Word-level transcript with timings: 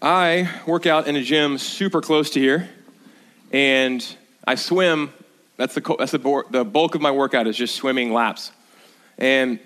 I 0.00 0.48
work 0.64 0.86
out 0.86 1.08
in 1.08 1.16
a 1.16 1.22
gym 1.22 1.58
super 1.58 2.00
close 2.00 2.30
to 2.30 2.40
here, 2.40 2.68
and 3.50 4.04
I 4.46 4.54
swim. 4.54 5.12
That's 5.56 5.74
the 5.74 5.96
that's 5.98 6.12
the, 6.12 6.44
the 6.50 6.64
bulk 6.64 6.94
of 6.94 7.00
my 7.00 7.10
workout 7.10 7.48
is 7.48 7.56
just 7.56 7.74
swimming 7.74 8.12
laps, 8.12 8.52
and 9.18 9.58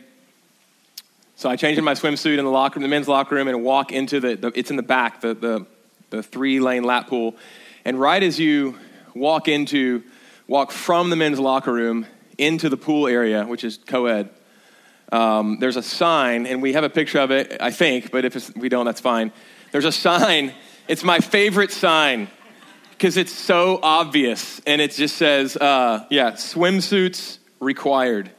so 1.36 1.50
I 1.50 1.56
change 1.56 1.76
in 1.76 1.84
my 1.84 1.92
swimsuit 1.92 2.38
in 2.38 2.46
the 2.46 2.50
locker 2.50 2.76
room, 2.76 2.82
the 2.82 2.88
men's 2.88 3.08
locker 3.08 3.34
room, 3.34 3.46
and 3.46 3.62
walk 3.62 3.92
into 3.92 4.20
the, 4.20 4.36
the 4.36 4.52
it's 4.54 4.70
in 4.70 4.76
the 4.76 4.82
back, 4.82 5.20
the 5.20 5.34
the, 5.34 5.66
the 6.08 6.22
three 6.22 6.60
lane 6.60 6.84
lap 6.84 7.08
pool, 7.08 7.36
and 7.84 8.00
right 8.00 8.22
as 8.22 8.38
you 8.38 8.78
walk 9.14 9.48
into 9.48 10.02
walk 10.46 10.72
from 10.72 11.10
the 11.10 11.16
men's 11.16 11.40
locker 11.40 11.74
room 11.74 12.06
into 12.38 12.70
the 12.70 12.78
pool 12.78 13.06
area, 13.06 13.44
which 13.44 13.64
is 13.64 13.78
co-ed. 13.86 14.30
Um, 15.12 15.58
there's 15.58 15.76
a 15.76 15.82
sign, 15.82 16.46
and 16.46 16.62
we 16.62 16.72
have 16.72 16.84
a 16.84 16.88
picture 16.88 17.18
of 17.18 17.30
it, 17.30 17.58
I 17.60 17.70
think, 17.70 18.10
but 18.10 18.24
if 18.24 18.56
we 18.56 18.70
don't, 18.70 18.86
that's 18.86 19.02
fine 19.02 19.30
there's 19.72 19.84
a 19.86 19.92
sign. 19.92 20.52
It's 20.86 21.02
my 21.02 21.18
favorite 21.18 21.72
sign 21.72 22.28
because 22.90 23.16
it's 23.16 23.32
so 23.32 23.80
obvious. 23.82 24.60
And 24.66 24.80
it 24.80 24.92
just 24.92 25.16
says, 25.16 25.56
uh, 25.56 26.06
yeah, 26.10 26.32
swimsuits 26.32 27.38
required. 27.58 28.30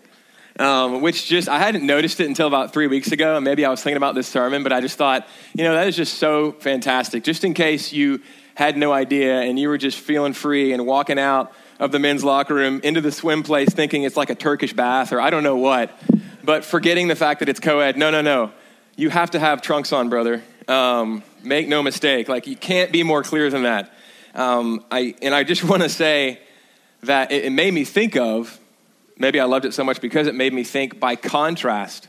Um, 0.60 1.02
which 1.02 1.26
just, 1.26 1.50
I 1.50 1.58
hadn't 1.58 1.84
noticed 1.84 2.20
it 2.20 2.27
until 2.27 2.48
about 2.48 2.74
three 2.74 2.86
weeks 2.86 3.12
ago. 3.12 3.36
And 3.38 3.44
maybe 3.44 3.66
I 3.66 3.70
was 3.70 3.82
thinking 3.82 3.98
about 3.98 4.14
this 4.14 4.27
sermon, 4.27 4.62
but 4.62 4.72
I 4.72 4.82
just 4.82 4.98
thought, 4.98 5.27
you 5.55 5.64
know, 5.64 5.74
that 5.74 5.88
is 5.88 5.96
just 5.96 6.20
so 6.20 6.52
fantastic. 6.52 7.24
Just 7.24 7.44
in 7.44 7.55
case 7.55 7.91
you 7.91 8.22
had 8.54 8.77
no 8.77 8.94
idea 8.94 9.41
and 9.41 9.58
you 9.58 9.68
were 9.68 9.80
just 9.80 9.98
feeling 9.98 10.34
free 10.34 10.72
and 10.72 10.86
walking 10.86 11.18
out 11.18 11.52
of 11.80 11.91
the 11.91 11.98
men's 11.98 12.24
locker 12.24 12.54
room 12.54 12.82
into 12.84 13.02
the 13.02 13.12
swim 13.12 13.41
place 13.41 13.70
thinking 13.70 14.04
it's 14.04 14.16
like 14.16 14.30
a 14.30 14.36
Turkish 14.36 14.74
bath 14.74 15.12
or 15.12 15.20
I 15.20 15.32
don't 15.32 15.44
know 15.44 15.58
what, 15.58 15.91
but 16.44 16.63
forgetting 16.63 17.08
the 17.08 17.16
fact 17.16 17.40
that 17.40 17.50
it's 17.50 17.60
co 17.60 17.80
ed. 17.80 17.98
No, 17.98 18.12
no, 18.12 18.22
no. 18.22 18.52
You 18.96 19.10
have 19.10 19.32
to 19.32 19.40
have 19.40 19.63
trunks 19.63 19.91
on, 19.91 20.10
brother. 20.10 20.44
Um, 20.67 21.23
make 21.44 21.67
no 21.67 21.84
mistake. 21.84 22.30
Like, 22.30 22.48
you 22.48 22.55
can't 22.55 22.91
be 22.91 23.04
more 23.04 23.23
clear 23.23 23.49
than 23.49 23.63
that. 23.63 23.94
Um, 24.34 24.84
I, 24.90 25.16
and 25.21 25.35
I 25.35 25.43
just 25.43 25.63
want 25.70 25.84
to 25.84 25.90
say 25.90 26.40
that 27.01 27.32
it, 27.32 27.46
it 27.46 27.49
made 27.51 27.74
me 27.74 27.84
think 27.84 28.15
of, 28.15 28.60
maybe 29.18 29.40
I 29.40 29.46
loved 29.46 29.65
it 29.65 29.73
so 29.73 29.84
much 29.84 30.01
because 30.01 30.27
it 30.27 30.35
made 30.35 30.54
me 30.54 30.63
think 30.63 30.99
by 30.99 31.15
contrast 31.15 32.07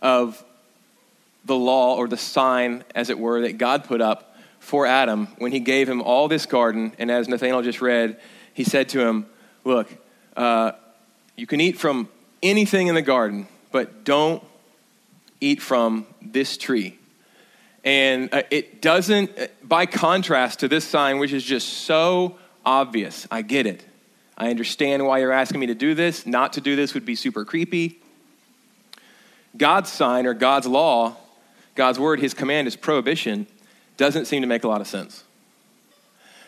of 0.00 0.42
the 1.44 1.56
law 1.56 1.96
or 1.96 2.08
the 2.08 2.16
sign, 2.16 2.84
as 2.94 3.10
it 3.10 3.18
were, 3.18 3.42
that 3.42 3.58
God 3.58 3.84
put 3.84 4.00
up 4.00 4.36
for 4.60 4.86
Adam 4.86 5.26
when 5.38 5.52
he 5.52 5.60
gave 5.60 5.88
him 5.88 6.00
all 6.00 6.28
this 6.28 6.46
garden. 6.46 6.92
And 6.98 7.10
as 7.10 7.28
Nathaniel 7.28 7.62
just 7.62 7.82
read, 7.82 8.18
he 8.54 8.64
said 8.64 8.88
to 8.90 9.00
him, 9.00 9.26
Look, 9.64 9.88
uh, 10.36 10.72
you 11.36 11.46
can 11.46 11.60
eat 11.60 11.78
from 11.78 12.08
anything 12.42 12.86
in 12.86 12.94
the 12.94 13.02
garden, 13.02 13.48
but 13.72 14.04
don't 14.04 14.42
eat 15.40 15.60
from 15.60 16.06
this 16.22 16.56
tree. 16.56 16.98
And 17.84 18.32
uh, 18.32 18.42
it 18.50 18.80
doesn't, 18.80 19.38
uh, 19.38 19.46
by 19.62 19.86
contrast 19.86 20.60
to 20.60 20.68
this 20.68 20.84
sign, 20.84 21.18
which 21.18 21.32
is 21.32 21.44
just 21.44 21.68
so 21.68 22.38
obvious, 22.64 23.28
I 23.30 23.42
get 23.42 23.66
it. 23.66 23.84
I 24.36 24.50
understand 24.50 25.06
why 25.06 25.18
you're 25.18 25.32
asking 25.32 25.60
me 25.60 25.66
to 25.66 25.74
do 25.74 25.94
this. 25.94 26.26
Not 26.26 26.54
to 26.54 26.60
do 26.60 26.76
this 26.76 26.94
would 26.94 27.04
be 27.04 27.14
super 27.14 27.44
creepy. 27.44 28.00
God's 29.56 29.92
sign 29.92 30.26
or 30.26 30.34
God's 30.34 30.66
law, 30.66 31.16
God's 31.74 32.00
word, 32.00 32.18
his 32.20 32.34
command, 32.34 32.66
his 32.66 32.74
prohibition, 32.74 33.46
doesn't 33.96 34.24
seem 34.24 34.42
to 34.42 34.48
make 34.48 34.64
a 34.64 34.68
lot 34.68 34.80
of 34.80 34.88
sense. 34.88 35.22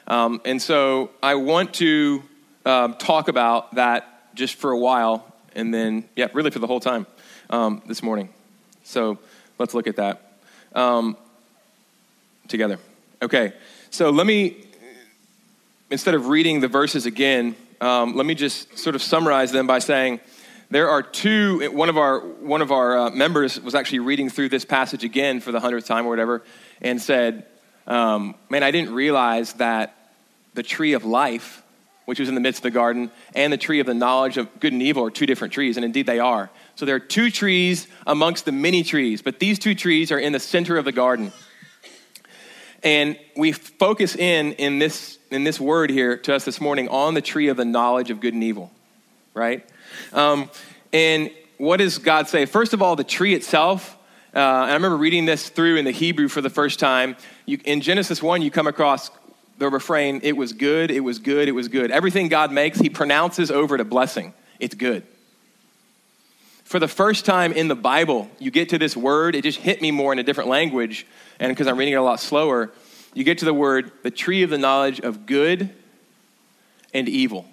Um, 0.08 0.40
and 0.44 0.60
so 0.60 1.10
I 1.22 1.34
want 1.34 1.74
to 1.74 2.22
um, 2.64 2.94
talk 2.94 3.28
about 3.28 3.74
that 3.74 4.34
just 4.34 4.54
for 4.54 4.70
a 4.70 4.78
while 4.78 5.32
and 5.54 5.72
then, 5.72 6.08
yeah, 6.16 6.28
really 6.32 6.50
for 6.50 6.58
the 6.58 6.66
whole 6.66 6.80
time 6.80 7.06
um, 7.50 7.82
this 7.86 8.02
morning. 8.02 8.30
So 8.84 9.18
let's 9.58 9.74
look 9.74 9.86
at 9.86 9.96
that. 9.96 10.38
Um, 10.74 11.16
together. 12.46 12.78
Okay, 13.22 13.52
so 13.90 14.10
let 14.10 14.26
me, 14.26 14.56
instead 15.90 16.14
of 16.14 16.26
reading 16.26 16.60
the 16.60 16.68
verses 16.68 17.06
again, 17.06 17.56
um, 17.80 18.16
let 18.16 18.26
me 18.26 18.34
just 18.34 18.78
sort 18.78 18.94
of 18.94 19.02
summarize 19.02 19.52
them 19.52 19.66
by 19.66 19.78
saying 19.78 20.20
there 20.70 20.88
are 20.88 21.02
two. 21.02 21.70
One 21.70 21.88
of 21.88 21.96
our 21.96 22.20
one 22.20 22.62
of 22.62 22.72
our 22.72 22.98
uh, 22.98 23.10
members 23.10 23.60
was 23.60 23.74
actually 23.74 24.00
reading 24.00 24.30
through 24.30 24.48
this 24.48 24.64
passage 24.64 25.04
again 25.04 25.40
for 25.40 25.52
the 25.52 25.60
hundredth 25.60 25.86
time 25.86 26.06
or 26.06 26.10
whatever, 26.10 26.42
and 26.80 27.00
said, 27.00 27.46
um, 27.86 28.34
"Man, 28.50 28.62
I 28.62 28.70
didn't 28.70 28.92
realize 28.92 29.54
that 29.54 29.94
the 30.54 30.62
tree 30.62 30.94
of 30.94 31.04
life." 31.04 31.62
Which 32.06 32.20
was 32.20 32.28
in 32.28 32.36
the 32.36 32.40
midst 32.40 32.60
of 32.60 32.62
the 32.62 32.70
garden, 32.70 33.10
and 33.34 33.52
the 33.52 33.56
tree 33.56 33.80
of 33.80 33.86
the 33.86 33.92
knowledge 33.92 34.36
of 34.36 34.60
good 34.60 34.72
and 34.72 34.80
evil 34.80 35.04
are 35.06 35.10
two 35.10 35.26
different 35.26 35.52
trees, 35.52 35.76
and 35.76 35.84
indeed 35.84 36.06
they 36.06 36.20
are. 36.20 36.50
So 36.76 36.86
there 36.86 36.94
are 36.94 37.00
two 37.00 37.32
trees 37.32 37.88
amongst 38.06 38.44
the 38.44 38.52
many 38.52 38.84
trees, 38.84 39.22
but 39.22 39.40
these 39.40 39.58
two 39.58 39.74
trees 39.74 40.12
are 40.12 40.18
in 40.20 40.32
the 40.32 40.38
center 40.38 40.78
of 40.78 40.84
the 40.84 40.92
garden. 40.92 41.32
And 42.86 43.18
we 43.36 43.50
focus 43.50 44.14
in 44.14 44.52
in 44.52 44.78
this 44.78 45.18
in 45.32 45.42
this 45.42 45.58
word 45.58 45.90
here 45.90 46.16
to 46.18 46.32
us 46.32 46.44
this 46.44 46.60
morning 46.60 46.88
on 46.88 47.14
the 47.14 47.20
tree 47.20 47.48
of 47.48 47.56
the 47.56 47.64
knowledge 47.64 48.10
of 48.10 48.20
good 48.20 48.32
and 48.32 48.44
evil, 48.44 48.70
right? 49.34 49.68
Um, 50.12 50.48
and 50.92 51.32
what 51.58 51.78
does 51.78 51.98
God 51.98 52.28
say? 52.28 52.46
First 52.46 52.74
of 52.74 52.82
all, 52.82 52.94
the 52.94 53.02
tree 53.02 53.34
itself. 53.34 53.98
Uh, 54.32 54.38
I 54.38 54.74
remember 54.74 54.96
reading 54.96 55.24
this 55.24 55.48
through 55.48 55.78
in 55.78 55.84
the 55.84 55.90
Hebrew 55.90 56.28
for 56.28 56.40
the 56.40 56.48
first 56.48 56.78
time. 56.78 57.16
You, 57.44 57.58
in 57.64 57.80
Genesis 57.80 58.22
1, 58.22 58.40
you 58.42 58.52
come 58.52 58.68
across 58.68 59.10
the 59.58 59.68
refrain, 59.68 60.20
it 60.22 60.36
was 60.36 60.52
good, 60.52 60.92
it 60.92 61.00
was 61.00 61.18
good, 61.18 61.48
it 61.48 61.52
was 61.52 61.66
good. 61.66 61.90
Everything 61.90 62.28
God 62.28 62.52
makes, 62.52 62.78
he 62.78 62.88
pronounces 62.88 63.50
over 63.50 63.76
to 63.78 63.84
blessing. 63.84 64.32
It's 64.60 64.76
good. 64.76 65.04
For 66.66 66.80
the 66.80 66.88
first 66.88 67.24
time 67.24 67.52
in 67.52 67.68
the 67.68 67.76
Bible, 67.76 68.28
you 68.40 68.50
get 68.50 68.70
to 68.70 68.78
this 68.78 68.96
word, 68.96 69.36
it 69.36 69.42
just 69.42 69.60
hit 69.60 69.80
me 69.80 69.92
more 69.92 70.12
in 70.12 70.18
a 70.18 70.24
different 70.24 70.50
language 70.50 71.06
and 71.38 71.52
because 71.52 71.68
I'm 71.68 71.76
reading 71.76 71.94
it 71.94 71.98
a 71.98 72.02
lot 72.02 72.18
slower, 72.18 72.72
you 73.14 73.22
get 73.22 73.38
to 73.38 73.44
the 73.44 73.54
word, 73.54 73.92
the 74.02 74.10
tree 74.10 74.42
of 74.42 74.50
the 74.50 74.58
knowledge 74.58 74.98
of 74.98 75.26
good 75.26 75.70
and 76.92 77.08
evil. 77.08 77.46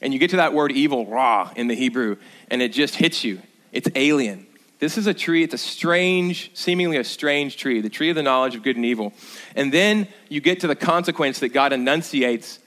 And 0.00 0.14
you 0.14 0.18
get 0.18 0.30
to 0.30 0.36
that 0.36 0.54
word 0.54 0.72
evil, 0.72 1.04
ra, 1.04 1.50
in 1.56 1.68
the 1.68 1.74
Hebrew, 1.74 2.16
and 2.50 2.62
it 2.62 2.72
just 2.72 2.94
hits 2.94 3.22
you. 3.22 3.42
It's 3.70 3.88
alien. 3.94 4.46
This 4.78 4.96
is 4.96 5.06
a 5.06 5.14
tree, 5.14 5.42
it's 5.42 5.52
a 5.52 5.58
strange, 5.58 6.50
seemingly 6.54 6.96
a 6.96 7.04
strange 7.04 7.58
tree, 7.58 7.82
the 7.82 7.90
tree 7.90 8.08
of 8.08 8.16
the 8.16 8.22
knowledge 8.22 8.54
of 8.54 8.62
good 8.62 8.76
and 8.76 8.84
evil. 8.86 9.12
And 9.54 9.70
then 9.70 10.08
you 10.30 10.40
get 10.40 10.60
to 10.60 10.66
the 10.66 10.74
consequence 10.74 11.40
that 11.40 11.50
God 11.50 11.74
enunciates 11.74 12.60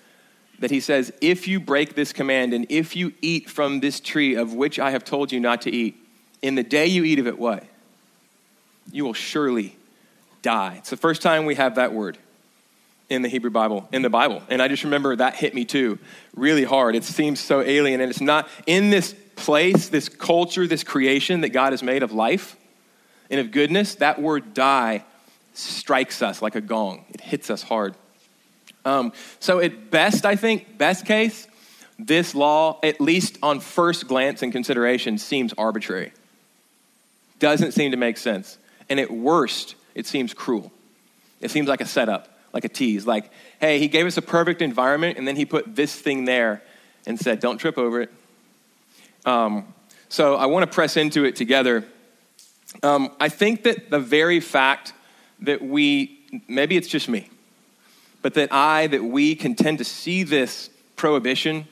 that 0.59 0.72
He 0.72 0.80
says, 0.80 1.12
if 1.22 1.47
you 1.47 1.59
break 1.59 1.96
this 1.96 2.14
command 2.14 2.53
and 2.53 2.66
if 2.70 2.96
you 2.96 3.14
eat 3.22 3.50
from 3.50 3.80
this 3.80 4.00
tree 4.00 4.36
of 4.36 4.53
which 4.53 4.80
I 4.80 4.92
have 4.92 5.03
told 5.03 5.31
you 5.31 5.40
not 5.40 5.62
to 5.64 5.72
eat, 5.72 5.96
in 6.42 6.56
the 6.56 6.64
day 6.64 6.86
you 6.86 7.03
eat 7.03 7.20
of 7.20 7.28
it, 7.28 7.38
what? 7.38 7.66
You 8.92 9.06
will 9.06 9.14
surely 9.14 9.75
die. 10.42 10.75
It's 10.78 10.90
the 10.90 10.97
first 10.97 11.22
time 11.22 11.46
we 11.46 11.56
have 11.56 11.75
that 11.75 11.94
word 11.94 12.18
in 13.09 13.22
the 13.24 13.30
Hebrew 13.30 13.50
Bible, 13.50 13.90
in 13.92 14.02
the 14.02 14.09
Bible. 14.09 14.44
And 14.50 14.62
I 14.62 14.68
just 14.68 14.84
remember 14.84 15.16
that 15.16 15.36
hit 15.36 15.53
me 15.53 15.66
too, 15.66 15.97
really 16.36 16.64
hard. 16.64 16.96
It 16.96 17.03
seems 17.03 17.40
so 17.40 17.62
alien. 17.62 18.02
And 18.02 18.09
it's 18.09 18.22
not 18.22 18.47
in 18.68 18.90
this 18.90 19.16
place, 19.36 19.90
this 19.90 20.09
culture, 20.09 20.68
this 20.68 20.84
creation 20.84 21.41
that 21.41 21.50
God 21.50 21.74
has 21.74 21.81
made 21.81 22.03
of 22.03 22.12
life 22.12 22.56
and 23.30 23.40
of 23.40 23.52
goodness, 23.52 23.96
that 23.96 24.22
word 24.22 24.53
die 24.53 25.03
strikes 25.53 26.22
us 26.22 26.41
like 26.41 26.56
a 26.56 26.62
gong. 26.62 27.06
It 27.09 27.22
hits 27.22 27.50
us 27.50 27.64
hard. 27.64 27.96
Um, 28.85 29.13
so, 29.40 29.59
at 29.59 29.91
best, 29.91 30.25
I 30.25 30.35
think, 30.35 30.78
best 30.78 31.06
case, 31.06 31.47
this 31.97 32.34
law, 32.34 32.79
at 32.81 33.01
least 33.01 33.38
on 33.44 33.59
first 33.59 34.07
glance 34.07 34.41
and 34.41 34.51
consideration, 34.51 35.17
seems 35.17 35.53
arbitrary. 35.57 36.13
Doesn't 37.40 37.73
seem 37.73 37.91
to 37.91 37.97
make 37.97 38.17
sense. 38.17 38.57
And 38.90 39.00
at 39.00 39.12
worst, 39.12 39.75
it 39.95 40.07
seems 40.07 40.34
cruel. 40.34 40.72
It 41.41 41.51
seems 41.51 41.67
like 41.67 41.81
a 41.81 41.85
setup, 41.85 42.29
like 42.53 42.66
a 42.66 42.69
tease. 42.69 43.06
Like, 43.06 43.31
hey, 43.59 43.79
he 43.79 43.88
gave 43.88 44.06
us 44.06 44.17
a 44.17 44.22
perfect 44.22 44.62
environment, 44.62 45.17
and 45.17 45.28
then 45.28 45.35
he 45.35 45.46
put 45.46 45.75
this 45.75 45.94
thing 45.94 46.25
there 46.25 46.63
and 47.06 47.19
said, 47.19 47.40
don't 47.40 47.57
trip 47.57 47.78
over 47.78 48.01
it. 48.01 48.11
Um, 49.25 49.73
so 50.07 50.35
I 50.35 50.47
want 50.47 50.69
to 50.69 50.73
press 50.73 50.97
into 50.97 51.25
it 51.25 51.35
together. 51.35 51.85
Um, 52.84 53.11
I 53.19 53.29
think 53.29 53.63
that 53.63 53.90
the 53.90 54.00
very 54.00 54.40
fact 54.40 54.94
that 55.41 55.61
we, 55.61 56.19
maybe 56.47 56.78
it's 56.78 56.87
just 56.87 57.09
me, 57.09 57.29
but 58.21 58.33
that 58.33 58.51
I, 58.51 58.87
that 58.87 59.03
we 59.03 59.35
can 59.35 59.55
tend 59.55 59.77
to 59.77 59.83
see 59.83 60.23
this 60.23 60.69
prohibition 60.95 61.67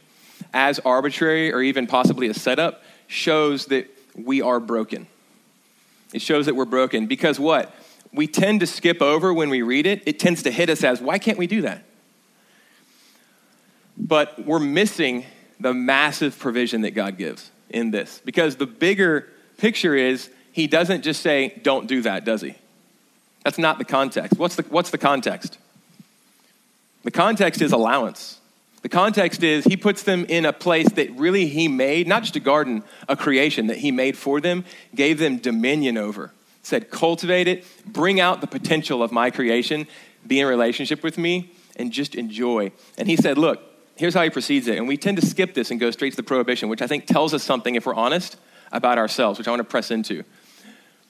as 0.53 0.79
arbitrary 0.79 1.51
or 1.51 1.61
even 1.61 1.87
possibly 1.87 2.27
a 2.27 2.33
setup 2.33 2.83
shows 3.07 3.65
that 3.67 3.89
we 4.15 4.41
are 4.41 4.59
broken. 4.59 5.07
It 6.13 6.21
shows 6.21 6.45
that 6.45 6.55
we're 6.55 6.65
broken 6.65 7.07
because 7.07 7.39
what? 7.39 7.73
we 8.13 8.27
tend 8.27 8.59
to 8.61 8.67
skip 8.67 9.01
over 9.01 9.33
when 9.33 9.49
we 9.49 9.61
read 9.61 9.85
it. 9.85 10.03
It 10.05 10.19
tends 10.19 10.43
to 10.43 10.51
hit 10.51 10.69
us 10.69 10.83
as, 10.83 11.01
why 11.01 11.19
can't 11.19 11.37
we 11.37 11.47
do 11.47 11.61
that? 11.61 11.83
But 13.97 14.45
we're 14.45 14.59
missing 14.59 15.25
the 15.59 15.73
massive 15.73 16.37
provision 16.37 16.81
that 16.81 16.91
God 16.91 17.17
gives 17.17 17.51
in 17.69 17.91
this 17.91 18.21
because 18.23 18.55
the 18.55 18.65
bigger 18.65 19.27
picture 19.57 19.95
is 19.95 20.29
he 20.51 20.67
doesn't 20.67 21.03
just 21.03 21.21
say, 21.21 21.59
don't 21.63 21.87
do 21.87 22.01
that, 22.01 22.25
does 22.25 22.41
he? 22.41 22.55
That's 23.43 23.57
not 23.57 23.77
the 23.77 23.85
context. 23.85 24.37
What's 24.37 24.55
the, 24.55 24.63
what's 24.63 24.91
the 24.91 24.97
context? 24.97 25.57
The 27.03 27.11
context 27.11 27.61
is 27.61 27.71
allowance. 27.71 28.39
The 28.81 28.89
context 28.89 29.43
is 29.43 29.65
he 29.65 29.77
puts 29.77 30.03
them 30.03 30.25
in 30.25 30.45
a 30.45 30.53
place 30.53 30.89
that 30.93 31.11
really 31.11 31.47
he 31.47 31.67
made, 31.67 32.07
not 32.07 32.23
just 32.23 32.35
a 32.35 32.39
garden, 32.39 32.83
a 33.09 33.15
creation 33.15 33.67
that 33.67 33.77
he 33.77 33.91
made 33.91 34.17
for 34.17 34.39
them, 34.39 34.65
gave 34.93 35.19
them 35.19 35.37
dominion 35.37 35.97
over 35.97 36.31
said, 36.67 36.91
cultivate 36.91 37.47
it, 37.47 37.65
bring 37.85 38.19
out 38.19 38.41
the 38.41 38.47
potential 38.47 39.01
of 39.01 39.11
my 39.11 39.31
creation, 39.31 39.87
be 40.25 40.39
in 40.39 40.47
relationship 40.47 41.01
with 41.01 41.17
me, 41.17 41.49
and 41.77 41.91
just 41.91 42.13
enjoy. 42.13 42.71
And 42.97 43.07
he 43.07 43.15
said, 43.15 43.37
look, 43.37 43.61
here's 43.95 44.13
how 44.13 44.23
he 44.23 44.29
proceeds 44.29 44.67
it. 44.67 44.77
And 44.77 44.87
we 44.87 44.97
tend 44.97 45.17
to 45.17 45.25
skip 45.25 45.53
this 45.53 45.71
and 45.71 45.79
go 45.79 45.91
straight 45.91 46.11
to 46.11 46.17
the 46.17 46.23
prohibition, 46.23 46.67
which 46.67 46.81
I 46.81 46.87
think 46.87 47.05
tells 47.05 47.33
us 47.33 47.43
something, 47.43 47.75
if 47.75 47.85
we're 47.85 47.95
honest, 47.95 48.35
about 48.71 48.97
ourselves, 48.97 49.39
which 49.39 49.47
I 49.47 49.51
want 49.51 49.61
to 49.61 49.63
press 49.63 49.91
into. 49.91 50.23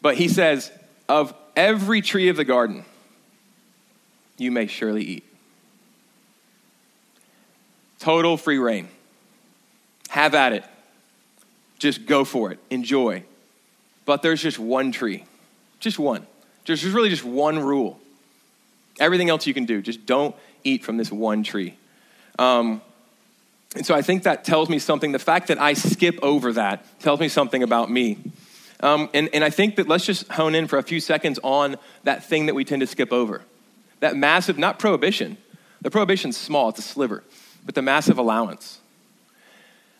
But 0.02 0.16
he 0.16 0.28
says, 0.28 0.72
of 1.10 1.34
every 1.56 2.02
tree 2.02 2.30
of 2.30 2.38
the 2.38 2.46
garden, 2.46 2.86
you 4.38 4.52
may 4.52 4.68
surely 4.68 5.04
eat. 5.04 5.24
Total 8.00 8.38
free 8.38 8.58
rein. 8.58 8.88
Have 10.10 10.36
at 10.36 10.54
it. 10.54 10.64
Just 11.80 12.06
go 12.06 12.24
for 12.24 12.52
it. 12.52 12.60
Enjoy. 12.70 13.24
But 14.06 14.22
there's 14.22 14.42
just 14.42 14.60
one 14.60 14.92
tree. 14.92 15.26
Just 15.80 16.00
one. 16.00 16.26
There's 16.66 16.86
really 16.86 17.10
just 17.10 17.24
one 17.24 17.60
rule. 17.60 18.00
Everything 19.00 19.30
else 19.30 19.46
you 19.48 19.54
can 19.54 19.66
do. 19.66 19.82
Just 19.82 20.06
don't 20.06 20.36
eat 20.64 20.84
from 20.84 20.98
this 20.98 21.12
one 21.12 21.44
tree. 21.44 21.76
Um, 22.40 22.82
and 23.76 23.86
so 23.86 23.94
I 23.94 24.02
think 24.02 24.24
that 24.24 24.44
tells 24.44 24.70
me 24.70 24.80
something. 24.80 25.12
The 25.12 25.20
fact 25.20 25.50
that 25.50 25.60
I 25.60 25.74
skip 25.74 26.20
over 26.22 26.54
that 26.54 26.86
tells 27.00 27.20
me 27.20 27.28
something 27.28 27.64
about 27.64 27.92
me. 27.92 28.18
Um, 28.80 29.10
and, 29.14 29.30
and 29.34 29.44
I 29.44 29.50
think 29.50 29.76
that 29.76 29.88
let's 29.88 30.06
just 30.06 30.28
hone 30.32 30.56
in 30.56 30.68
for 30.68 30.78
a 30.78 30.84
few 30.84 31.00
seconds 31.00 31.40
on 31.44 31.78
that 32.04 32.24
thing 32.24 32.46
that 32.46 32.56
we 32.56 32.64
tend 32.64 32.82
to 32.82 32.88
skip 32.88 33.12
over. 33.12 33.42
That 34.00 34.16
massive, 34.16 34.58
not 34.58 34.80
prohibition. 34.80 35.38
The 35.82 35.92
prohibition's 35.92 36.38
small, 36.38 36.70
it's 36.70 36.80
a 36.80 36.84
sliver, 36.84 37.24
but 37.66 37.76
the 37.76 37.82
massive 37.82 38.18
allowance. 38.18 38.80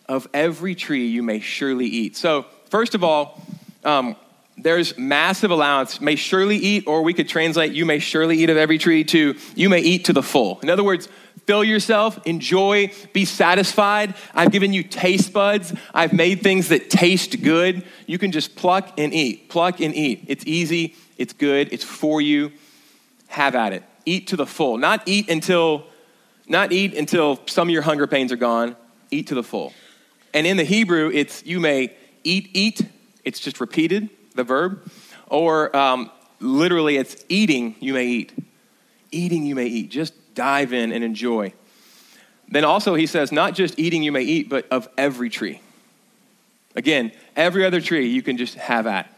Of 0.08 0.26
every 0.32 0.74
tree 0.74 1.06
you 1.06 1.22
may 1.22 1.40
surely 1.40 1.86
eat. 1.86 2.16
So, 2.16 2.46
first 2.70 2.94
of 2.94 3.04
all, 3.04 3.42
um, 3.84 4.16
there's 4.56 4.96
massive 4.98 5.50
allowance, 5.50 6.00
may 6.00 6.16
surely 6.16 6.56
eat, 6.56 6.84
or 6.86 7.02
we 7.02 7.14
could 7.14 7.28
translate, 7.28 7.72
you 7.72 7.86
may 7.86 7.98
surely 7.98 8.38
eat 8.38 8.50
of 8.50 8.56
every 8.56 8.78
tree 8.78 9.04
to, 9.04 9.36
you 9.54 9.68
may 9.68 9.80
eat 9.80 10.06
to 10.06 10.12
the 10.12 10.22
full. 10.22 10.58
In 10.62 10.70
other 10.70 10.82
words, 10.82 11.08
fill 11.46 11.62
yourself, 11.62 12.18
enjoy, 12.26 12.92
be 13.12 13.24
satisfied. 13.24 14.14
I've 14.34 14.50
given 14.50 14.72
you 14.72 14.82
taste 14.82 15.32
buds. 15.32 15.72
I've 15.94 16.12
made 16.12 16.42
things 16.42 16.68
that 16.68 16.90
taste 16.90 17.42
good. 17.42 17.84
You 18.06 18.18
can 18.18 18.32
just 18.32 18.56
pluck 18.56 18.98
and 18.98 19.14
eat, 19.14 19.48
pluck 19.48 19.80
and 19.80 19.94
eat. 19.94 20.24
It's 20.26 20.44
easy, 20.46 20.96
it's 21.16 21.32
good, 21.32 21.72
it's 21.72 21.84
for 21.84 22.20
you. 22.20 22.52
Have 23.28 23.54
at 23.54 23.72
it. 23.72 23.82
Eat 24.04 24.28
to 24.28 24.36
the 24.36 24.46
full. 24.46 24.78
Not 24.78 25.02
eat 25.06 25.28
until 25.28 25.86
not 26.48 26.72
eat 26.72 26.94
until 26.94 27.40
some 27.46 27.68
of 27.68 27.72
your 27.72 27.82
hunger 27.82 28.06
pains 28.06 28.32
are 28.32 28.36
gone. 28.36 28.76
Eat 29.10 29.28
to 29.28 29.34
the 29.34 29.42
full. 29.42 29.72
And 30.34 30.46
in 30.46 30.56
the 30.56 30.64
Hebrew, 30.64 31.10
it's 31.12 31.44
you 31.44 31.60
may 31.60 31.94
eat, 32.24 32.50
eat. 32.52 32.82
It's 33.24 33.40
just 33.40 33.60
repeated, 33.60 34.10
the 34.34 34.44
verb. 34.44 34.90
Or 35.26 35.74
um, 35.76 36.10
literally, 36.40 36.96
it's 36.96 37.24
eating, 37.28 37.76
you 37.80 37.94
may 37.94 38.06
eat. 38.06 38.32
Eating, 39.10 39.44
you 39.44 39.54
may 39.54 39.66
eat. 39.66 39.90
Just 39.90 40.34
dive 40.34 40.72
in 40.72 40.92
and 40.92 41.02
enjoy. 41.02 41.52
Then 42.48 42.64
also, 42.64 42.94
he 42.94 43.06
says, 43.06 43.32
not 43.32 43.54
just 43.54 43.78
eating 43.78 44.02
you 44.02 44.12
may 44.12 44.22
eat, 44.22 44.48
but 44.48 44.66
of 44.70 44.88
every 44.96 45.28
tree. 45.28 45.60
Again, 46.74 47.12
every 47.36 47.64
other 47.64 47.80
tree 47.80 48.08
you 48.08 48.22
can 48.22 48.36
just 48.36 48.54
have 48.54 48.86
at. 48.86 49.12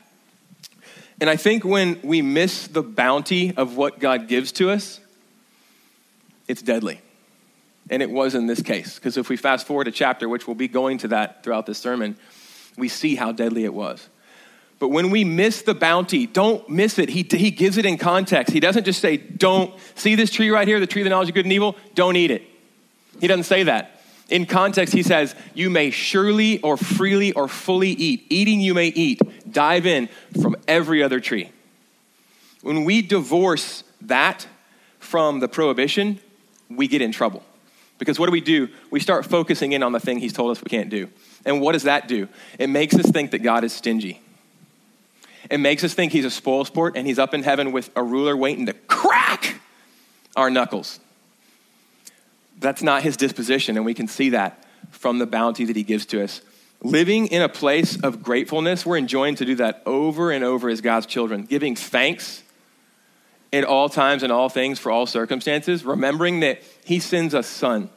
And 1.21 1.29
I 1.29 1.37
think 1.37 1.65
when 1.65 2.01
we 2.03 2.23
miss 2.23 2.67
the 2.67 2.83
bounty 2.83 3.55
of 3.57 3.77
what 3.77 3.99
God 3.99 4.27
gives 4.27 4.53
to 4.53 4.71
us, 4.71 5.01
it's 6.49 6.63
deadly. 6.63 7.01
And 7.91 8.03
it 8.03 8.11
was 8.11 8.37
in 8.37 8.47
this 8.47 8.63
case, 8.63 8.95
because 8.95 9.17
if 9.17 9.29
we 9.29 9.37
fast 9.37 9.67
forward 9.67 9.89
a 9.89 9.91
chapter, 9.91 10.29
which 10.29 10.47
we'll 10.47 10.55
be 10.55 10.69
going 10.69 10.99
to 10.99 11.09
that 11.09 11.43
throughout 11.43 11.67
this 11.67 11.79
sermon, 11.79 12.17
we 12.79 12.89
see 12.89 13.17
how 13.17 13.33
deadly 13.33 13.65
it 13.65 13.75
was. 13.75 14.09
But 14.79 14.89
when 14.89 15.11
we 15.11 15.25
miss 15.25 15.63
the 15.63 15.75
bounty, 15.75 16.27
don't 16.27 16.67
miss 16.71 16.99
it. 16.99 17.11
He, 17.11 17.27
he 17.29 17.51
gives 17.51 17.77
it 17.77 17.85
in 17.85 17.99
context. 17.99 18.53
He 18.53 18.61
doesn't 18.61 18.85
just 18.85 19.01
say, 19.01 19.19
don't, 19.19 19.75
see 19.97 20.15
this 20.15 20.31
tree 20.31 20.51
right 20.51 20.67
here, 20.67 20.81
the 20.81 20.87
tree 20.87 21.03
of 21.03 21.05
the 21.05 21.11
knowledge 21.11 21.29
of 21.29 21.35
good 21.35 21.45
and 21.45 21.53
evil? 21.53 21.77
Don't 21.95 22.17
eat 22.17 22.31
it. 22.31 22.43
He 23.21 23.27
doesn't 23.27 23.45
say 23.45 23.65
that. 23.65 24.01
In 24.31 24.47
context, 24.47 24.95
he 24.95 25.03
says, 25.03 25.35
you 25.55 25.69
may 25.69 25.91
surely 25.91 26.63
or 26.63 26.77
freely 26.77 27.33
or 27.33 27.49
fully 27.49 27.91
eat. 27.91 28.25
Eating, 28.31 28.61
you 28.61 28.73
may 28.73 28.87
eat. 28.87 29.21
Dive 29.51 29.85
in 29.85 30.09
from 30.41 30.57
every 30.69 31.03
other 31.03 31.19
tree. 31.19 31.51
When 32.63 32.85
we 32.85 33.03
divorce 33.03 33.83
that 34.03 34.47
from 35.01 35.41
the 35.41 35.49
prohibition, 35.49 36.21
we 36.71 36.87
get 36.87 37.03
in 37.03 37.11
trouble. 37.11 37.43
Because 38.01 38.19
what 38.19 38.27
do 38.27 38.33
we 38.33 38.41
do? 38.41 38.71
We 38.91 38.99
start 38.99 39.27
focusing 39.27 39.73
in 39.73 39.83
on 39.83 39.93
the 39.93 40.01
thing 40.01 40.19
he's 40.19 40.33
told 40.33 40.51
us 40.51 40.65
we 40.65 40.71
can't 40.71 40.89
do. 40.89 41.09
And 41.45 41.61
what 41.61 41.73
does 41.73 41.85
that 41.85 42.09
do? 42.09 42.29
It 42.59 42.69
makes 42.69 42.97
us 42.97 43.09
think 43.11 43.31
that 43.33 43.41
God 43.41 43.63
is 43.63 43.75
stingy. 43.75 44.23
It 45.51 45.59
makes 45.59 45.85
us 45.85 45.93
think 45.93 46.11
he's 46.11 46.25
a 46.25 46.31
spoil 46.31 46.65
sport 46.65 46.97
and 46.97 47.07
he's 47.07 47.19
up 47.19 47.35
in 47.35 47.43
heaven 47.43 47.73
with 47.73 47.91
a 47.95 48.03
ruler 48.03 48.35
waiting 48.37 48.67
to 48.67 48.73
crack 48.73 49.61
our 50.35 50.51
knuckles. 50.51 50.99
That's 52.59 52.83
not 52.83 53.03
his 53.03 53.17
disposition, 53.17 53.77
and 53.77 53.87
we 53.87 53.95
can 53.95 54.09
see 54.09 54.31
that 54.31 54.65
from 54.91 55.19
the 55.19 55.27
bounty 55.27 55.65
that 55.67 55.77
he 55.77 55.83
gives 55.83 56.07
to 56.07 56.23
us. 56.23 56.41
Living 56.83 57.27
in 57.27 57.43
a 57.43 57.49
place 57.49 58.01
of 58.01 58.23
gratefulness, 58.23 58.87
we're 58.87 58.97
enjoined 58.97 59.39
to 59.39 59.45
do 59.45 59.55
that 59.57 59.83
over 59.85 60.31
and 60.31 60.43
over 60.43 60.71
as 60.71 60.81
God's 60.81 61.07
children, 61.07 61.43
giving 61.45 61.77
thanks 61.77 62.43
in 63.53 63.65
all 63.65 63.89
times 63.89 64.23
and 64.23 64.33
all 64.33 64.49
things 64.49 64.79
for 64.79 64.93
all 64.93 65.07
circumstances, 65.07 65.85
remembering 65.85 66.41
that 66.41 66.63
he 66.85 67.01
sends 67.01 67.35
us 67.35 67.47
sun, 67.47 67.91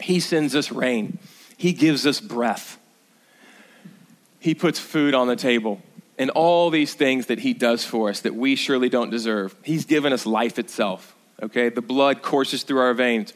he 0.00 0.20
sends 0.20 0.54
us 0.54 0.72
rain, 0.72 1.18
he 1.56 1.72
gives 1.72 2.06
us 2.06 2.20
breath, 2.20 2.78
he 4.40 4.54
puts 4.54 4.78
food 4.78 5.14
on 5.14 5.28
the 5.28 5.36
table 5.36 5.80
and 6.18 6.30
all 6.30 6.70
these 6.70 6.94
things 6.94 7.26
that 7.26 7.40
he 7.40 7.52
does 7.52 7.84
for 7.84 8.08
us 8.08 8.20
that 8.20 8.34
we 8.34 8.56
surely 8.56 8.88
don't 8.88 9.10
deserve. 9.10 9.54
He's 9.62 9.84
given 9.84 10.12
us 10.12 10.24
life 10.24 10.58
itself, 10.58 11.14
okay? 11.42 11.68
The 11.68 11.82
blood 11.82 12.22
courses 12.22 12.62
through 12.62 12.80
our 12.80 12.94
veins. 12.94 13.34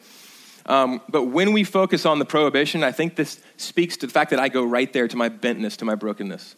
Um, 0.66 1.00
but 1.08 1.24
when 1.24 1.52
we 1.52 1.64
focus 1.64 2.06
on 2.06 2.18
the 2.18 2.24
prohibition, 2.24 2.82
I 2.82 2.92
think 2.92 3.16
this 3.16 3.40
speaks 3.56 3.96
to 3.98 4.06
the 4.06 4.12
fact 4.12 4.30
that 4.30 4.38
I 4.38 4.48
go 4.48 4.64
right 4.64 4.90
there 4.92 5.08
to 5.08 5.16
my 5.16 5.28
bentness, 5.28 5.76
to 5.78 5.84
my 5.84 5.94
brokenness. 5.94 6.54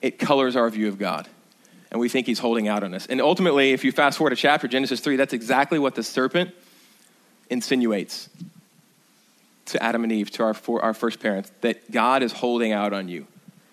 It 0.00 0.18
colors 0.18 0.56
our 0.56 0.68
view 0.70 0.88
of 0.88 0.98
God. 0.98 1.28
And 1.90 2.00
we 2.00 2.08
think 2.08 2.26
he's 2.26 2.40
holding 2.40 2.68
out 2.68 2.82
on 2.82 2.94
us. 2.94 3.06
And 3.06 3.20
ultimately, 3.20 3.72
if 3.72 3.84
you 3.84 3.92
fast 3.92 4.18
forward 4.18 4.32
a 4.32 4.36
chapter, 4.36 4.66
Genesis 4.66 5.00
3, 5.00 5.16
that's 5.16 5.32
exactly 5.32 5.78
what 5.78 5.94
the 5.94 6.02
serpent 6.02 6.50
insinuates 7.48 8.28
to 9.66 9.82
Adam 9.82 10.02
and 10.02 10.12
Eve, 10.12 10.30
to 10.32 10.42
our, 10.42 10.56
our 10.80 10.94
first 10.94 11.20
parents, 11.20 11.50
that 11.60 11.90
God 11.90 12.22
is 12.22 12.32
holding 12.32 12.72
out 12.72 12.92
on 12.92 13.08
you. 13.08 13.26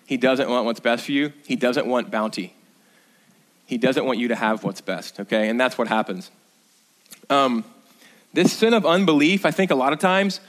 He 0.06 0.16
doesn't 0.16 0.48
want 0.48 0.64
what's 0.66 0.80
best 0.80 1.06
for 1.06 1.12
you. 1.12 1.32
He 1.46 1.56
doesn't 1.56 1.86
want 1.86 2.10
bounty. 2.10 2.54
He 3.66 3.78
doesn't 3.78 4.04
want 4.04 4.18
you 4.18 4.28
to 4.28 4.34
have 4.34 4.62
what's 4.64 4.80
best, 4.80 5.20
okay? 5.20 5.48
And 5.48 5.58
that's 5.58 5.78
what 5.78 5.88
happens. 5.88 6.30
Um, 7.30 7.64
this 8.32 8.52
sin 8.52 8.74
of 8.74 8.84
unbelief, 8.84 9.46
I 9.46 9.50
think 9.50 9.70
a 9.70 9.74
lot 9.74 9.92
of 9.92 9.98
times, 9.98 10.40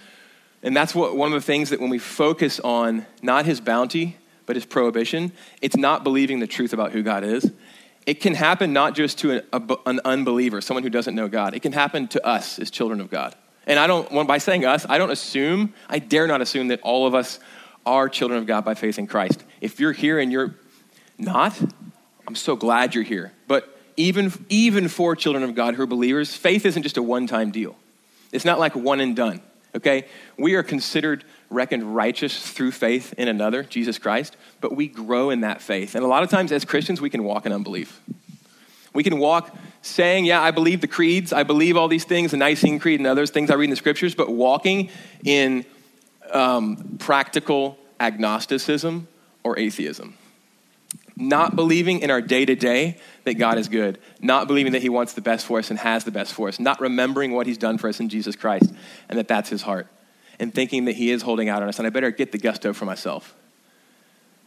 and 0.61 0.75
that's 0.75 0.93
what 0.93 1.15
one 1.15 1.31
of 1.31 1.39
the 1.39 1.45
things 1.45 1.69
that 1.69 1.79
when 1.79 1.89
we 1.89 1.99
focus 1.99 2.59
on 2.59 3.05
not 3.21 3.45
his 3.45 3.61
bounty, 3.61 4.17
but 4.45 4.57
it's 4.57 4.65
prohibition, 4.65 5.31
it's 5.61 5.75
not 5.75 6.03
believing 6.03 6.39
the 6.39 6.47
truth 6.47 6.73
about 6.73 6.91
who 6.91 7.03
God 7.03 7.23
is. 7.23 7.51
It 8.05 8.21
can 8.21 8.35
happen 8.35 8.71
not 8.71 8.95
just 8.95 9.19
to 9.19 9.31
an, 9.31 9.77
an 9.85 9.99
unbeliever, 10.05 10.61
someone 10.61 10.83
who 10.83 10.89
doesn't 10.89 11.15
know 11.15 11.27
God. 11.27 11.55
It 11.55 11.61
can 11.61 11.71
happen 11.71 12.07
to 12.09 12.25
us 12.25 12.59
as 12.59 12.69
children 12.69 13.01
of 13.01 13.09
God. 13.09 13.35
And 13.65 13.79
I 13.79 13.87
don't, 13.87 14.27
by 14.27 14.37
saying 14.37 14.63
us, 14.63 14.85
I 14.87 14.99
don't 14.99 15.09
assume, 15.09 15.73
I 15.89 15.99
dare 15.99 16.27
not 16.27 16.41
assume 16.41 16.67
that 16.67 16.81
all 16.81 17.07
of 17.07 17.15
us 17.15 17.39
are 17.85 18.09
children 18.09 18.39
of 18.39 18.45
God 18.45 18.63
by 18.63 18.75
faith 18.75 18.99
in 18.99 19.07
Christ. 19.07 19.43
If 19.59 19.79
you're 19.79 19.91
here 19.91 20.19
and 20.19 20.31
you're 20.31 20.55
not, 21.17 21.59
I'm 22.27 22.35
so 22.35 22.55
glad 22.55 22.93
you're 22.93 23.03
here. 23.03 23.31
But 23.47 23.75
even, 23.97 24.31
even 24.49 24.87
for 24.87 25.15
children 25.15 25.43
of 25.43 25.55
God 25.55 25.75
who 25.75 25.83
are 25.83 25.87
believers, 25.87 26.35
faith 26.35 26.65
isn't 26.65 26.83
just 26.83 26.97
a 26.97 27.03
one 27.03 27.27
time 27.27 27.51
deal. 27.51 27.75
It's 28.31 28.45
not 28.45 28.59
like 28.59 28.75
one 28.75 28.99
and 28.99 29.15
done, 29.15 29.41
okay? 29.75 30.05
We 30.37 30.55
are 30.55 30.63
considered 30.63 31.23
reckoned 31.49 31.95
righteous 31.95 32.51
through 32.51 32.71
faith 32.71 33.13
in 33.17 33.27
another, 33.27 33.63
Jesus 33.63 33.97
Christ, 33.97 34.35
but 34.61 34.75
we 34.75 34.87
grow 34.87 35.29
in 35.29 35.41
that 35.41 35.61
faith. 35.61 35.95
And 35.95 36.03
a 36.03 36.07
lot 36.07 36.23
of 36.23 36.29
times 36.29 36.51
as 36.51 36.65
Christians, 36.65 37.01
we 37.01 37.09
can 37.09 37.23
walk 37.23 37.45
in 37.45 37.51
unbelief. 37.51 38.01
We 38.93 39.03
can 39.03 39.19
walk 39.19 39.55
saying, 39.81 40.25
Yeah, 40.25 40.41
I 40.41 40.51
believe 40.51 40.81
the 40.81 40.87
creeds, 40.87 41.33
I 41.33 41.43
believe 41.43 41.77
all 41.77 41.87
these 41.87 42.05
things, 42.05 42.31
the 42.31 42.37
Nicene 42.37 42.79
Creed 42.79 42.99
and 42.99 43.07
others, 43.07 43.29
things 43.29 43.51
I 43.51 43.55
read 43.55 43.65
in 43.65 43.69
the 43.71 43.75
scriptures, 43.75 44.15
but 44.15 44.29
walking 44.29 44.89
in 45.23 45.65
um, 46.31 46.97
practical 46.99 47.77
agnosticism 47.99 49.07
or 49.43 49.59
atheism. 49.59 50.17
Not 51.17 51.55
believing 51.55 51.99
in 51.99 52.11
our 52.11 52.21
day 52.21 52.45
to 52.45 52.55
day 52.55 52.97
that 53.23 53.35
God 53.35 53.57
is 53.57 53.69
good, 53.69 53.99
not 54.21 54.47
believing 54.47 54.73
that 54.73 54.81
He 54.81 54.89
wants 54.89 55.13
the 55.13 55.21
best 55.21 55.45
for 55.45 55.59
us 55.59 55.69
and 55.69 55.79
has 55.79 56.03
the 56.03 56.11
best 56.11 56.33
for 56.33 56.47
us, 56.49 56.59
not 56.59 56.81
remembering 56.81 57.31
what 57.31 57.47
He's 57.47 57.57
done 57.57 57.77
for 57.77 57.87
us 57.87 57.99
in 57.99 58.09
Jesus 58.09 58.35
Christ 58.35 58.73
and 59.07 59.17
that 59.17 59.27
that's 59.27 59.49
His 59.49 59.61
heart, 59.61 59.87
and 60.39 60.53
thinking 60.53 60.85
that 60.85 60.95
He 60.95 61.11
is 61.11 61.21
holding 61.21 61.49
out 61.49 61.61
on 61.61 61.69
us, 61.69 61.77
and 61.77 61.87
I 61.87 61.89
better 61.89 62.11
get 62.11 62.31
the 62.31 62.37
gusto 62.37 62.73
for 62.73 62.85
myself. 62.85 63.35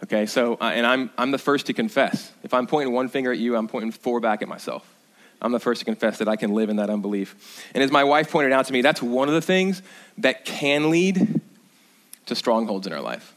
Okay, 0.04 0.26
so, 0.26 0.54
uh, 0.60 0.70
and 0.74 0.86
I'm, 0.86 1.10
I'm 1.18 1.32
the 1.32 1.38
first 1.38 1.66
to 1.66 1.72
confess. 1.72 2.32
If 2.44 2.54
I'm 2.54 2.66
pointing 2.66 2.94
one 2.94 3.08
finger 3.08 3.32
at 3.32 3.38
you, 3.38 3.56
I'm 3.56 3.66
pointing 3.66 3.90
four 3.90 4.20
back 4.20 4.42
at 4.42 4.48
myself. 4.48 4.88
I'm 5.42 5.52
the 5.52 5.60
first 5.60 5.80
to 5.80 5.84
confess 5.84 6.18
that 6.18 6.28
I 6.28 6.36
can 6.36 6.52
live 6.52 6.68
in 6.68 6.76
that 6.76 6.90
unbelief. 6.90 7.64
And 7.74 7.82
as 7.82 7.90
my 7.90 8.04
wife 8.04 8.30
pointed 8.30 8.52
out 8.52 8.66
to 8.66 8.72
me, 8.72 8.82
that's 8.82 9.02
one 9.02 9.28
of 9.28 9.34
the 9.34 9.40
things 9.40 9.82
that 10.18 10.44
can 10.44 10.90
lead 10.90 11.40
to 12.26 12.34
strongholds 12.34 12.86
in 12.86 12.92
our 12.92 13.00
life. 13.00 13.34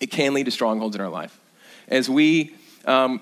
It 0.00 0.10
can 0.10 0.34
lead 0.34 0.44
to 0.44 0.50
strongholds 0.50 0.94
in 0.94 1.02
our 1.02 1.08
life. 1.08 1.38
As 1.88 2.08
we 2.08 2.54
um, 2.84 3.20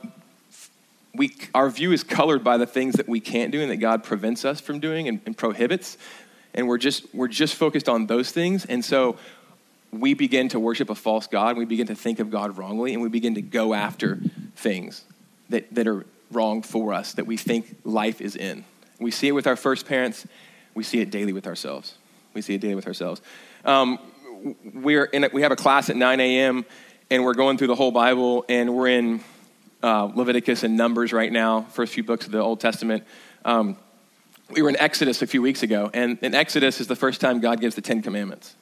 we, 1.14 1.34
our 1.54 1.70
view 1.70 1.92
is 1.92 2.02
colored 2.02 2.42
by 2.42 2.56
the 2.56 2.66
things 2.66 2.94
that 2.94 3.08
we 3.08 3.20
can't 3.20 3.52
do 3.52 3.62
and 3.62 3.70
that 3.70 3.76
God 3.76 4.02
prevents 4.02 4.44
us 4.44 4.60
from 4.60 4.80
doing 4.80 5.08
and, 5.08 5.20
and 5.26 5.36
prohibits. 5.36 5.96
And 6.54 6.68
we're 6.68 6.78
just, 6.78 7.12
we're 7.14 7.28
just 7.28 7.54
focused 7.54 7.88
on 7.88 8.06
those 8.06 8.30
things. 8.30 8.64
And 8.64 8.84
so 8.84 9.16
we 9.92 10.14
begin 10.14 10.48
to 10.50 10.60
worship 10.60 10.90
a 10.90 10.94
false 10.94 11.26
God. 11.26 11.50
and 11.50 11.58
We 11.58 11.64
begin 11.64 11.86
to 11.88 11.94
think 11.94 12.18
of 12.20 12.30
God 12.30 12.56
wrongly. 12.56 12.92
And 12.94 13.02
we 13.02 13.08
begin 13.08 13.34
to 13.34 13.42
go 13.42 13.74
after 13.74 14.20
things 14.56 15.04
that, 15.50 15.74
that 15.74 15.86
are 15.86 16.06
wrong 16.30 16.62
for 16.62 16.92
us, 16.92 17.14
that 17.14 17.26
we 17.26 17.36
think 17.36 17.76
life 17.84 18.20
is 18.20 18.36
in. 18.36 18.64
We 18.98 19.10
see 19.10 19.28
it 19.28 19.32
with 19.32 19.46
our 19.46 19.56
first 19.56 19.86
parents. 19.86 20.26
We 20.74 20.84
see 20.84 21.00
it 21.00 21.10
daily 21.10 21.32
with 21.32 21.46
ourselves. 21.46 21.94
We 22.32 22.42
see 22.42 22.54
it 22.54 22.60
daily 22.60 22.74
with 22.74 22.86
ourselves. 22.86 23.20
Um, 23.64 23.98
we're 24.74 25.04
in 25.04 25.24
a, 25.24 25.30
we 25.32 25.42
have 25.42 25.52
a 25.52 25.56
class 25.56 25.88
at 25.90 25.96
9 25.96 26.20
a.m. 26.20 26.64
and 27.10 27.24
we're 27.24 27.34
going 27.34 27.58
through 27.58 27.68
the 27.68 27.74
whole 27.74 27.92
Bible, 27.92 28.44
and 28.48 28.74
we're 28.74 28.88
in 28.88 29.20
uh, 29.82 30.10
Leviticus 30.14 30.64
and 30.64 30.76
Numbers 30.76 31.12
right 31.12 31.30
now, 31.30 31.62
first 31.62 31.94
few 31.94 32.02
books 32.02 32.26
of 32.26 32.32
the 32.32 32.40
Old 32.40 32.60
Testament. 32.60 33.04
Um, 33.44 33.76
we 34.50 34.62
were 34.62 34.68
in 34.68 34.76
Exodus 34.76 35.22
a 35.22 35.26
few 35.26 35.42
weeks 35.42 35.62
ago, 35.62 35.90
and 35.94 36.18
in 36.22 36.34
Exodus 36.34 36.80
is 36.80 36.86
the 36.86 36.96
first 36.96 37.20
time 37.20 37.40
God 37.40 37.60
gives 37.60 37.74
the 37.74 37.80
Ten 37.80 38.02
Commandments. 38.02 38.54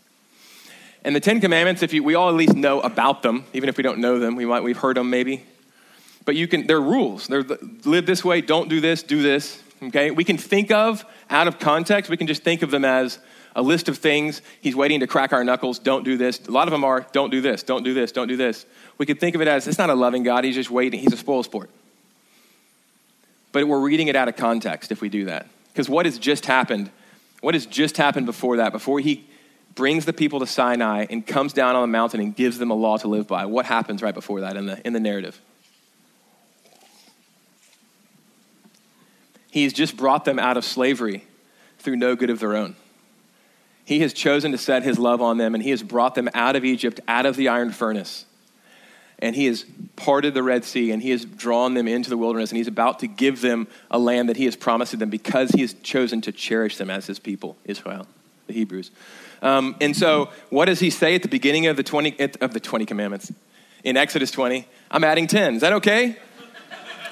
And 1.04 1.16
the 1.16 1.20
Ten 1.20 1.40
Commandments, 1.40 1.82
if 1.82 1.92
you, 1.92 2.02
we 2.02 2.14
all 2.14 2.28
at 2.28 2.34
least 2.34 2.54
know 2.54 2.80
about 2.80 3.22
them, 3.22 3.44
even 3.52 3.68
if 3.68 3.76
we 3.76 3.82
don't 3.82 3.98
know 3.98 4.18
them, 4.18 4.36
we 4.36 4.46
might, 4.46 4.62
we've 4.62 4.78
heard 4.78 4.96
them 4.96 5.10
maybe. 5.10 5.44
But 6.24 6.36
you 6.36 6.46
can, 6.46 6.66
they're 6.68 6.80
rules. 6.80 7.26
They're 7.26 7.42
live 7.84 8.06
this 8.06 8.24
way, 8.24 8.40
don't 8.40 8.68
do 8.68 8.80
this, 8.80 9.02
do 9.02 9.20
this. 9.20 9.60
Okay? 9.82 10.12
We 10.12 10.22
can 10.22 10.38
think 10.38 10.70
of 10.70 11.04
out 11.28 11.48
of 11.48 11.58
context, 11.58 12.10
we 12.10 12.16
can 12.16 12.28
just 12.28 12.44
think 12.44 12.62
of 12.62 12.70
them 12.70 12.84
as 12.84 13.18
a 13.54 13.62
list 13.62 13.88
of 13.88 13.98
things. 13.98 14.40
He's 14.60 14.76
waiting 14.76 15.00
to 15.00 15.06
crack 15.06 15.32
our 15.32 15.44
knuckles. 15.44 15.78
Don't 15.78 16.04
do 16.04 16.16
this. 16.16 16.40
A 16.46 16.50
lot 16.50 16.68
of 16.68 16.72
them 16.72 16.84
are 16.84 17.06
don't 17.12 17.30
do 17.30 17.40
this, 17.40 17.62
don't 17.62 17.82
do 17.82 17.92
this, 17.92 18.12
don't 18.12 18.28
do 18.28 18.36
this. 18.36 18.64
We 18.98 19.06
could 19.06 19.20
think 19.20 19.34
of 19.34 19.42
it 19.42 19.48
as 19.48 19.66
it's 19.66 19.78
not 19.78 19.90
a 19.90 19.94
loving 19.94 20.22
God. 20.22 20.44
He's 20.44 20.54
just 20.54 20.70
waiting. 20.70 21.00
He's 21.00 21.12
a 21.12 21.16
spoil 21.16 21.42
sport. 21.42 21.68
But 23.50 23.66
we're 23.66 23.80
reading 23.80 24.08
it 24.08 24.16
out 24.16 24.28
of 24.28 24.36
context 24.36 24.92
if 24.92 25.02
we 25.02 25.08
do 25.08 25.26
that. 25.26 25.46
Because 25.72 25.88
what 25.88 26.06
has 26.06 26.18
just 26.18 26.46
happened, 26.46 26.90
what 27.40 27.54
has 27.54 27.66
just 27.66 27.96
happened 27.96 28.26
before 28.26 28.58
that, 28.58 28.72
before 28.72 29.00
he 29.00 29.26
brings 29.74 30.04
the 30.04 30.12
people 30.12 30.40
to 30.40 30.46
Sinai 30.46 31.06
and 31.08 31.26
comes 31.26 31.52
down 31.52 31.76
on 31.76 31.82
the 31.82 31.86
mountain 31.86 32.20
and 32.20 32.36
gives 32.36 32.58
them 32.58 32.70
a 32.70 32.74
law 32.74 32.98
to 32.98 33.08
live 33.08 33.26
by, 33.26 33.46
what 33.46 33.64
happens 33.64 34.02
right 34.02 34.14
before 34.14 34.40
that 34.42 34.56
in 34.56 34.66
the, 34.66 34.86
in 34.86 34.92
the 34.92 35.00
narrative? 35.00 35.40
He's 39.50 39.72
just 39.72 39.96
brought 39.96 40.24
them 40.24 40.38
out 40.38 40.56
of 40.56 40.64
slavery 40.64 41.24
through 41.78 41.96
no 41.96 42.16
good 42.16 42.30
of 42.30 42.38
their 42.38 42.56
own. 42.56 42.76
He 43.84 44.00
has 44.00 44.12
chosen 44.12 44.52
to 44.52 44.58
set 44.58 44.82
his 44.82 44.98
love 44.98 45.20
on 45.20 45.38
them, 45.38 45.54
and 45.54 45.62
he 45.62 45.70
has 45.70 45.82
brought 45.82 46.14
them 46.14 46.28
out 46.34 46.56
of 46.56 46.64
Egypt, 46.64 47.00
out 47.08 47.26
of 47.26 47.36
the 47.36 47.48
iron 47.48 47.70
furnace. 47.70 48.24
And 49.22 49.34
he 49.34 49.46
has 49.46 49.64
parted 49.96 50.34
the 50.34 50.42
Red 50.42 50.64
Sea, 50.64 50.90
and 50.90 51.00
he 51.00 51.10
has 51.10 51.24
drawn 51.24 51.74
them 51.74 51.86
into 51.86 52.10
the 52.10 52.18
wilderness, 52.18 52.50
and 52.50 52.58
he's 52.58 52.66
about 52.66 52.98
to 52.98 53.06
give 53.06 53.40
them 53.40 53.68
a 53.90 53.98
land 53.98 54.28
that 54.28 54.36
he 54.36 54.44
has 54.46 54.56
promised 54.56 54.90
to 54.90 54.96
them 54.96 55.10
because 55.10 55.52
he 55.52 55.60
has 55.60 55.74
chosen 55.74 56.20
to 56.22 56.32
cherish 56.32 56.76
them 56.76 56.90
as 56.90 57.06
his 57.06 57.20
people, 57.20 57.56
Israel, 57.64 58.06
the 58.48 58.52
Hebrews. 58.52 58.90
Um, 59.40 59.76
and 59.80 59.96
so, 59.96 60.30
what 60.50 60.66
does 60.66 60.80
he 60.80 60.90
say 60.90 61.14
at 61.14 61.22
the 61.22 61.28
beginning 61.28 61.68
of 61.68 61.76
the 61.76 61.84
20, 61.84 62.16
of 62.40 62.52
the 62.52 62.60
20 62.60 62.84
commandments? 62.84 63.32
In 63.84 63.96
Exodus 63.96 64.30
20, 64.32 64.66
I'm 64.90 65.04
adding 65.04 65.26
10. 65.28 65.54
Is 65.54 65.60
that 65.60 65.72
okay? 65.74 66.16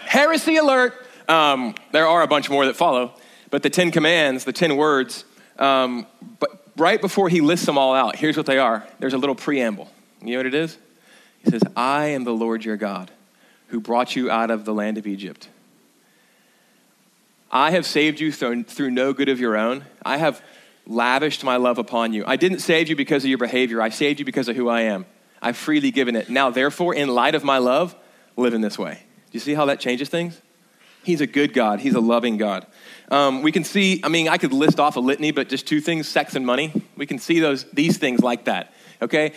Heresy 0.04 0.56
alert. 0.56 0.94
Um, 1.28 1.76
there 1.92 2.06
are 2.06 2.22
a 2.22 2.26
bunch 2.26 2.50
more 2.50 2.66
that 2.66 2.74
follow, 2.74 3.14
but 3.50 3.62
the 3.62 3.70
10 3.70 3.92
commands, 3.92 4.44
the 4.44 4.52
10 4.52 4.76
words, 4.76 5.24
um, 5.60 6.06
but 6.40 6.50
right 6.76 7.00
before 7.00 7.28
he 7.28 7.40
lists 7.40 7.66
them 7.66 7.78
all 7.78 7.94
out, 7.94 8.16
here's 8.16 8.36
what 8.36 8.46
they 8.46 8.58
are. 8.58 8.84
There's 8.98 9.14
a 9.14 9.18
little 9.18 9.36
preamble. 9.36 9.88
You 10.22 10.32
know 10.32 10.38
what 10.38 10.46
it 10.46 10.54
is? 10.54 10.76
He 11.44 11.50
says, 11.50 11.62
I 11.76 12.06
am 12.06 12.24
the 12.24 12.34
Lord 12.34 12.64
your 12.64 12.76
God 12.76 13.10
who 13.68 13.80
brought 13.80 14.16
you 14.16 14.30
out 14.30 14.50
of 14.50 14.64
the 14.64 14.74
land 14.74 14.98
of 14.98 15.06
Egypt. 15.06 15.48
I 17.50 17.70
have 17.72 17.86
saved 17.86 18.20
you 18.20 18.30
through, 18.32 18.90
no 18.90 19.12
good 19.12 19.28
of 19.28 19.40
your 19.40 19.56
own. 19.56 19.84
I 20.04 20.18
have 20.18 20.42
lavished 20.86 21.42
my 21.44 21.56
love 21.56 21.78
upon 21.78 22.12
you. 22.12 22.24
I 22.26 22.36
didn't 22.36 22.60
save 22.60 22.88
you 22.88 22.96
because 22.96 23.24
of 23.24 23.28
your 23.28 23.38
behavior, 23.38 23.80
I 23.80 23.88
saved 23.88 24.18
you 24.18 24.24
because 24.24 24.48
of 24.48 24.56
who 24.56 24.68
I 24.68 24.82
am. 24.82 25.06
I've 25.42 25.56
freely 25.56 25.90
given 25.90 26.16
it. 26.16 26.28
Now, 26.28 26.50
therefore, 26.50 26.94
in 26.94 27.08
light 27.08 27.34
of 27.34 27.44
my 27.44 27.58
love, 27.58 27.96
live 28.36 28.54
in 28.54 28.60
this 28.60 28.78
way. 28.78 28.94
Do 28.94 29.30
you 29.32 29.40
see 29.40 29.54
how 29.54 29.66
that 29.66 29.80
changes 29.80 30.08
things? 30.08 30.40
He's 31.02 31.20
a 31.20 31.26
good 31.26 31.54
God, 31.54 31.80
He's 31.80 31.94
a 31.94 32.00
loving 32.00 32.36
God. 32.36 32.66
Um, 33.10 33.42
we 33.42 33.50
can 33.52 33.64
see, 33.64 34.00
I 34.04 34.08
mean, 34.08 34.28
I 34.28 34.36
could 34.36 34.52
list 34.52 34.78
off 34.78 34.96
a 34.96 35.00
litany, 35.00 35.30
but 35.30 35.48
just 35.48 35.66
two 35.66 35.80
things 35.80 36.06
sex 36.06 36.36
and 36.36 36.44
money. 36.44 36.72
We 36.96 37.06
can 37.06 37.18
see 37.18 37.40
those, 37.40 37.64
these 37.72 37.98
things 37.98 38.20
like 38.20 38.44
that, 38.44 38.72
okay? 39.00 39.32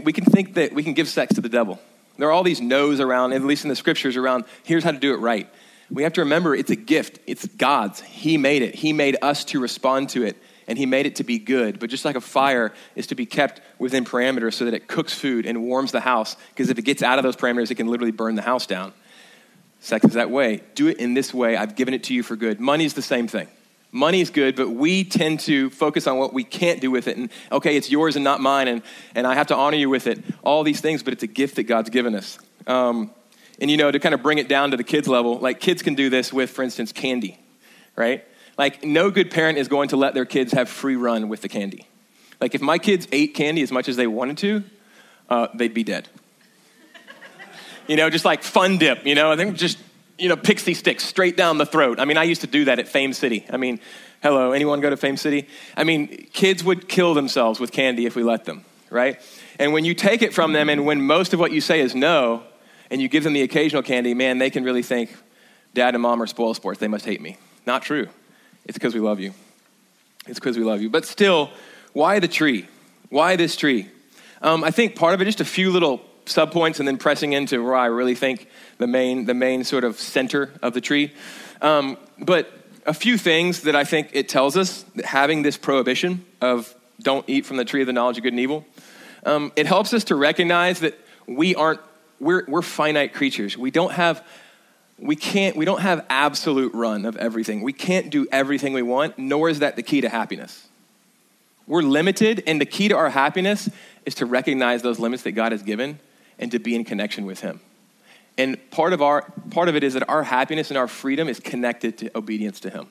We 0.00 0.12
can 0.12 0.24
think 0.24 0.54
that 0.54 0.72
we 0.72 0.82
can 0.82 0.94
give 0.94 1.08
sex 1.08 1.34
to 1.34 1.40
the 1.40 1.48
devil. 1.48 1.80
There 2.18 2.28
are 2.28 2.32
all 2.32 2.42
these 2.42 2.60
no's 2.60 3.00
around, 3.00 3.32
at 3.32 3.42
least 3.42 3.64
in 3.64 3.68
the 3.68 3.76
scriptures, 3.76 4.16
around 4.16 4.44
here's 4.64 4.84
how 4.84 4.92
to 4.92 4.98
do 4.98 5.14
it 5.14 5.18
right. 5.18 5.48
We 5.90 6.04
have 6.04 6.14
to 6.14 6.22
remember 6.22 6.54
it's 6.54 6.70
a 6.70 6.76
gift, 6.76 7.18
it's 7.26 7.46
God's. 7.46 8.00
He 8.00 8.38
made 8.38 8.62
it, 8.62 8.74
He 8.74 8.92
made 8.92 9.16
us 9.20 9.44
to 9.46 9.60
respond 9.60 10.10
to 10.10 10.24
it, 10.24 10.36
and 10.66 10.78
He 10.78 10.86
made 10.86 11.06
it 11.06 11.16
to 11.16 11.24
be 11.24 11.38
good. 11.38 11.78
But 11.78 11.90
just 11.90 12.04
like 12.04 12.16
a 12.16 12.20
fire 12.20 12.72
is 12.96 13.08
to 13.08 13.14
be 13.14 13.26
kept 13.26 13.60
within 13.78 14.04
parameters 14.04 14.54
so 14.54 14.64
that 14.64 14.74
it 14.74 14.88
cooks 14.88 15.12
food 15.12 15.44
and 15.44 15.62
warms 15.62 15.92
the 15.92 16.00
house, 16.00 16.36
because 16.50 16.70
if 16.70 16.78
it 16.78 16.82
gets 16.82 17.02
out 17.02 17.18
of 17.18 17.22
those 17.22 17.36
parameters, 17.36 17.70
it 17.70 17.74
can 17.74 17.88
literally 17.88 18.12
burn 18.12 18.34
the 18.34 18.42
house 18.42 18.66
down. 18.66 18.92
Sex 19.80 20.06
is 20.06 20.14
that 20.14 20.30
way. 20.30 20.62
Do 20.74 20.88
it 20.88 20.98
in 20.98 21.14
this 21.14 21.34
way. 21.34 21.56
I've 21.56 21.74
given 21.74 21.92
it 21.92 22.04
to 22.04 22.14
you 22.14 22.22
for 22.22 22.36
good. 22.36 22.60
Money 22.60 22.84
is 22.84 22.94
the 22.94 23.02
same 23.02 23.26
thing. 23.26 23.48
Money 23.94 24.22
is 24.22 24.30
good, 24.30 24.56
but 24.56 24.70
we 24.70 25.04
tend 25.04 25.40
to 25.40 25.68
focus 25.68 26.06
on 26.06 26.16
what 26.16 26.32
we 26.32 26.44
can't 26.44 26.80
do 26.80 26.90
with 26.90 27.08
it. 27.08 27.18
And 27.18 27.30
okay, 27.52 27.76
it's 27.76 27.90
yours 27.90 28.16
and 28.16 28.24
not 28.24 28.40
mine, 28.40 28.66
and, 28.66 28.82
and 29.14 29.26
I 29.26 29.34
have 29.34 29.48
to 29.48 29.54
honor 29.54 29.76
you 29.76 29.90
with 29.90 30.06
it. 30.06 30.24
All 30.42 30.64
these 30.64 30.80
things, 30.80 31.02
but 31.02 31.12
it's 31.12 31.22
a 31.22 31.26
gift 31.26 31.56
that 31.56 31.64
God's 31.64 31.90
given 31.90 32.14
us. 32.14 32.38
Um, 32.66 33.10
and 33.60 33.70
you 33.70 33.76
know, 33.76 33.90
to 33.90 33.98
kind 33.98 34.14
of 34.14 34.22
bring 34.22 34.38
it 34.38 34.48
down 34.48 34.70
to 34.70 34.78
the 34.78 34.84
kids 34.84 35.06
level, 35.06 35.38
like 35.38 35.60
kids 35.60 35.82
can 35.82 35.94
do 35.94 36.08
this 36.08 36.32
with, 36.32 36.50
for 36.50 36.62
instance, 36.62 36.90
candy, 36.90 37.38
right? 37.94 38.24
Like, 38.56 38.82
no 38.82 39.10
good 39.10 39.30
parent 39.30 39.58
is 39.58 39.68
going 39.68 39.90
to 39.90 39.96
let 39.96 40.14
their 40.14 40.24
kids 40.24 40.52
have 40.52 40.70
free 40.70 40.96
run 40.96 41.28
with 41.28 41.42
the 41.42 41.48
candy. 41.48 41.86
Like, 42.40 42.54
if 42.54 42.62
my 42.62 42.78
kids 42.78 43.06
ate 43.12 43.34
candy 43.34 43.62
as 43.62 43.70
much 43.70 43.88
as 43.88 43.96
they 43.96 44.06
wanted 44.06 44.38
to, 44.38 44.64
uh, 45.28 45.48
they'd 45.54 45.74
be 45.74 45.84
dead 45.84 46.08
you 47.86 47.96
know, 47.96 48.10
just 48.10 48.24
like 48.24 48.42
fun 48.42 48.78
dip, 48.78 49.06
you 49.06 49.14
know, 49.14 49.32
I 49.32 49.36
think 49.36 49.56
just, 49.56 49.78
you 50.22 50.28
know, 50.28 50.36
pixie 50.36 50.74
sticks 50.74 51.02
straight 51.02 51.36
down 51.36 51.58
the 51.58 51.66
throat. 51.66 51.98
I 51.98 52.04
mean, 52.04 52.16
I 52.16 52.22
used 52.22 52.42
to 52.42 52.46
do 52.46 52.66
that 52.66 52.78
at 52.78 52.86
Fame 52.86 53.12
City. 53.12 53.44
I 53.50 53.56
mean, 53.56 53.80
hello, 54.22 54.52
anyone 54.52 54.80
go 54.80 54.88
to 54.88 54.96
Fame 54.96 55.16
City? 55.16 55.48
I 55.76 55.82
mean, 55.82 56.28
kids 56.32 56.62
would 56.62 56.88
kill 56.88 57.12
themselves 57.12 57.58
with 57.58 57.72
candy 57.72 58.06
if 58.06 58.14
we 58.14 58.22
let 58.22 58.44
them, 58.44 58.64
right? 58.88 59.20
And 59.58 59.72
when 59.72 59.84
you 59.84 59.94
take 59.94 60.22
it 60.22 60.32
from 60.32 60.52
them 60.52 60.68
and 60.68 60.86
when 60.86 61.02
most 61.02 61.34
of 61.34 61.40
what 61.40 61.50
you 61.50 61.60
say 61.60 61.80
is 61.80 61.96
no, 61.96 62.44
and 62.88 63.02
you 63.02 63.08
give 63.08 63.24
them 63.24 63.32
the 63.32 63.42
occasional 63.42 63.82
candy, 63.82 64.14
man, 64.14 64.38
they 64.38 64.48
can 64.48 64.62
really 64.62 64.84
think, 64.84 65.12
dad 65.74 65.94
and 65.94 66.02
mom 66.02 66.22
are 66.22 66.28
spoil 66.28 66.54
sports. 66.54 66.78
They 66.78 66.86
must 66.86 67.04
hate 67.04 67.20
me. 67.20 67.36
Not 67.66 67.82
true. 67.82 68.06
It's 68.64 68.78
because 68.78 68.94
we 68.94 69.00
love 69.00 69.18
you. 69.18 69.34
It's 70.28 70.38
because 70.38 70.56
we 70.56 70.62
love 70.62 70.82
you. 70.82 70.88
But 70.88 71.04
still, 71.04 71.50
why 71.94 72.20
the 72.20 72.28
tree? 72.28 72.68
Why 73.08 73.34
this 73.34 73.56
tree? 73.56 73.88
Um, 74.40 74.62
I 74.62 74.70
think 74.70 74.94
part 74.94 75.14
of 75.14 75.20
it, 75.20 75.24
just 75.24 75.40
a 75.40 75.44
few 75.44 75.72
little 75.72 76.00
subpoints 76.26 76.78
and 76.78 76.86
then 76.86 76.98
pressing 76.98 77.32
into 77.32 77.64
where 77.64 77.74
I 77.74 77.86
really 77.86 78.14
think 78.14 78.48
the 78.78 78.86
main, 78.86 79.26
the 79.26 79.34
main 79.34 79.64
sort 79.64 79.84
of 79.84 79.98
center 79.98 80.52
of 80.62 80.74
the 80.74 80.80
tree. 80.80 81.12
Um, 81.60 81.96
but 82.18 82.50
a 82.86 82.94
few 82.94 83.16
things 83.16 83.62
that 83.62 83.76
I 83.76 83.84
think 83.84 84.10
it 84.12 84.28
tells 84.28 84.56
us 84.56 84.82
that 84.96 85.04
having 85.04 85.42
this 85.42 85.56
prohibition 85.56 86.24
of 86.40 86.74
don't 87.00 87.28
eat 87.28 87.46
from 87.46 87.56
the 87.56 87.64
tree 87.64 87.80
of 87.80 87.86
the 87.86 87.92
knowledge 87.92 88.18
of 88.18 88.24
good 88.24 88.32
and 88.32 88.40
evil, 88.40 88.64
um, 89.24 89.52
it 89.56 89.66
helps 89.66 89.92
us 89.92 90.04
to 90.04 90.16
recognize 90.16 90.80
that 90.80 90.98
we 91.26 91.54
aren't, 91.54 91.80
we're, 92.18 92.44
we're 92.46 92.62
finite 92.62 93.14
creatures. 93.14 93.56
We 93.56 93.70
don't 93.70 93.92
have, 93.92 94.24
we 94.98 95.16
can't, 95.16 95.56
we 95.56 95.64
don't 95.64 95.80
have 95.80 96.04
absolute 96.08 96.74
run 96.74 97.04
of 97.04 97.16
everything. 97.16 97.62
We 97.62 97.72
can't 97.72 98.10
do 98.10 98.26
everything 98.32 98.72
we 98.72 98.82
want, 98.82 99.18
nor 99.18 99.48
is 99.48 99.60
that 99.60 99.76
the 99.76 99.82
key 99.82 100.00
to 100.00 100.08
happiness. 100.08 100.66
We're 101.66 101.82
limited, 101.82 102.42
and 102.46 102.60
the 102.60 102.66
key 102.66 102.88
to 102.88 102.96
our 102.96 103.10
happiness 103.10 103.68
is 104.04 104.16
to 104.16 104.26
recognize 104.26 104.82
those 104.82 104.98
limits 104.98 105.22
that 105.22 105.32
God 105.32 105.52
has 105.52 105.62
given 105.62 106.00
and 106.42 106.50
to 106.50 106.58
be 106.58 106.74
in 106.74 106.84
connection 106.84 107.24
with 107.24 107.40
Him. 107.40 107.60
And 108.36 108.58
part 108.72 108.92
of, 108.92 109.00
our, 109.00 109.22
part 109.50 109.68
of 109.68 109.76
it 109.76 109.84
is 109.84 109.94
that 109.94 110.08
our 110.08 110.24
happiness 110.24 110.70
and 110.70 110.76
our 110.76 110.88
freedom 110.88 111.28
is 111.28 111.38
connected 111.38 111.98
to 111.98 112.18
obedience 112.18 112.58
to 112.60 112.70
Him. 112.70 112.88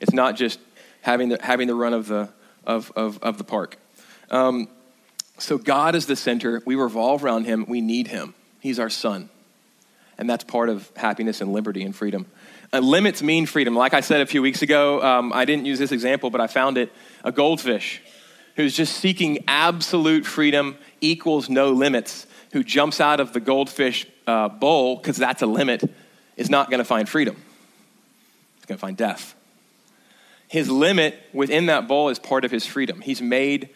It's 0.00 0.14
not 0.14 0.36
just 0.36 0.58
having 1.02 1.28
the, 1.28 1.38
having 1.40 1.68
the 1.68 1.74
run 1.74 1.92
of 1.92 2.08
the, 2.08 2.30
of, 2.64 2.90
of, 2.96 3.22
of 3.22 3.36
the 3.36 3.44
park. 3.44 3.76
Um, 4.30 4.68
so 5.36 5.58
God 5.58 5.94
is 5.94 6.06
the 6.06 6.16
center. 6.16 6.62
We 6.64 6.76
revolve 6.76 7.22
around 7.22 7.44
Him. 7.44 7.66
We 7.68 7.82
need 7.82 8.08
Him. 8.08 8.32
He's 8.60 8.78
our 8.78 8.90
Sun. 8.90 9.28
And 10.16 10.28
that's 10.28 10.44
part 10.44 10.70
of 10.70 10.90
happiness 10.96 11.42
and 11.42 11.52
liberty 11.52 11.82
and 11.82 11.94
freedom. 11.94 12.26
Uh, 12.72 12.78
limits 12.78 13.22
mean 13.22 13.44
freedom. 13.44 13.74
Like 13.74 13.92
I 13.92 14.00
said 14.00 14.22
a 14.22 14.26
few 14.26 14.40
weeks 14.40 14.62
ago, 14.62 15.02
um, 15.02 15.32
I 15.34 15.44
didn't 15.44 15.66
use 15.66 15.78
this 15.78 15.92
example, 15.92 16.30
but 16.30 16.40
I 16.40 16.46
found 16.46 16.78
it. 16.78 16.90
A 17.22 17.32
goldfish 17.32 18.00
who's 18.56 18.74
just 18.74 18.96
seeking 18.96 19.44
absolute 19.46 20.24
freedom 20.24 20.78
equals 21.00 21.50
no 21.50 21.70
limits 21.70 22.26
who 22.52 22.64
jumps 22.64 23.00
out 23.00 23.20
of 23.20 23.32
the 23.32 23.40
goldfish 23.40 24.06
uh, 24.26 24.48
bowl, 24.48 24.96
because 24.96 25.16
that's 25.16 25.42
a 25.42 25.46
limit, 25.46 25.82
is 26.36 26.50
not 26.50 26.70
going 26.70 26.78
to 26.78 26.84
find 26.84 27.08
freedom. 27.08 27.36
He's 28.56 28.66
going 28.66 28.78
to 28.78 28.80
find 28.80 28.96
death. 28.96 29.34
His 30.48 30.70
limit 30.70 31.18
within 31.32 31.66
that 31.66 31.88
bowl 31.88 32.08
is 32.08 32.18
part 32.18 32.44
of 32.44 32.50
his 32.50 32.64
freedom. 32.64 33.00
He's 33.02 33.20
made 33.20 33.68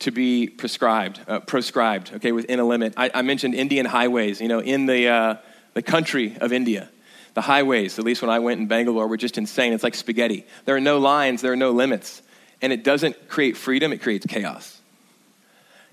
to 0.00 0.10
be 0.10 0.48
prescribed, 0.48 1.20
uh, 1.26 1.40
proscribed, 1.40 2.12
okay, 2.14 2.32
within 2.32 2.60
a 2.60 2.64
limit. 2.64 2.94
I, 2.96 3.10
I, 3.14 3.22
mentioned 3.22 3.54
Indian 3.54 3.84
highways, 3.84 4.40
you 4.40 4.48
know, 4.48 4.60
in 4.60 4.86
the, 4.86 5.08
uh, 5.08 5.36
the 5.74 5.82
country 5.82 6.36
of 6.40 6.52
India. 6.52 6.88
The 7.34 7.40
highways, 7.40 7.98
at 7.98 8.04
least 8.04 8.22
when 8.22 8.30
I 8.30 8.38
went 8.38 8.60
in 8.60 8.66
Bangalore, 8.66 9.06
were 9.06 9.16
just 9.16 9.38
insane. 9.38 9.72
It's 9.72 9.82
like 9.82 9.94
spaghetti. 9.94 10.46
There 10.64 10.76
are 10.76 10.80
no 10.80 10.98
lines, 10.98 11.40
there 11.40 11.52
are 11.52 11.56
no 11.56 11.70
limits. 11.70 12.22
And 12.62 12.72
it 12.72 12.84
doesn't 12.84 13.28
create 13.28 13.56
freedom, 13.56 13.92
it 13.92 13.98
creates 13.98 14.26
chaos. 14.26 14.77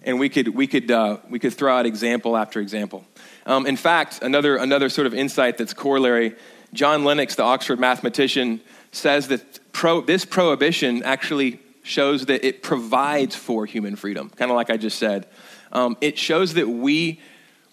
And 0.06 0.20
we 0.20 0.30
could, 0.30 0.50
we 0.50 0.68
could, 0.68 0.90
uh, 0.90 1.18
we 1.30 1.40
could 1.40 1.54
throw 1.54 1.76
out 1.76 1.86
example 1.86 2.38
after 2.38 2.62
example. 2.62 3.04
Um, 3.46 3.66
in 3.66 3.76
fact, 3.76 4.22
another, 4.22 4.56
another 4.56 4.88
sort 4.88 5.08
of 5.08 5.14
insight 5.14 5.58
that's 5.58 5.74
corollary 5.74 6.36
John 6.74 7.06
Lennox, 7.06 7.36
the 7.36 7.44
Oxford 7.44 7.80
mathematician, 7.80 8.62
says 8.92 9.30
that 9.30 9.60
pro, 9.72 10.02
this 10.02 10.26
prohibition 10.26 11.04
actually 11.04 11.60
shows 11.84 12.26
that 12.26 12.46
it 12.46 12.62
provides 12.62 13.36
for 13.36 13.66
human 13.66 13.96
freedom, 13.96 14.30
kind 14.30 14.52
of 14.52 14.56
like 14.56 14.70
I 14.70 14.78
just 14.78 15.00
said. 15.00 15.28
Um, 15.72 15.98
it 16.02 16.18
shows 16.18 16.56
that 16.56 16.68
we, 16.68 17.22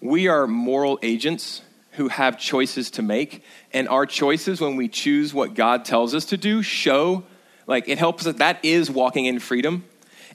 we 0.01 0.27
are 0.27 0.47
moral 0.47 0.99
agents 1.01 1.61
who 1.91 2.07
have 2.07 2.39
choices 2.39 2.91
to 2.91 3.01
make, 3.01 3.43
and 3.73 3.87
our 3.89 4.05
choices, 4.05 4.61
when 4.61 4.77
we 4.77 4.87
choose 4.87 5.33
what 5.33 5.53
God 5.53 5.85
tells 5.85 6.15
us 6.15 6.25
to 6.25 6.37
do, 6.37 6.63
show 6.63 7.23
like 7.67 7.87
it 7.87 7.97
helps 7.97 8.25
us. 8.25 8.35
That 8.35 8.63
is 8.63 8.89
walking 8.89 9.25
in 9.25 9.39
freedom, 9.39 9.85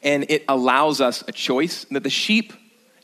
and 0.03 0.27
it 0.29 0.45
allows 0.49 1.01
us 1.01 1.25
a 1.27 1.33
choice 1.33 1.85
that 1.91 2.03
the 2.03 2.11
sheep 2.11 2.53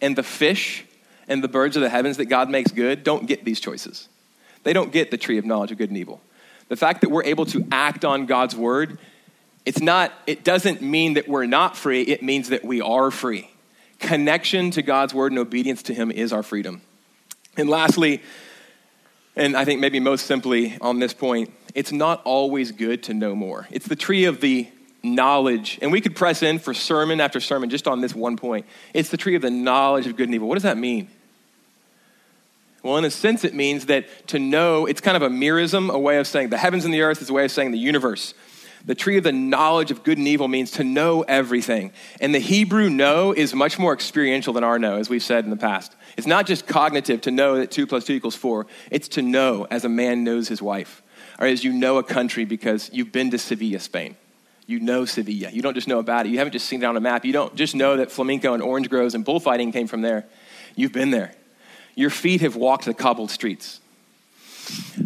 and 0.01 0.17
the 0.17 0.23
fish 0.23 0.85
and 1.29 1.43
the 1.43 1.49
birds 1.49 1.77
of 1.77 1.83
the 1.83 1.89
heavens 1.89 2.19
that 2.19 2.27
God 2.27 2.51
makes 2.51 2.71
good 2.71 3.05
don't 3.05 3.27
get 3.27 3.45
these 3.45 3.61
choices. 3.61 4.09
They 4.63 4.73
don't 4.73 4.93
get 4.93 5.11
the 5.11 5.17
tree 5.17 5.39
of 5.39 5.45
knowledge 5.45 5.73
of 5.73 5.79
good 5.79 5.91
and 5.91 5.99
evil. 5.99 6.21
The 6.69 6.77
fact 6.77 7.03
that 7.03 7.11
we're 7.11 7.25
able 7.25 7.47
to 7.47 7.67
act 7.71 8.05
on 8.05 8.27
God's 8.27 8.57
word, 8.57 8.99
it's 9.67 9.81
not, 9.81 10.13
it 10.27 10.45
doesn't 10.45 10.83
mean 10.83 11.15
that 11.15 11.29
we're 11.29 11.47
not 11.47 11.77
free, 11.77 12.03
it 12.03 12.23
means 12.23 12.49
that 12.49 12.65
we 12.65 12.81
are 12.81 13.11
free. 13.11 13.51
Connection 13.99 14.71
to 14.73 14.83
God's 14.83 15.15
word 15.15 15.33
and 15.33 15.39
obedience 15.39 15.83
to 15.85 15.95
Him 15.95 16.11
is 16.11 16.33
our 16.33 16.43
freedom. 16.43 16.83
And 17.57 17.69
lastly, 17.69 18.23
and 19.37 19.57
I 19.57 19.65
think 19.65 19.81
maybe 19.81 20.01
most 20.01 20.27
simply 20.27 20.77
on 20.81 20.99
this 20.99 21.15
point, 21.15 21.53
it's 21.75 21.93
not 21.93 22.23
always 22.25 22.73
good 22.73 23.03
to 23.05 23.15
know 23.15 23.35
more. 23.35 23.67
It's 23.71 23.87
the 23.87 23.97
tree 23.97 24.25
of 24.25 24.41
the 24.41 24.69
knowledge. 25.05 25.79
And 25.83 25.93
we 25.93 26.01
could 26.01 26.17
press 26.17 26.43
in 26.43 26.59
for 26.59 26.75
sermon 26.75 27.21
after 27.21 27.41
sermon 27.41 27.71
just 27.71 27.87
on 27.87 28.01
this 28.01 28.15
one 28.15 28.37
point. 28.37 28.67
It's 28.93 29.11
the 29.11 29.17
tree 29.17 29.35
of 29.35 29.43
the 29.43 29.51
knowledge 29.51 30.07
of 30.07 30.17
good 30.17 30.29
and 30.29 30.35
evil. 30.35 30.49
What 30.49 30.55
does 30.55 30.65
that 30.65 30.79
mean? 30.79 31.09
Well, 32.83 32.99
in 32.99 33.05
a 33.05 33.11
sense, 33.11 33.45
it 33.45 33.55
means 33.55 33.87
that 33.87 34.29
to 34.29 34.39
know, 34.39 34.85
it's 34.85 35.01
kind 35.01 35.17
of 35.17 35.23
a 35.23 35.31
merism, 35.31 35.91
a 35.91 35.99
way 35.99 36.19
of 36.19 36.27
saying 36.27 36.51
the 36.51 36.59
heavens 36.59 36.85
and 36.85 36.93
the 36.93 37.01
earth 37.01 37.23
is 37.23 37.31
a 37.31 37.33
way 37.33 37.45
of 37.45 37.51
saying 37.51 37.71
the 37.71 37.79
universe. 37.79 38.35
The 38.85 38.95
tree 38.95 39.17
of 39.17 39.25
the 39.25 39.33
knowledge 39.33 39.91
of 39.91 40.05
good 40.05 40.19
and 40.19 40.29
evil 40.29 40.47
means 40.49 40.73
to 40.73 40.85
know 40.85 41.23
everything. 41.23 41.93
And 42.21 42.35
the 42.35 42.39
Hebrew 42.39 42.91
know 42.91 43.33
is 43.33 43.55
much 43.55 43.79
more 43.79 43.95
experiential 43.95 44.53
than 44.53 44.63
our 44.63 44.79
know, 44.79 44.97
as 44.97 45.09
we've 45.09 45.23
said 45.23 45.45
in 45.45 45.51
the 45.51 45.57
past. 45.57 45.97
It's 46.19 46.27
not 46.27 46.47
just 46.47 46.67
cognitive 46.67 47.23
to 47.23 47.31
know 47.31 47.57
that 47.57 47.71
two 47.71 47.87
plus 47.87 48.05
two 48.05 48.13
equals 48.13 48.37
four, 48.37 48.67
it's 48.91 49.09
to 49.09 49.23
know 49.23 49.67
as 49.71 49.87
a 49.87 49.89
man 49.89 50.23
knows 50.23 50.49
his 50.49 50.61
wife, 50.61 51.03
or 51.39 51.47
as 51.47 51.65
you 51.65 51.73
know 51.73 51.97
a 51.97 52.03
country 52.03 52.45
because 52.45 52.91
you've 52.93 53.13
been 53.13 53.31
to 53.31 53.39
Sevilla, 53.39 53.81
Spain. 53.81 54.17
You 54.67 54.81
know 54.81 55.05
Sevilla. 55.05 55.51
You 55.51 55.63
don't 55.63 55.75
just 55.75 55.89
know 55.89 55.99
about 55.99 56.27
it. 56.27 56.31
You 56.31 56.39
haven't 56.39 56.53
just 56.53 56.67
seen 56.67 56.83
it 56.83 56.87
on 56.87 56.97
a 56.97 57.01
map. 57.01 57.25
You 57.25 57.33
don't 57.33 57.55
just 57.55 57.75
know 57.75 57.99
that 57.99 58.11
flamenco 58.11 58.55
and 58.55 58.63
orange 58.63 58.89
groves 58.89 59.15
and 59.15 59.25
bullfighting 59.25 59.73
came 59.73 59.87
from 59.87 60.01
there. 60.01 60.25
You've 60.75 60.93
been 60.93 61.11
there. 61.11 61.35
Your 61.95 62.11
feet 62.11 62.41
have 62.41 62.57
walked 62.57 62.87
the 62.87 62.95
cobbled 62.95 63.31
streets. 63.31 63.81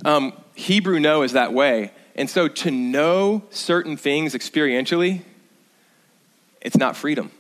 Um, 0.05 0.33
Hebrew 0.55 1.01
know 1.01 1.23
is 1.23 1.33
that 1.33 1.53
way. 1.53 1.93
And 2.15 2.29
so 2.31 2.49
to 2.49 2.71
know 2.71 3.43
certain 3.51 3.97
things 3.97 4.35
experientially, 4.35 5.23
it's 6.61 6.77
not 6.77 6.97
freedom. 6.97 7.31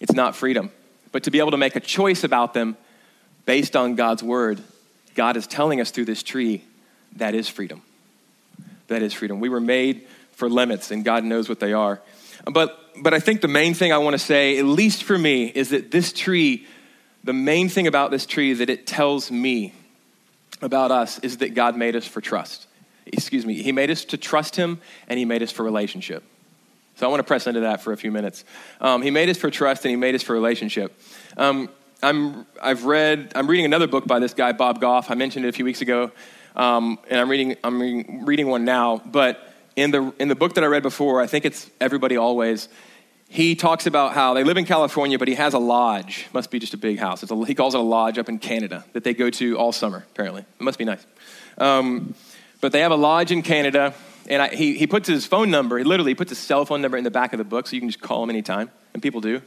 It's 0.00 0.12
not 0.12 0.36
freedom. 0.36 0.70
But 1.12 1.24
to 1.24 1.30
be 1.30 1.38
able 1.38 1.52
to 1.52 1.56
make 1.56 1.76
a 1.76 1.80
choice 1.80 2.24
about 2.24 2.54
them 2.54 2.76
based 3.46 3.76
on 3.76 3.94
God's 3.94 4.22
word, 4.22 4.62
God 5.14 5.36
is 5.36 5.46
telling 5.46 5.80
us 5.80 5.90
through 5.90 6.04
this 6.04 6.22
tree 6.22 6.62
that 7.16 7.34
is 7.34 7.48
freedom. 7.48 7.82
That 8.88 9.02
is 9.02 9.12
freedom. 9.12 9.40
We 9.40 9.48
were 9.48 9.60
made 9.60 10.06
for 10.38 10.48
limits, 10.48 10.90
and 10.90 11.04
God 11.04 11.24
knows 11.24 11.48
what 11.48 11.60
they 11.60 11.72
are. 11.72 12.00
But, 12.50 12.78
but 13.02 13.12
I 13.12 13.20
think 13.20 13.40
the 13.40 13.48
main 13.48 13.74
thing 13.74 13.92
I 13.92 13.98
want 13.98 14.14
to 14.14 14.18
say, 14.18 14.58
at 14.58 14.64
least 14.64 15.02
for 15.02 15.18
me, 15.18 15.46
is 15.46 15.70
that 15.70 15.90
this 15.90 16.12
tree 16.12 16.66
the 17.24 17.32
main 17.32 17.68
thing 17.68 17.86
about 17.86 18.10
this 18.10 18.26
tree 18.26 18.54
that 18.54 18.70
it 18.70 18.86
tells 18.86 19.30
me 19.30 19.72
about 20.62 20.90
us 20.90 21.18
is 21.20 21.38
that 21.38 21.54
God 21.54 21.76
made 21.76 21.96
us 21.96 22.06
for 22.06 22.20
trust. 22.20 22.66
Excuse 23.06 23.44
me, 23.44 23.62
He 23.62 23.72
made 23.72 23.90
us 23.90 24.04
to 24.06 24.16
trust 24.16 24.56
Him 24.56 24.80
and 25.08 25.18
He 25.18 25.24
made 25.24 25.42
us 25.42 25.50
for 25.50 25.62
relationship. 25.62 26.22
So 26.96 27.06
I 27.06 27.10
want 27.10 27.20
to 27.20 27.24
press 27.24 27.46
into 27.46 27.60
that 27.60 27.82
for 27.82 27.92
a 27.92 27.96
few 27.96 28.10
minutes. 28.10 28.44
Um, 28.80 29.02
he 29.02 29.10
made 29.10 29.28
us 29.28 29.36
for 29.36 29.50
trust 29.50 29.84
and 29.84 29.90
He 29.90 29.96
made 29.96 30.14
us 30.14 30.22
for 30.22 30.32
relationship. 30.32 30.98
Um, 31.36 31.68
I'm, 32.02 32.46
I've 32.62 32.84
read, 32.84 33.32
I'm 33.34 33.46
reading 33.46 33.66
another 33.66 33.86
book 33.86 34.06
by 34.06 34.20
this 34.20 34.32
guy, 34.32 34.52
Bob 34.52 34.80
Goff. 34.80 35.10
I 35.10 35.14
mentioned 35.14 35.44
it 35.44 35.48
a 35.48 35.52
few 35.52 35.64
weeks 35.64 35.80
ago, 35.80 36.12
um, 36.56 36.98
and 37.10 37.20
I'm 37.20 37.28
reading, 37.28 37.56
I'm 37.62 37.80
reading, 37.80 38.24
reading 38.24 38.48
one 38.48 38.64
now. 38.64 39.02
But 39.04 39.47
in 39.78 39.92
the, 39.92 40.12
in 40.18 40.28
the 40.28 40.34
book 40.34 40.54
that 40.54 40.64
I 40.64 40.66
read 40.66 40.82
before, 40.82 41.20
I 41.20 41.26
think 41.26 41.44
it's 41.44 41.70
Everybody 41.80 42.16
Always, 42.16 42.68
he 43.28 43.54
talks 43.54 43.86
about 43.86 44.12
how 44.12 44.34
they 44.34 44.42
live 44.42 44.56
in 44.56 44.64
California, 44.64 45.18
but 45.18 45.28
he 45.28 45.34
has 45.34 45.54
a 45.54 45.58
lodge. 45.58 46.26
Must 46.32 46.50
be 46.50 46.58
just 46.58 46.74
a 46.74 46.78
big 46.78 46.98
house. 46.98 47.22
A, 47.30 47.44
he 47.44 47.54
calls 47.54 47.74
it 47.74 47.80
a 47.80 47.82
lodge 47.82 48.18
up 48.18 48.28
in 48.28 48.38
Canada 48.38 48.84
that 48.92 49.04
they 49.04 49.14
go 49.14 49.30
to 49.30 49.56
all 49.56 49.70
summer, 49.70 50.04
apparently. 50.10 50.42
It 50.42 50.62
must 50.62 50.78
be 50.78 50.84
nice. 50.84 51.06
Um, 51.58 52.14
but 52.60 52.72
they 52.72 52.80
have 52.80 52.90
a 52.90 52.96
lodge 52.96 53.30
in 53.30 53.42
Canada, 53.42 53.94
and 54.26 54.42
I, 54.42 54.48
he, 54.48 54.76
he 54.76 54.86
puts 54.86 55.08
his 55.08 55.26
phone 55.26 55.50
number, 55.50 55.78
he 55.78 55.84
literally 55.84 56.14
puts 56.14 56.30
his 56.30 56.38
cell 56.38 56.64
phone 56.64 56.82
number 56.82 56.96
in 56.96 57.04
the 57.04 57.10
back 57.10 57.32
of 57.32 57.38
the 57.38 57.44
book 57.44 57.68
so 57.68 57.76
you 57.76 57.80
can 57.80 57.88
just 57.88 58.00
call 58.00 58.22
him 58.24 58.30
anytime, 58.30 58.70
and 58.94 59.02
people 59.02 59.20
do. 59.20 59.42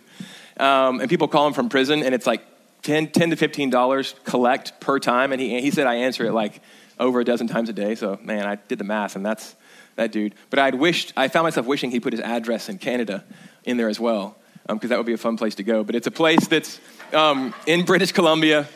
Um, 0.58 1.02
and 1.02 1.10
people 1.10 1.28
call 1.28 1.48
him 1.48 1.54
from 1.54 1.68
prison, 1.68 2.04
and 2.04 2.16
it's 2.16 2.28
like 2.28 2.42
10, 2.84 3.10
10 3.12 3.32
to 3.32 3.36
$15 3.36 4.24
collect 4.24 4.80
per 4.80 5.00
time. 5.00 5.32
And 5.32 5.42
he, 5.42 5.60
he 5.62 5.72
said 5.72 5.88
I 5.88 5.96
answer 5.96 6.26
it 6.26 6.34
like 6.34 6.62
over 7.00 7.20
a 7.20 7.26
dozen 7.26 7.48
times 7.48 7.70
a 7.70 7.74
day. 7.74 7.96
So, 7.96 8.20
man, 8.22 8.46
I 8.46 8.56
did 8.56 8.78
the 8.78 8.84
math, 8.84 9.16
and 9.16 9.26
that's 9.26 9.56
that 9.96 10.12
dude. 10.12 10.36
But 10.50 10.60
I'd 10.60 10.76
wished, 10.76 11.14
I 11.16 11.28
found 11.28 11.46
myself 11.46 11.66
wishing 11.66 11.92
he 11.92 12.00
put 12.00 12.14
his 12.14 12.22
address 12.22 12.70
in 12.70 12.78
Canada 12.78 13.24
in 13.64 13.78
there 13.78 13.90
as 13.90 14.00
well, 14.00 14.38
because 14.64 14.84
um, 14.84 14.90
that 14.90 14.98
would 14.98 15.06
be 15.06 15.14
a 15.14 15.18
fun 15.18 15.38
place 15.38 15.56
to 15.56 15.64
go. 15.64 15.84
But 15.84 15.96
it's 15.96 16.08
a 16.08 16.12
place 16.12 16.48
that's 16.48 16.80
um, 17.14 17.54
in 17.66 17.86
British 17.86 18.12
Columbia, 18.12 18.68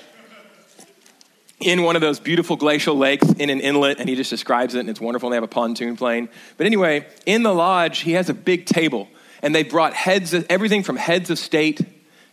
in 1.60 1.84
one 1.84 1.96
of 1.96 2.02
those 2.02 2.20
beautiful 2.20 2.58
glacial 2.58 2.96
lakes 2.96 3.28
in 3.32 3.50
an 3.50 3.62
inlet, 3.62 4.00
and 4.00 4.10
he 4.10 4.16
just 4.16 4.30
describes 4.30 4.76
it, 4.76 4.80
and 4.80 4.90
it's 4.90 5.00
wonderful. 5.00 5.28
And 5.28 5.34
they 5.34 5.38
have 5.38 5.44
a 5.44 5.48
pontoon 5.48 5.96
plane. 5.96 6.30
But 6.58 6.66
anyway, 6.68 7.08
in 7.26 7.44
the 7.44 7.54
lodge, 7.54 8.00
he 8.00 8.14
has 8.14 8.30
a 8.30 8.34
big 8.34 8.66
table, 8.66 9.08
and 9.42 9.56
they 9.56 9.64
brought 9.64 9.94
heads, 9.94 10.34
of, 10.34 10.46
everything 10.50 10.84
from 10.84 10.98
heads 10.98 11.30
of 11.30 11.40
state 11.40 11.82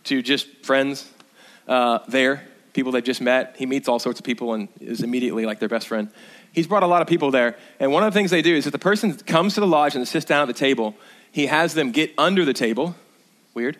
to 0.05 0.21
just 0.21 0.47
friends 0.65 1.09
uh, 1.67 1.99
there, 2.07 2.45
people 2.73 2.91
they 2.91 3.01
just 3.01 3.21
met. 3.21 3.55
He 3.57 3.65
meets 3.65 3.87
all 3.87 3.99
sorts 3.99 4.19
of 4.19 4.25
people 4.25 4.53
and 4.53 4.67
is 4.79 5.01
immediately 5.01 5.45
like 5.45 5.59
their 5.59 5.69
best 5.69 5.87
friend. 5.87 6.09
He's 6.53 6.67
brought 6.67 6.83
a 6.83 6.87
lot 6.87 7.01
of 7.01 7.07
people 7.07 7.31
there, 7.31 7.57
and 7.79 7.91
one 7.91 8.03
of 8.03 8.13
the 8.13 8.17
things 8.17 8.31
they 8.31 8.43
do 8.43 8.55
is 8.55 8.65
if 8.67 8.71
the 8.71 8.79
person 8.79 9.13
comes 9.13 9.55
to 9.55 9.59
the 9.59 9.67
lodge 9.67 9.95
and 9.95 10.07
sits 10.07 10.23
down 10.23 10.43
at 10.43 10.47
the 10.47 10.53
table, 10.53 10.95
he 11.31 11.47
has 11.47 11.73
them 11.73 11.91
get 11.91 12.13
under 12.15 12.45
the 12.45 12.53
table, 12.53 12.95
weird, 13.55 13.77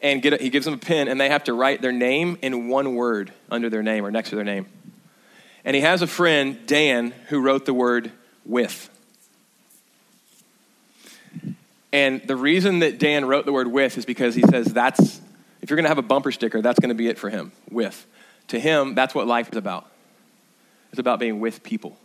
and 0.00 0.22
get 0.22 0.34
a, 0.34 0.36
he 0.36 0.48
gives 0.48 0.66
them 0.66 0.74
a 0.74 0.78
pen, 0.78 1.08
and 1.08 1.20
they 1.20 1.28
have 1.28 1.44
to 1.44 1.52
write 1.52 1.82
their 1.82 1.90
name 1.90 2.38
in 2.42 2.68
one 2.68 2.94
word 2.94 3.32
under 3.50 3.68
their 3.68 3.82
name 3.82 4.06
or 4.06 4.12
next 4.12 4.30
to 4.30 4.36
their 4.36 4.44
name. 4.44 4.66
And 5.64 5.74
he 5.74 5.82
has 5.82 6.00
a 6.00 6.06
friend, 6.06 6.64
Dan, 6.66 7.12
who 7.28 7.40
wrote 7.40 7.66
the 7.66 7.74
word 7.74 8.12
with. 8.44 8.88
And 11.92 12.22
the 12.22 12.36
reason 12.36 12.80
that 12.80 13.00
Dan 13.00 13.24
wrote 13.24 13.46
the 13.46 13.52
word 13.52 13.66
with 13.66 13.98
is 13.98 14.04
because 14.04 14.36
he 14.36 14.42
says 14.42 14.66
that's, 14.66 15.20
if 15.60 15.70
you're 15.70 15.76
going 15.76 15.84
to 15.84 15.88
have 15.88 15.98
a 15.98 16.02
bumper 16.02 16.30
sticker, 16.30 16.62
that's 16.62 16.78
going 16.78 16.90
to 16.90 16.94
be 16.94 17.08
it 17.08 17.18
for 17.18 17.30
him, 17.30 17.50
with. 17.68 18.06
To 18.48 18.60
him, 18.60 18.94
that's 18.94 19.12
what 19.12 19.26
life 19.26 19.50
is 19.50 19.56
about. 19.56 19.90
It's 20.96 21.00
about 21.00 21.20
being 21.20 21.40
with 21.40 21.62
people. 21.62 21.98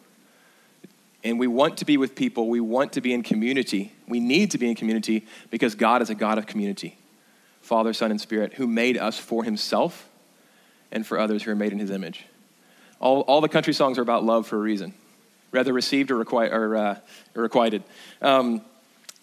And 1.24 1.40
we 1.40 1.48
want 1.48 1.78
to 1.78 1.86
be 1.86 1.96
with 1.96 2.14
people. 2.14 2.50
We 2.50 2.60
want 2.60 2.92
to 2.94 3.02
be 3.02 3.14
in 3.14 3.24
community. 3.24 3.94
We 4.06 4.20
need 4.20 4.52
to 4.52 4.58
be 4.58 4.68
in 4.68 4.76
community 4.76 5.26
because 5.50 5.76
God 5.76 6.02
is 6.02 6.10
a 6.10 6.16
God 6.16 6.38
of 6.38 6.46
community 6.46 6.98
Father, 7.62 7.94
Son, 7.94 8.12
and 8.12 8.20
Spirit, 8.20 8.56
who 8.56 8.68
made 8.68 8.98
us 8.98 9.18
for 9.18 9.46
himself 9.46 10.10
and 10.92 11.08
for 11.08 11.18
others 11.18 11.44
who 11.44 11.52
are 11.52 11.56
made 11.56 11.72
in 11.72 11.80
his 11.80 11.90
image. 11.90 12.26
All, 13.00 13.22
all 13.22 13.40
the 13.40 13.48
country 13.48 13.72
songs 13.72 13.98
are 13.98 14.02
about 14.02 14.26
love 14.26 14.46
for 14.46 14.58
a 14.58 14.60
reason, 14.60 14.94
whether 15.52 15.72
received 15.72 16.12
or, 16.12 16.22
requi- 16.26 16.52
or, 16.52 16.76
uh, 16.76 17.00
requited. 17.34 17.84
Um, 18.22 18.62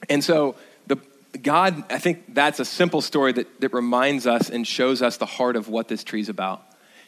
and 0.09 0.25
so, 0.25 0.55
the, 0.87 0.97
God, 1.43 1.85
I 1.93 1.99
think 1.99 2.33
that's 2.33 2.59
a 2.59 2.65
simple 2.65 3.03
story 3.03 3.33
that, 3.33 3.61
that 3.61 3.75
reminds 3.75 4.27
us 4.27 4.49
and 4.49 4.67
shows 4.67 5.03
us 5.03 5.19
the 5.19 5.27
heart 5.27 5.57
of 5.57 5.69
what 5.69 5.89
this 5.89 6.03
tree 6.05 6.23
is 6.23 6.31
about. 6.31 6.65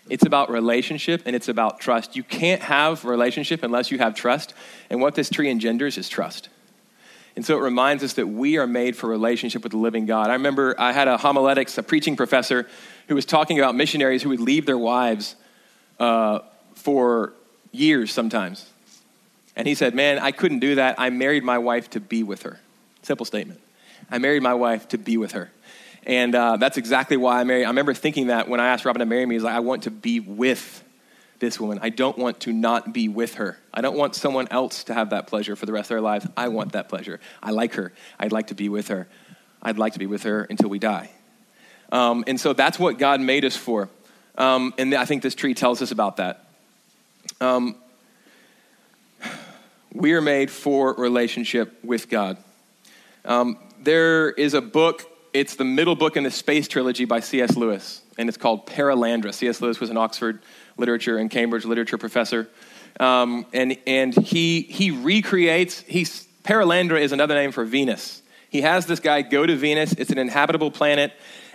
It's 0.09 0.27
about 0.27 0.51
relationship 0.51 1.23
and 1.27 1.37
it's 1.37 1.49
about 1.49 1.81
trust. 1.81 2.17
You 2.17 2.23
can't 2.23 2.63
have 2.63 3.05
relationship 3.05 3.63
unless 3.63 3.91
you 3.91 3.99
have 3.99 4.15
trust. 4.15 4.55
And 4.89 5.01
what 5.01 5.15
this 5.15 5.31
tree 5.31 5.51
engenders 5.51 5.99
is 5.99 6.09
trust. 6.09 6.49
And 7.37 7.47
so 7.47 7.57
it 7.57 7.61
reminds 7.61 8.03
us 8.03 8.15
that 8.15 8.27
we 8.27 8.59
are 8.59 8.67
made 8.67 8.97
for 8.97 9.09
relationship 9.09 9.63
with 9.63 9.73
the 9.73 9.79
living 9.79 10.07
God. 10.07 10.31
I 10.31 10.35
remember 10.35 10.75
I 10.79 10.93
had 10.93 11.07
a 11.07 11.17
homiletics, 11.17 11.79
a 11.79 11.83
preaching 11.83 12.17
professor, 12.17 12.69
who 13.09 13.15
was 13.15 13.25
talking 13.25 13.59
about 13.59 13.75
missionaries 13.75 14.23
who 14.23 14.31
would 14.31 14.41
leave 14.41 14.67
their 14.67 14.79
wives 14.79 15.37
uh, 15.99 16.41
for 16.75 17.33
years 17.73 18.13
sometimes. 18.13 18.69
And 19.57 19.67
he 19.69 19.75
said, 19.75 19.95
Man, 19.95 20.19
I 20.19 20.33
couldn't 20.33 20.61
do 20.61 20.77
that. 20.77 20.97
I 20.99 21.11
married 21.11 21.45
my 21.45 21.59
wife 21.59 21.91
to 21.91 22.01
be 22.01 22.23
with 22.23 22.43
her. 22.43 22.61
Simple 23.03 23.27
statement. 23.27 23.61
I 24.11 24.19
married 24.19 24.43
my 24.43 24.55
wife 24.55 24.89
to 24.89 24.99
be 24.99 25.17
with 25.17 25.33
her. 25.33 25.51
And 26.07 26.35
uh, 26.35 26.57
that's 26.57 26.79
exactly 26.79 27.17
why 27.17 27.41
I 27.41 27.45
married. 27.45 27.65
I 27.65 27.69
remember 27.69 27.95
thinking 27.95 28.29
that 28.29 28.49
when 28.49 28.61
I 28.61 28.69
asked 28.69 28.85
Robin 28.85 29.01
to 29.01 29.07
marry 29.07 29.27
me, 29.27 29.35
he's 29.35 29.43
like, 29.43 29.55
I 29.55 29.61
want 29.61 29.85
to 29.85 29.91
be 29.91 30.21
with 30.21 30.83
this 31.41 31.59
woman. 31.59 31.79
I 31.83 31.89
don't 31.89 32.19
want 32.19 32.41
to 32.41 32.53
not 32.53 32.93
be 32.93 33.09
with 33.09 33.35
her. 33.35 33.59
I 33.73 33.81
don't 33.81 33.97
want 33.97 34.15
someone 34.15 34.49
else 34.51 34.85
to 34.85 34.95
have 34.95 35.11
that 35.11 35.27
pleasure 35.27 35.57
for 35.57 35.67
the 35.67 35.73
rest 35.73 35.87
of 35.87 35.95
their 35.95 36.01
lives. 36.01 36.27
I 36.37 36.49
want 36.49 36.73
that 36.73 36.89
pleasure. 36.89 37.21
I 37.43 37.51
like 37.51 37.75
her. 37.75 37.93
I'd 38.19 38.33
like 38.33 38.49
to 38.49 38.55
be 38.55 38.69
with 38.69 38.89
her. 38.89 39.09
I'd 39.63 39.79
like 39.79 39.95
to 39.95 39.99
be 39.99 40.07
with 40.07 40.23
her 40.25 40.45
until 40.45 40.69
we 40.69 40.79
die. 40.79 41.11
Um, 41.93 42.25
and 42.27 42.41
so 42.41 42.53
that's 42.53 42.79
what 42.79 42.99
God 42.99 43.21
made 43.21 43.45
us 43.45 43.57
for. 43.57 43.89
Um, 44.39 44.73
and 44.79 44.95
I 44.95 45.05
think 45.05 45.23
this 45.23 45.35
tree 45.35 45.55
tells 45.55 45.83
us 45.83 45.91
about 45.91 46.19
that. 46.19 46.47
Um, 47.41 47.75
we 49.93 50.13
are 50.13 50.21
made 50.21 50.51
for 50.51 50.95
relationship 50.95 51.83
with 51.83 52.09
God. 52.09 52.37
Um, 53.25 53.59
there 53.83 54.31
is 54.31 54.55
a 54.55 54.61
book, 54.61 55.10
it's 55.33 55.57
the 55.57 55.65
middle 55.65 55.95
book 55.95 56.17
in 56.17 56.25
the 56.25 56.31
Space 56.31 56.69
Trilogy 56.69 57.05
by 57.05 57.21
C.S. 57.21 57.57
Lewis, 57.57 58.03
and 58.19 58.29
it's 58.29 58.39
called 58.39 58.67
Perelandra. 58.67 59.33
C.S. 59.33 59.61
Lewis 59.61 59.81
was 59.81 59.91
an 59.91 59.97
Oxford 59.97 60.41
literature 60.77 61.19
and 61.19 61.31
Cambridge 61.31 61.65
literature 61.65 61.99
professor. 61.99 62.49
Um, 62.99 63.47
and 63.53 63.79
and 63.87 64.15
he, 64.15 64.63
he 64.63 64.91
recreates, 64.91 65.81
he's, 65.83 66.27
Perelandra 66.45 67.01
is 67.01 67.13
another 67.13 67.35
name 67.35 67.53
for 67.53 67.65
Venus. 67.65 68.23
He 68.51 68.63
has 68.63 68.87
this 68.87 69.01
guy 69.01 69.23
go 69.23 69.47
to 69.47 69.57
Venus, 69.57 69.93
it's 69.93 70.11
an 70.11 70.19
inhabitable 70.19 70.71
planet, 70.71 71.13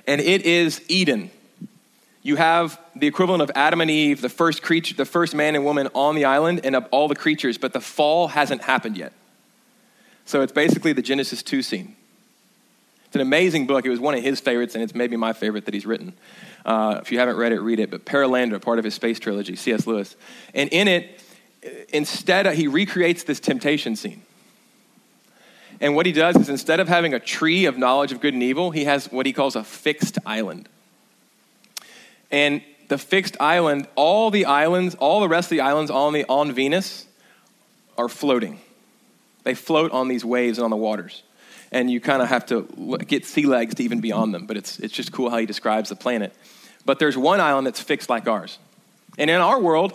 and 0.07 0.21
it 0.21 0.43
is 0.43 0.81
Eden 0.87 1.31
you 2.25 2.37
have 2.37 2.81
the 2.95 3.05
equivalent 3.05 3.43
of 3.43 3.51
Adam 3.53 3.81
and 3.81 3.91
Eve, 3.91 4.19
the 4.19 4.29
first 4.29 4.63
creature, 4.63 4.95
the 4.95 5.05
first 5.05 5.35
man 5.35 5.53
and 5.53 5.63
woman 5.63 5.89
on 5.93 6.15
the 6.15 6.25
island, 6.25 6.61
and 6.63 6.75
of 6.75 6.87
all 6.89 7.07
the 7.07 7.15
creatures, 7.15 7.59
but 7.59 7.71
the 7.71 7.79
fall 7.79 8.29
hasn't 8.29 8.63
happened 8.63 8.97
yet. 8.97 9.13
So 10.25 10.41
it's 10.41 10.51
basically 10.51 10.91
the 10.91 11.03
Genesis 11.03 11.43
2 11.43 11.61
scene. 11.61 11.95
It's 13.05 13.15
an 13.15 13.21
amazing 13.21 13.67
book. 13.67 13.85
It 13.85 13.89
was 13.89 13.99
one 13.99 14.15
of 14.15 14.23
his 14.23 14.39
favorites, 14.39 14.75
and 14.75 14.83
it's 14.83 14.95
maybe 14.95 15.15
my 15.15 15.33
favorite 15.33 15.65
that 15.65 15.73
he's 15.73 15.85
written. 15.85 16.13
Uh, 16.65 16.99
if 17.01 17.11
you 17.11 17.19
haven't 17.19 17.37
read 17.37 17.51
it, 17.51 17.59
read 17.59 17.79
it. 17.79 17.91
But 17.91 18.05
Perelandra, 18.05 18.61
part 18.61 18.79
of 18.79 18.85
his 18.85 18.93
space 18.93 19.19
trilogy, 19.19 19.55
C.S. 19.55 19.85
Lewis. 19.87 20.15
And 20.53 20.69
in 20.71 20.87
it, 20.87 21.21
instead, 21.89 22.45
he 22.55 22.67
recreates 22.67 23.23
this 23.23 23.39
temptation 23.39 23.95
scene. 23.95 24.21
And 25.79 25.95
what 25.95 26.05
he 26.05 26.11
does 26.11 26.35
is 26.35 26.49
instead 26.49 26.79
of 26.79 26.87
having 26.87 27.13
a 27.13 27.19
tree 27.19 27.65
of 27.65 27.77
knowledge 27.77 28.11
of 28.11 28.21
good 28.21 28.33
and 28.33 28.41
evil, 28.41 28.71
he 28.71 28.85
has 28.85 29.11
what 29.11 29.25
he 29.25 29.33
calls 29.33 29.55
a 29.55 29.63
fixed 29.63 30.17
island. 30.25 30.69
And 32.31 32.61
the 32.87 32.97
fixed 32.97 33.37
island, 33.39 33.87
all 33.95 34.31
the 34.31 34.45
islands, 34.45 34.95
all 34.95 35.19
the 35.19 35.27
rest 35.27 35.47
of 35.47 35.57
the 35.57 35.61
islands 35.61 35.91
on, 35.91 36.13
the, 36.13 36.25
on 36.29 36.51
Venus 36.51 37.05
are 37.97 38.09
floating. 38.09 38.59
They 39.43 39.53
float 39.53 39.91
on 39.91 40.07
these 40.07 40.23
waves 40.23 40.57
and 40.57 40.65
on 40.65 40.71
the 40.71 40.77
waters. 40.77 41.23
And 41.75 41.91
you 41.91 41.99
kind 41.99 42.21
of 42.21 42.29
have 42.29 42.45
to 42.45 42.61
get 43.05 43.25
sea 43.25 43.45
legs 43.45 43.75
to 43.75 43.83
even 43.83 43.99
be 43.99 44.13
on 44.13 44.31
them, 44.31 44.45
but 44.45 44.55
it's, 44.55 44.79
it's 44.79 44.93
just 44.93 45.11
cool 45.11 45.29
how 45.29 45.39
he 45.39 45.45
describes 45.45 45.89
the 45.89 45.95
planet. 45.95 46.33
But 46.85 46.99
there's 46.99 47.17
one 47.17 47.41
island 47.41 47.67
that's 47.67 47.81
fixed 47.81 48.09
like 48.09 48.29
ours. 48.29 48.59
And 49.17 49.29
in 49.29 49.41
our 49.41 49.59
world, 49.59 49.91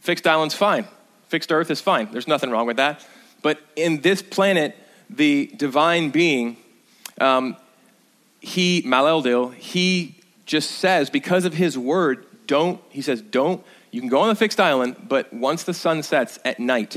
fixed 0.00 0.26
island's 0.26 0.54
fine. 0.54 0.86
Fixed 1.28 1.52
earth 1.52 1.70
is 1.70 1.80
fine. 1.80 2.08
There's 2.10 2.26
nothing 2.26 2.50
wrong 2.50 2.66
with 2.66 2.78
that. 2.78 3.06
But 3.42 3.60
in 3.76 4.00
this 4.00 4.22
planet, 4.22 4.76
the 5.08 5.52
divine 5.56 6.10
being, 6.10 6.56
um, 7.20 7.56
he, 8.40 8.82
Maleldil, 8.82 9.54
he 9.54 10.16
just 10.46 10.72
says, 10.72 11.10
because 11.10 11.44
of 11.44 11.54
his 11.54 11.78
word, 11.78 12.26
don't, 12.48 12.80
he 12.90 13.02
says, 13.02 13.22
don't, 13.22 13.64
you 13.92 14.00
can 14.00 14.08
go 14.08 14.18
on 14.18 14.28
the 14.28 14.34
fixed 14.34 14.58
island, 14.58 14.96
but 15.08 15.32
once 15.32 15.62
the 15.62 15.74
sun 15.74 16.02
sets 16.02 16.40
at 16.44 16.58
night, 16.58 16.96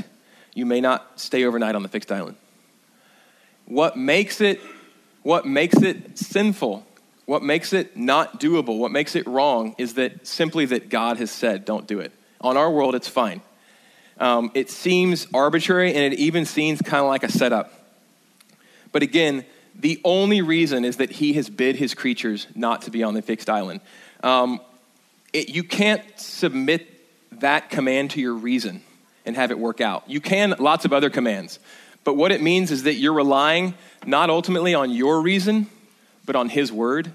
you 0.54 0.66
may 0.66 0.80
not 0.80 1.20
stay 1.20 1.44
overnight 1.44 1.76
on 1.76 1.84
the 1.84 1.88
fixed 1.88 2.10
island. 2.10 2.36
What 3.68 3.98
makes 3.98 4.40
it, 4.40 4.60
what 5.22 5.46
makes 5.46 5.76
it 5.82 6.16
sinful, 6.18 6.86
what 7.26 7.42
makes 7.42 7.74
it 7.74 7.98
not 7.98 8.40
doable, 8.40 8.78
what 8.78 8.90
makes 8.90 9.14
it 9.14 9.26
wrong 9.26 9.74
is 9.76 9.94
that 9.94 10.26
simply 10.26 10.64
that 10.64 10.88
God 10.88 11.18
has 11.18 11.30
said, 11.30 11.66
don't 11.66 11.86
do 11.86 12.00
it. 12.00 12.10
On 12.40 12.56
our 12.56 12.70
world, 12.70 12.94
it's 12.94 13.08
fine. 13.08 13.42
Um, 14.18 14.50
it 14.54 14.70
seems 14.70 15.26
arbitrary 15.34 15.92
and 15.92 16.14
it 16.14 16.18
even 16.18 16.46
seems 16.46 16.80
kind 16.80 17.02
of 17.02 17.08
like 17.08 17.24
a 17.24 17.30
setup. 17.30 17.70
But 18.90 19.02
again, 19.02 19.44
the 19.74 20.00
only 20.02 20.40
reason 20.40 20.86
is 20.86 20.96
that 20.96 21.10
he 21.10 21.34
has 21.34 21.50
bid 21.50 21.76
his 21.76 21.92
creatures 21.92 22.46
not 22.54 22.82
to 22.82 22.90
be 22.90 23.02
on 23.02 23.12
the 23.12 23.20
fixed 23.20 23.50
island. 23.50 23.82
Um, 24.22 24.62
it, 25.34 25.50
you 25.50 25.62
can't 25.62 26.02
submit 26.18 26.88
that 27.40 27.68
command 27.68 28.12
to 28.12 28.20
your 28.20 28.32
reason 28.32 28.82
and 29.26 29.36
have 29.36 29.50
it 29.50 29.58
work 29.58 29.82
out. 29.82 30.08
You 30.08 30.22
can 30.22 30.54
lots 30.58 30.86
of 30.86 30.94
other 30.94 31.10
commands. 31.10 31.58
But 32.04 32.14
what 32.14 32.32
it 32.32 32.40
means 32.40 32.70
is 32.70 32.84
that 32.84 32.94
you're 32.94 33.12
relying 33.12 33.74
not 34.06 34.30
ultimately 34.30 34.74
on 34.74 34.90
your 34.90 35.20
reason, 35.20 35.66
but 36.24 36.36
on 36.36 36.48
his 36.48 36.72
word. 36.72 37.12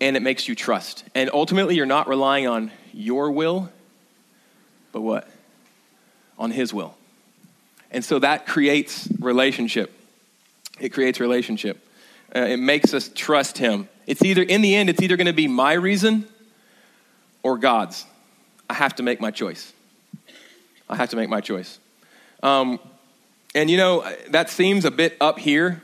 And 0.00 0.16
it 0.16 0.22
makes 0.22 0.48
you 0.48 0.54
trust. 0.54 1.04
And 1.14 1.30
ultimately, 1.32 1.76
you're 1.76 1.86
not 1.86 2.08
relying 2.08 2.46
on 2.46 2.70
your 2.92 3.30
will, 3.30 3.70
but 4.92 5.02
what? 5.02 5.28
On 6.38 6.50
his 6.50 6.72
will. 6.72 6.96
And 7.90 8.04
so 8.04 8.18
that 8.18 8.46
creates 8.46 9.08
relationship 9.20 9.92
it 10.80 10.90
creates 10.90 11.20
relationship. 11.20 11.86
Uh, 12.34 12.40
it 12.40 12.56
makes 12.56 12.94
us 12.94 13.10
trust 13.14 13.58
Him. 13.58 13.88
It's 14.06 14.22
either, 14.24 14.42
in 14.42 14.60
the 14.60 14.74
end, 14.74 14.90
it's 14.90 15.00
either 15.02 15.16
going 15.16 15.26
to 15.26 15.32
be 15.32 15.48
my 15.48 15.72
reason 15.74 16.26
or 17.42 17.58
God's. 17.58 18.04
I 18.68 18.74
have 18.74 18.96
to 18.96 19.02
make 19.02 19.20
my 19.20 19.30
choice. 19.30 19.72
I 20.88 20.96
have 20.96 21.10
to 21.10 21.16
make 21.16 21.28
my 21.28 21.40
choice. 21.40 21.78
Um, 22.42 22.80
and 23.54 23.70
you 23.70 23.76
know, 23.76 24.04
that 24.30 24.50
seems 24.50 24.84
a 24.84 24.90
bit 24.90 25.16
up 25.20 25.38
here, 25.38 25.82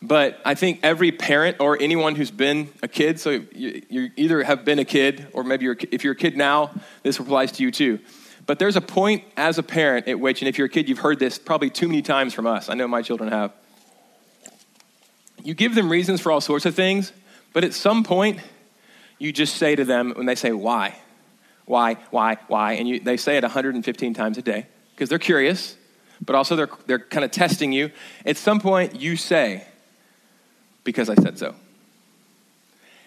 but 0.00 0.40
I 0.44 0.54
think 0.54 0.80
every 0.82 1.10
parent 1.10 1.56
or 1.60 1.80
anyone 1.80 2.14
who's 2.14 2.30
been 2.30 2.68
a 2.82 2.88
kid, 2.88 3.18
so 3.18 3.30
you, 3.30 3.82
you 3.88 4.10
either 4.16 4.42
have 4.42 4.64
been 4.64 4.78
a 4.78 4.84
kid 4.84 5.26
or 5.32 5.42
maybe 5.42 5.64
you're, 5.64 5.76
if 5.90 6.04
you're 6.04 6.12
a 6.12 6.16
kid 6.16 6.36
now, 6.36 6.70
this 7.02 7.18
applies 7.18 7.52
to 7.52 7.62
you 7.62 7.70
too. 7.70 7.98
But 8.46 8.58
there's 8.58 8.76
a 8.76 8.80
point 8.80 9.24
as 9.36 9.58
a 9.58 9.62
parent 9.62 10.08
at 10.08 10.18
which, 10.20 10.40
and 10.40 10.48
if 10.48 10.56
you're 10.56 10.66
a 10.66 10.70
kid, 10.70 10.88
you've 10.88 11.00
heard 11.00 11.18
this 11.18 11.38
probably 11.38 11.70
too 11.70 11.88
many 11.88 12.02
times 12.02 12.32
from 12.32 12.46
us. 12.46 12.68
I 12.68 12.74
know 12.74 12.88
my 12.88 13.02
children 13.02 13.30
have 13.30 13.52
you 15.48 15.54
give 15.54 15.74
them 15.74 15.88
reasons 15.88 16.20
for 16.20 16.30
all 16.30 16.42
sorts 16.42 16.66
of 16.66 16.74
things, 16.74 17.10
but 17.54 17.64
at 17.64 17.72
some 17.72 18.04
point, 18.04 18.38
you 19.18 19.32
just 19.32 19.56
say 19.56 19.74
to 19.74 19.84
them 19.84 20.12
when 20.14 20.26
they 20.26 20.34
say, 20.34 20.52
Why? 20.52 20.94
Why? 21.64 21.94
Why? 22.10 22.36
Why? 22.48 22.72
And 22.74 22.86
you, 22.86 23.00
they 23.00 23.16
say 23.16 23.38
it 23.38 23.42
115 23.44 24.12
times 24.12 24.36
a 24.36 24.42
day 24.42 24.66
because 24.94 25.08
they're 25.08 25.18
curious, 25.18 25.76
but 26.24 26.34
also 26.34 26.56
they're, 26.56 26.70
they're 26.86 26.98
kind 26.98 27.24
of 27.24 27.30
testing 27.30 27.72
you. 27.72 27.90
At 28.26 28.36
some 28.36 28.60
point, 28.60 29.00
you 29.00 29.16
say, 29.16 29.66
Because 30.84 31.08
I 31.08 31.14
said 31.14 31.38
so. 31.38 31.54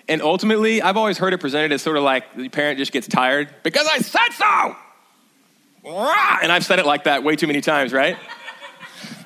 And 0.07 0.21
ultimately, 0.21 0.81
I've 0.81 0.97
always 0.97 1.17
heard 1.17 1.33
it 1.33 1.39
presented 1.39 1.71
as 1.71 1.81
sort 1.81 1.97
of 1.97 2.03
like 2.03 2.35
the 2.35 2.49
parent 2.49 2.79
just 2.79 2.91
gets 2.91 3.07
tired 3.07 3.53
because 3.63 3.87
I 3.91 3.99
said 3.99 4.29
so. 4.33 4.75
And 6.41 6.51
I've 6.51 6.65
said 6.65 6.79
it 6.79 6.85
like 6.85 7.05
that 7.05 7.23
way 7.23 7.35
too 7.35 7.47
many 7.47 7.61
times, 7.61 7.93
right? 7.93 8.17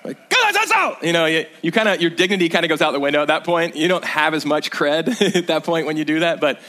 Like, 0.03 0.29
that's 0.29 0.71
out. 0.71 1.03
You 1.03 1.13
know, 1.13 1.25
you, 1.25 1.45
you 1.61 1.71
kind 1.71 1.87
of, 1.87 2.01
your 2.01 2.09
dignity 2.09 2.49
kind 2.49 2.65
of 2.65 2.69
goes 2.69 2.81
out 2.81 2.91
the 2.91 2.99
window 2.99 3.21
at 3.21 3.27
that 3.27 3.43
point. 3.43 3.75
You 3.75 3.87
don't 3.87 4.03
have 4.03 4.33
as 4.33 4.45
much 4.45 4.71
cred 4.71 5.21
at 5.35 5.47
that 5.47 5.63
point 5.63 5.85
when 5.85 5.97
you 5.97 6.05
do 6.05 6.19
that. 6.19 6.39
But 6.39 6.59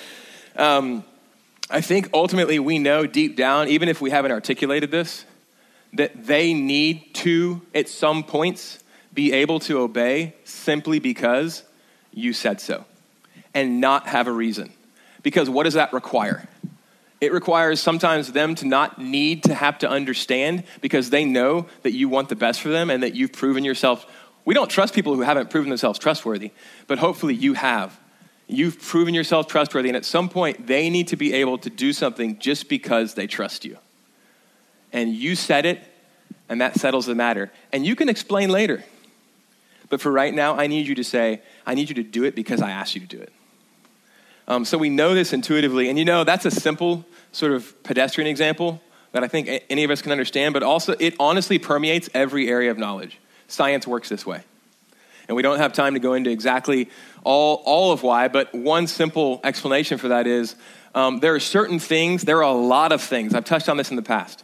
um, 0.57 1.05
I 1.71 1.81
think 1.81 2.11
ultimately 2.13 2.59
we 2.59 2.79
know 2.79 3.07
deep 3.07 3.37
down, 3.37 3.69
even 3.69 3.89
if 3.89 4.01
we 4.01 4.11
haven't 4.11 4.33
articulated 4.33 4.91
this, 4.91 5.25
that 5.97 6.27
they 6.27 6.55
need 6.55 7.15
to, 7.15 7.63
at 7.75 7.89
some 7.89 8.23
points, 8.23 8.83
be 9.13 9.33
able 9.33 9.61
to 9.61 9.79
obey 9.79 10.35
simply 10.45 10.99
because 10.99 11.63
you 12.13 12.33
said 12.33 12.61
so 12.61 12.85
and 13.55 13.81
not 13.81 14.07
have 14.07 14.27
a 14.27 14.33
reason. 14.33 14.73
Because 15.23 15.49
what 15.49 15.65
does 15.65 15.75
that 15.75 15.93
require? 15.93 16.49
It 17.21 17.33
requires 17.33 17.81
sometimes 17.81 18.33
them 18.33 18.55
to 18.57 18.67
not 18.67 19.01
need 19.01 19.45
to 19.45 19.55
have 19.55 19.79
to 19.79 19.89
understand 19.89 20.65
because 20.83 21.11
they 21.11 21.25
know 21.25 21.67
that 21.83 21.93
you 21.93 22.09
want 22.09 22.29
the 22.29 22.37
best 22.37 22.61
for 22.61 22.69
them 22.69 22.91
and 22.91 23.03
that 23.03 23.15
you've 23.15 23.33
proven 23.33 23.65
yourself. 23.65 24.07
We 24.45 24.55
don't 24.55 24.69
trust 24.69 24.95
people 24.95 25.15
who 25.15 25.23
haven't 25.23 25.51
proven 25.51 25.71
themselves 25.71 25.99
trustworthy, 25.99 26.53
but 26.87 26.99
hopefully 26.99 27.35
you 27.35 27.55
have. 27.55 27.99
You've 28.47 28.81
proven 28.81 29.15
yourself 29.15 29.49
trustworthy, 29.49 29.89
and 29.89 29.97
at 29.97 30.05
some 30.05 30.29
point, 30.29 30.69
they 30.69 30.89
need 30.89 31.09
to 31.09 31.17
be 31.17 31.33
able 31.33 31.59
to 31.59 31.71
do 31.71 31.93
something 31.93 32.39
just 32.39 32.69
because 32.69 33.15
they 33.15 33.27
trust 33.27 33.65
you. 33.65 33.79
And 34.97 35.15
you 35.15 35.35
said 35.35 35.67
it, 35.67 35.83
and 36.49 36.63
that 36.63 36.77
settles 36.77 37.05
the 37.05 37.15
matter. 37.15 37.53
And 37.71 37.85
you 37.85 37.95
can 37.95 38.09
explain 38.09 38.49
later. 38.49 38.83
But 39.91 40.01
for 40.01 40.11
right 40.11 40.33
now, 40.33 40.55
I 40.57 40.69
need 40.69 40.87
you 40.87 40.95
to 40.95 41.05
say, 41.05 41.43
I 41.67 41.75
need 41.75 41.91
you 41.91 41.95
to 41.97 42.03
do 42.03 42.25
it 42.25 42.35
because 42.35 42.63
I 42.63 42.71
asked 42.71 42.95
you 42.95 43.03
to 43.03 43.07
do 43.07 43.21
it. 43.21 43.31
Um, 44.49 44.65
so 44.65 44.79
we 44.79 44.89
know 44.89 45.15
this 45.15 45.35
intuitively. 45.35 45.91
And 45.91 45.99
you 45.99 46.07
know, 46.07 46.25
that's 46.25 46.47
a 46.47 46.51
simple 46.51 47.05
sort 47.31 47.53
of 47.53 47.83
pedestrian 47.83 48.27
example 48.27 48.81
that 49.13 49.23
I 49.23 49.29
think 49.29 49.65
any 49.69 49.85
of 49.85 49.91
us 49.91 50.01
can 50.01 50.13
understand, 50.13 50.55
but 50.55 50.63
also 50.63 50.95
it 50.99 51.15
honestly 51.21 51.59
permeates 51.59 52.09
every 52.15 52.49
area 52.49 52.71
of 52.71 52.79
knowledge. 52.79 53.19
Science 53.49 53.87
works 53.87 54.09
this 54.09 54.25
way. 54.25 54.41
And 55.29 55.37
we 55.37 55.43
don't 55.43 55.59
have 55.59 55.75
time 55.75 55.93
to 55.93 56.01
go 56.01 56.15
into 56.15 56.31
exactly 56.31 56.89
all, 57.23 57.63
all 57.67 57.93
of 57.93 58.03
why, 58.03 58.29
but 58.29 58.55
one 58.55 58.87
simple 58.87 59.41
explanation 59.45 59.99
for 59.99 60.09
that 60.09 60.27
is 60.27 60.57
um, 60.95 61.21
there 61.21 61.35
are 61.35 61.41
certain 61.41 61.79
things, 61.79 62.23
there 62.23 62.39
are 62.39 62.51
a 62.51 62.53
lot 62.53 62.93
of 62.93 63.03
things, 63.03 63.35
I've 63.35 63.45
touched 63.45 63.69
on 63.69 63.77
this 63.77 63.91
in 63.91 63.97
the 63.97 64.03
past, 64.03 64.43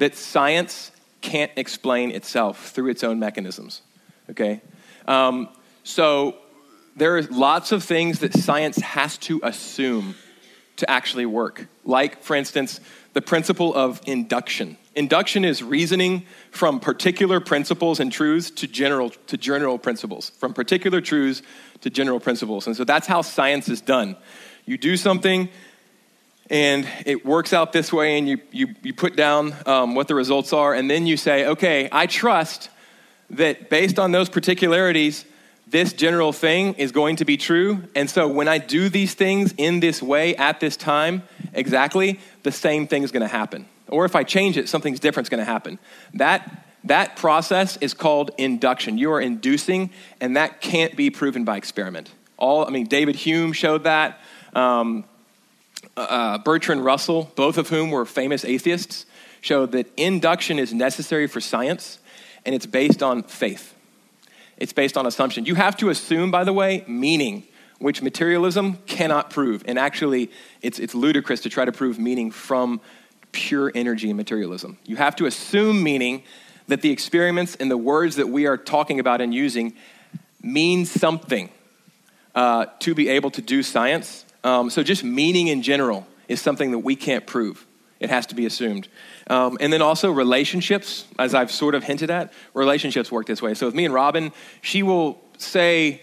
that 0.00 0.16
science 0.16 0.92
can't 1.20 1.52
explain 1.56 2.10
itself 2.10 2.70
through 2.70 2.88
its 2.88 3.04
own 3.04 3.18
mechanisms. 3.18 3.82
Okay? 4.30 4.62
Um, 5.06 5.50
so 5.84 6.36
there 6.96 7.16
are 7.18 7.22
lots 7.22 7.70
of 7.70 7.84
things 7.84 8.20
that 8.20 8.32
science 8.32 8.78
has 8.78 9.18
to 9.18 9.40
assume 9.42 10.14
to 10.76 10.90
actually 10.90 11.26
work. 11.26 11.66
Like, 11.84 12.22
for 12.22 12.34
instance, 12.34 12.80
the 13.12 13.20
principle 13.20 13.74
of 13.74 14.00
induction. 14.06 14.78
Induction 14.94 15.44
is 15.44 15.62
reasoning 15.62 16.24
from 16.50 16.80
particular 16.80 17.38
principles 17.38 18.00
and 18.00 18.10
truths 18.10 18.50
to 18.52 18.66
general, 18.66 19.10
to 19.26 19.36
general 19.36 19.78
principles, 19.78 20.30
from 20.30 20.54
particular 20.54 21.02
truths 21.02 21.42
to 21.82 21.90
general 21.90 22.20
principles. 22.20 22.66
And 22.66 22.74
so 22.74 22.84
that's 22.84 23.06
how 23.06 23.20
science 23.20 23.68
is 23.68 23.82
done. 23.82 24.16
You 24.64 24.78
do 24.78 24.96
something, 24.96 25.50
and 26.50 26.86
it 27.06 27.24
works 27.24 27.52
out 27.52 27.72
this 27.72 27.92
way, 27.92 28.18
and 28.18 28.28
you, 28.28 28.38
you, 28.50 28.74
you 28.82 28.92
put 28.92 29.16
down 29.16 29.54
um, 29.66 29.94
what 29.94 30.08
the 30.08 30.16
results 30.16 30.52
are, 30.52 30.74
and 30.74 30.90
then 30.90 31.06
you 31.06 31.16
say, 31.16 31.46
okay, 31.46 31.88
I 31.92 32.06
trust 32.06 32.68
that 33.30 33.70
based 33.70 33.98
on 34.00 34.10
those 34.10 34.28
particularities, 34.28 35.24
this 35.68 35.92
general 35.92 36.32
thing 36.32 36.74
is 36.74 36.90
going 36.90 37.16
to 37.16 37.24
be 37.24 37.36
true. 37.36 37.84
And 37.94 38.10
so 38.10 38.26
when 38.26 38.48
I 38.48 38.58
do 38.58 38.88
these 38.88 39.14
things 39.14 39.54
in 39.56 39.78
this 39.78 40.02
way 40.02 40.34
at 40.34 40.58
this 40.58 40.76
time, 40.76 41.22
exactly, 41.54 42.18
the 42.42 42.50
same 42.50 42.88
thing 42.88 43.04
is 43.04 43.12
going 43.12 43.22
to 43.22 43.28
happen. 43.28 43.66
Or 43.86 44.04
if 44.04 44.16
I 44.16 44.24
change 44.24 44.56
it, 44.56 44.68
something's 44.68 44.98
different 44.98 45.26
is 45.26 45.30
going 45.30 45.38
to 45.38 45.44
happen. 45.44 45.78
That, 46.14 46.66
that 46.84 47.14
process 47.14 47.76
is 47.76 47.94
called 47.94 48.32
induction. 48.36 48.98
You 48.98 49.12
are 49.12 49.20
inducing, 49.20 49.90
and 50.20 50.36
that 50.36 50.60
can't 50.60 50.96
be 50.96 51.10
proven 51.10 51.44
by 51.44 51.56
experiment. 51.56 52.10
All, 52.36 52.66
I 52.66 52.70
mean, 52.70 52.86
David 52.86 53.14
Hume 53.14 53.52
showed 53.52 53.84
that. 53.84 54.18
Um, 54.54 55.04
uh, 56.08 56.38
Bertrand 56.38 56.84
Russell, 56.84 57.32
both 57.34 57.58
of 57.58 57.68
whom 57.68 57.90
were 57.90 58.04
famous 58.04 58.44
atheists, 58.44 59.06
showed 59.40 59.72
that 59.72 59.90
induction 59.96 60.58
is 60.58 60.72
necessary 60.72 61.26
for 61.26 61.40
science, 61.40 61.98
and 62.44 62.54
it's 62.54 62.66
based 62.66 63.02
on 63.02 63.22
faith. 63.22 63.74
It's 64.56 64.72
based 64.72 64.96
on 64.96 65.06
assumption. 65.06 65.46
You 65.46 65.54
have 65.54 65.76
to 65.78 65.88
assume, 65.88 66.30
by 66.30 66.44
the 66.44 66.52
way, 66.52 66.84
meaning, 66.86 67.44
which 67.78 68.02
materialism 68.02 68.76
cannot 68.86 69.30
prove. 69.30 69.64
And 69.66 69.78
actually, 69.78 70.30
it's, 70.60 70.78
it's 70.78 70.94
ludicrous 70.94 71.40
to 71.42 71.48
try 71.48 71.64
to 71.64 71.72
prove 71.72 71.98
meaning 71.98 72.30
from 72.30 72.80
pure 73.32 73.72
energy 73.74 74.10
and 74.10 74.16
materialism. 74.16 74.76
You 74.84 74.96
have 74.96 75.16
to 75.16 75.26
assume 75.26 75.82
meaning 75.82 76.22
that 76.68 76.82
the 76.82 76.90
experiments 76.90 77.56
and 77.56 77.70
the 77.70 77.78
words 77.78 78.16
that 78.16 78.28
we 78.28 78.46
are 78.46 78.56
talking 78.56 79.00
about 79.00 79.20
and 79.20 79.34
using 79.34 79.74
mean 80.42 80.84
something 80.84 81.48
uh, 82.34 82.66
to 82.80 82.94
be 82.94 83.08
able 83.08 83.30
to 83.30 83.42
do 83.42 83.62
science. 83.62 84.24
Um, 84.42 84.70
so, 84.70 84.82
just 84.82 85.04
meaning 85.04 85.48
in 85.48 85.62
general 85.62 86.06
is 86.28 86.40
something 86.40 86.70
that 86.70 86.78
we 86.78 86.96
can't 86.96 87.26
prove. 87.26 87.66
It 87.98 88.08
has 88.08 88.26
to 88.26 88.34
be 88.34 88.46
assumed. 88.46 88.88
Um, 89.28 89.58
and 89.60 89.72
then 89.72 89.82
also 89.82 90.10
relationships, 90.10 91.04
as 91.18 91.34
I've 91.34 91.50
sort 91.50 91.74
of 91.74 91.84
hinted 91.84 92.10
at, 92.10 92.32
relationships 92.54 93.12
work 93.12 93.26
this 93.26 93.42
way. 93.42 93.52
So 93.54 93.66
with 93.66 93.74
me 93.74 93.84
and 93.84 93.92
Robin, 93.92 94.32
she 94.62 94.82
will 94.82 95.20
say 95.36 96.00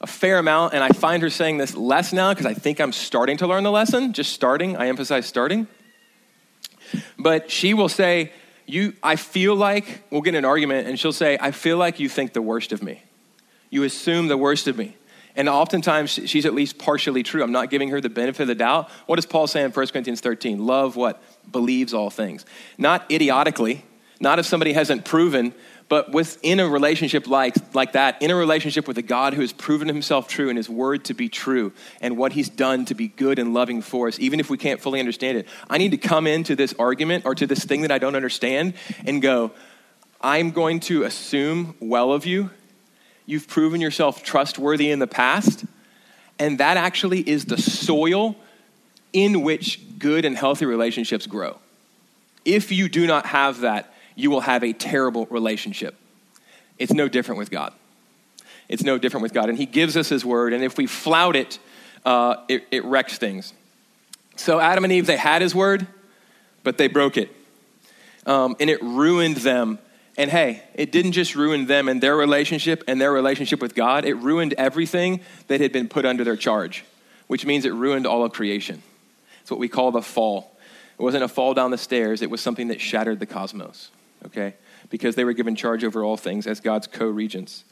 a 0.00 0.06
fair 0.06 0.38
amount, 0.38 0.74
and 0.74 0.82
I 0.82 0.90
find 0.90 1.22
her 1.22 1.30
saying 1.30 1.58
this 1.58 1.74
less 1.74 2.12
now 2.12 2.32
because 2.32 2.46
I 2.46 2.54
think 2.54 2.80
I'm 2.80 2.92
starting 2.92 3.36
to 3.38 3.46
learn 3.46 3.64
the 3.64 3.70
lesson. 3.70 4.12
Just 4.12 4.32
starting. 4.32 4.76
I 4.76 4.86
emphasize 4.86 5.26
starting. 5.26 5.66
But 7.18 7.50
she 7.50 7.74
will 7.74 7.88
say, 7.88 8.32
you, 8.66 8.94
I 9.02 9.16
feel 9.16 9.56
like, 9.56 10.04
we'll 10.10 10.22
get 10.22 10.34
an 10.34 10.44
argument, 10.44 10.86
and 10.86 10.98
she'll 10.98 11.12
say, 11.12 11.36
I 11.40 11.50
feel 11.50 11.76
like 11.76 12.00
you 12.00 12.08
think 12.08 12.32
the 12.32 12.42
worst 12.42 12.72
of 12.72 12.82
me. 12.82 13.02
You 13.68 13.82
assume 13.82 14.28
the 14.28 14.38
worst 14.38 14.68
of 14.68 14.78
me. 14.78 14.96
And 15.36 15.48
oftentimes, 15.48 16.10
she's 16.10 16.46
at 16.46 16.54
least 16.54 16.78
partially 16.78 17.22
true. 17.22 17.42
I'm 17.42 17.52
not 17.52 17.70
giving 17.70 17.90
her 17.90 18.00
the 18.00 18.08
benefit 18.08 18.42
of 18.42 18.48
the 18.48 18.54
doubt. 18.54 18.90
What 19.06 19.16
does 19.16 19.26
Paul 19.26 19.46
say 19.46 19.62
in 19.62 19.70
1 19.70 19.86
Corinthians 19.88 20.20
13? 20.20 20.66
Love 20.66 20.96
what? 20.96 21.22
Believes 21.50 21.94
all 21.94 22.10
things. 22.10 22.44
Not 22.78 23.10
idiotically, 23.10 23.84
not 24.20 24.38
if 24.38 24.46
somebody 24.46 24.72
hasn't 24.72 25.04
proven, 25.04 25.54
but 25.90 26.12
within 26.12 26.60
a 26.60 26.68
relationship 26.68 27.26
like, 27.26 27.56
like 27.74 27.92
that, 27.92 28.22
in 28.22 28.30
a 28.30 28.36
relationship 28.36 28.86
with 28.86 28.96
a 28.96 29.02
God 29.02 29.34
who 29.34 29.40
has 29.40 29.52
proven 29.52 29.88
himself 29.88 30.28
true 30.28 30.48
and 30.48 30.56
his 30.56 30.70
word 30.70 31.04
to 31.06 31.14
be 31.14 31.28
true 31.28 31.72
and 32.00 32.16
what 32.16 32.32
he's 32.32 32.48
done 32.48 32.84
to 32.84 32.94
be 32.94 33.08
good 33.08 33.40
and 33.40 33.52
loving 33.52 33.82
for 33.82 34.06
us, 34.06 34.16
even 34.20 34.38
if 34.38 34.48
we 34.48 34.56
can't 34.56 34.80
fully 34.80 35.00
understand 35.00 35.36
it. 35.36 35.48
I 35.68 35.78
need 35.78 35.90
to 35.90 35.96
come 35.96 36.28
into 36.28 36.54
this 36.54 36.74
argument 36.78 37.26
or 37.26 37.34
to 37.34 37.44
this 37.44 37.64
thing 37.64 37.82
that 37.82 37.90
I 37.90 37.98
don't 37.98 38.14
understand 38.14 38.74
and 39.04 39.20
go, 39.20 39.50
I'm 40.20 40.52
going 40.52 40.78
to 40.80 41.02
assume 41.02 41.74
well 41.80 42.12
of 42.12 42.24
you 42.24 42.50
You've 43.30 43.46
proven 43.46 43.80
yourself 43.80 44.24
trustworthy 44.24 44.90
in 44.90 44.98
the 44.98 45.06
past. 45.06 45.64
And 46.40 46.58
that 46.58 46.76
actually 46.76 47.20
is 47.20 47.44
the 47.44 47.58
soil 47.58 48.34
in 49.12 49.42
which 49.42 49.80
good 50.00 50.24
and 50.24 50.36
healthy 50.36 50.66
relationships 50.66 51.28
grow. 51.28 51.60
If 52.44 52.72
you 52.72 52.88
do 52.88 53.06
not 53.06 53.26
have 53.26 53.60
that, 53.60 53.94
you 54.16 54.32
will 54.32 54.40
have 54.40 54.64
a 54.64 54.72
terrible 54.72 55.26
relationship. 55.26 55.94
It's 56.76 56.92
no 56.92 57.06
different 57.06 57.38
with 57.38 57.52
God. 57.52 57.72
It's 58.68 58.82
no 58.82 58.98
different 58.98 59.22
with 59.22 59.32
God. 59.32 59.48
And 59.48 59.56
He 59.56 59.66
gives 59.66 59.96
us 59.96 60.08
His 60.08 60.24
word, 60.24 60.52
and 60.52 60.64
if 60.64 60.76
we 60.76 60.88
flout 60.88 61.36
it, 61.36 61.60
uh, 62.04 62.34
it, 62.48 62.66
it 62.72 62.84
wrecks 62.84 63.16
things. 63.16 63.52
So 64.34 64.58
Adam 64.58 64.82
and 64.82 64.92
Eve, 64.92 65.06
they 65.06 65.16
had 65.16 65.40
His 65.40 65.54
word, 65.54 65.86
but 66.64 66.78
they 66.78 66.88
broke 66.88 67.16
it. 67.16 67.30
Um, 68.26 68.56
and 68.58 68.68
it 68.68 68.82
ruined 68.82 69.36
them 69.36 69.78
and 70.16 70.30
hey, 70.30 70.62
it 70.74 70.92
didn't 70.92 71.12
just 71.12 71.34
ruin 71.34 71.66
them 71.66 71.88
and 71.88 72.02
their 72.02 72.16
relationship 72.16 72.84
and 72.88 73.00
their 73.00 73.12
relationship 73.12 73.62
with 73.62 73.74
God, 73.74 74.04
it 74.04 74.14
ruined 74.14 74.54
everything 74.54 75.20
that 75.46 75.60
had 75.60 75.72
been 75.72 75.88
put 75.88 76.04
under 76.04 76.24
their 76.24 76.36
charge, 76.36 76.84
which 77.26 77.46
means 77.46 77.64
it 77.64 77.72
ruined 77.72 78.06
all 78.06 78.24
of 78.24 78.32
creation. 78.32 78.82
It's 79.42 79.50
what 79.50 79.60
we 79.60 79.68
call 79.68 79.92
the 79.92 80.02
fall. 80.02 80.56
It 80.98 81.02
wasn't 81.02 81.24
a 81.24 81.28
fall 81.28 81.54
down 81.54 81.70
the 81.70 81.78
stairs, 81.78 82.22
it 82.22 82.30
was 82.30 82.40
something 82.40 82.68
that 82.68 82.80
shattered 82.80 83.20
the 83.20 83.26
cosmos, 83.26 83.90
okay? 84.26 84.54
Because 84.90 85.14
they 85.14 85.24
were 85.24 85.32
given 85.32 85.56
charge 85.56 85.84
over 85.84 86.04
all 86.04 86.16
things 86.16 86.46
as 86.46 86.60
God's 86.60 86.86
co 86.86 87.06
regents. 87.06 87.64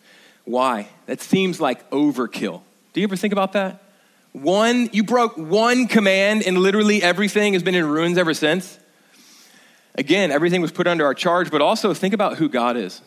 Why? 0.45 0.89
That 1.07 1.21
seems 1.21 1.61
like 1.61 1.91
overkill. 1.91 2.63
Do 2.95 3.01
you 3.01 3.07
ever 3.07 3.17
think 3.17 3.33
about 3.33 3.53
that? 3.53 3.83
One, 4.33 4.89
you 4.93 5.05
broke 5.05 5.37
one 5.37 5.89
command 5.89 6.43
and 6.47 6.59
literally 6.59 7.03
everything 7.03 7.53
has 7.53 7.63
been 7.63 7.75
in 7.75 7.85
ruins 7.85 8.17
ever 8.17 8.33
since. 8.33 8.79
Again, 9.99 10.31
everything 10.31 10.63
was 10.63 10.71
put 10.71 10.87
under 10.87 11.05
our 11.05 11.13
charge, 11.13 11.51
but 11.51 11.61
also 11.61 11.93
think 11.93 12.15
about 12.15 12.37
who 12.37 12.49
God 12.49 12.77
is. 12.77 13.03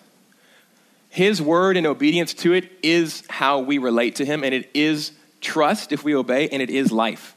His 1.08 1.41
word 1.41 1.77
and 1.77 1.88
obedience 1.88 2.34
to 2.36 2.51
it 2.51 2.69
is 2.84 3.23
how 3.30 3.62
we 3.62 3.77
relate 3.77 4.15
to 4.15 4.25
Him, 4.25 4.43
and 4.43 4.54
it 4.54 4.69
is 4.73 5.13
trust 5.39 5.93
if 5.93 6.04
we 6.04 6.13
obey, 6.13 6.49
and 6.49 6.62
it 6.62 6.69
is 6.69 6.91
life. 6.91 7.34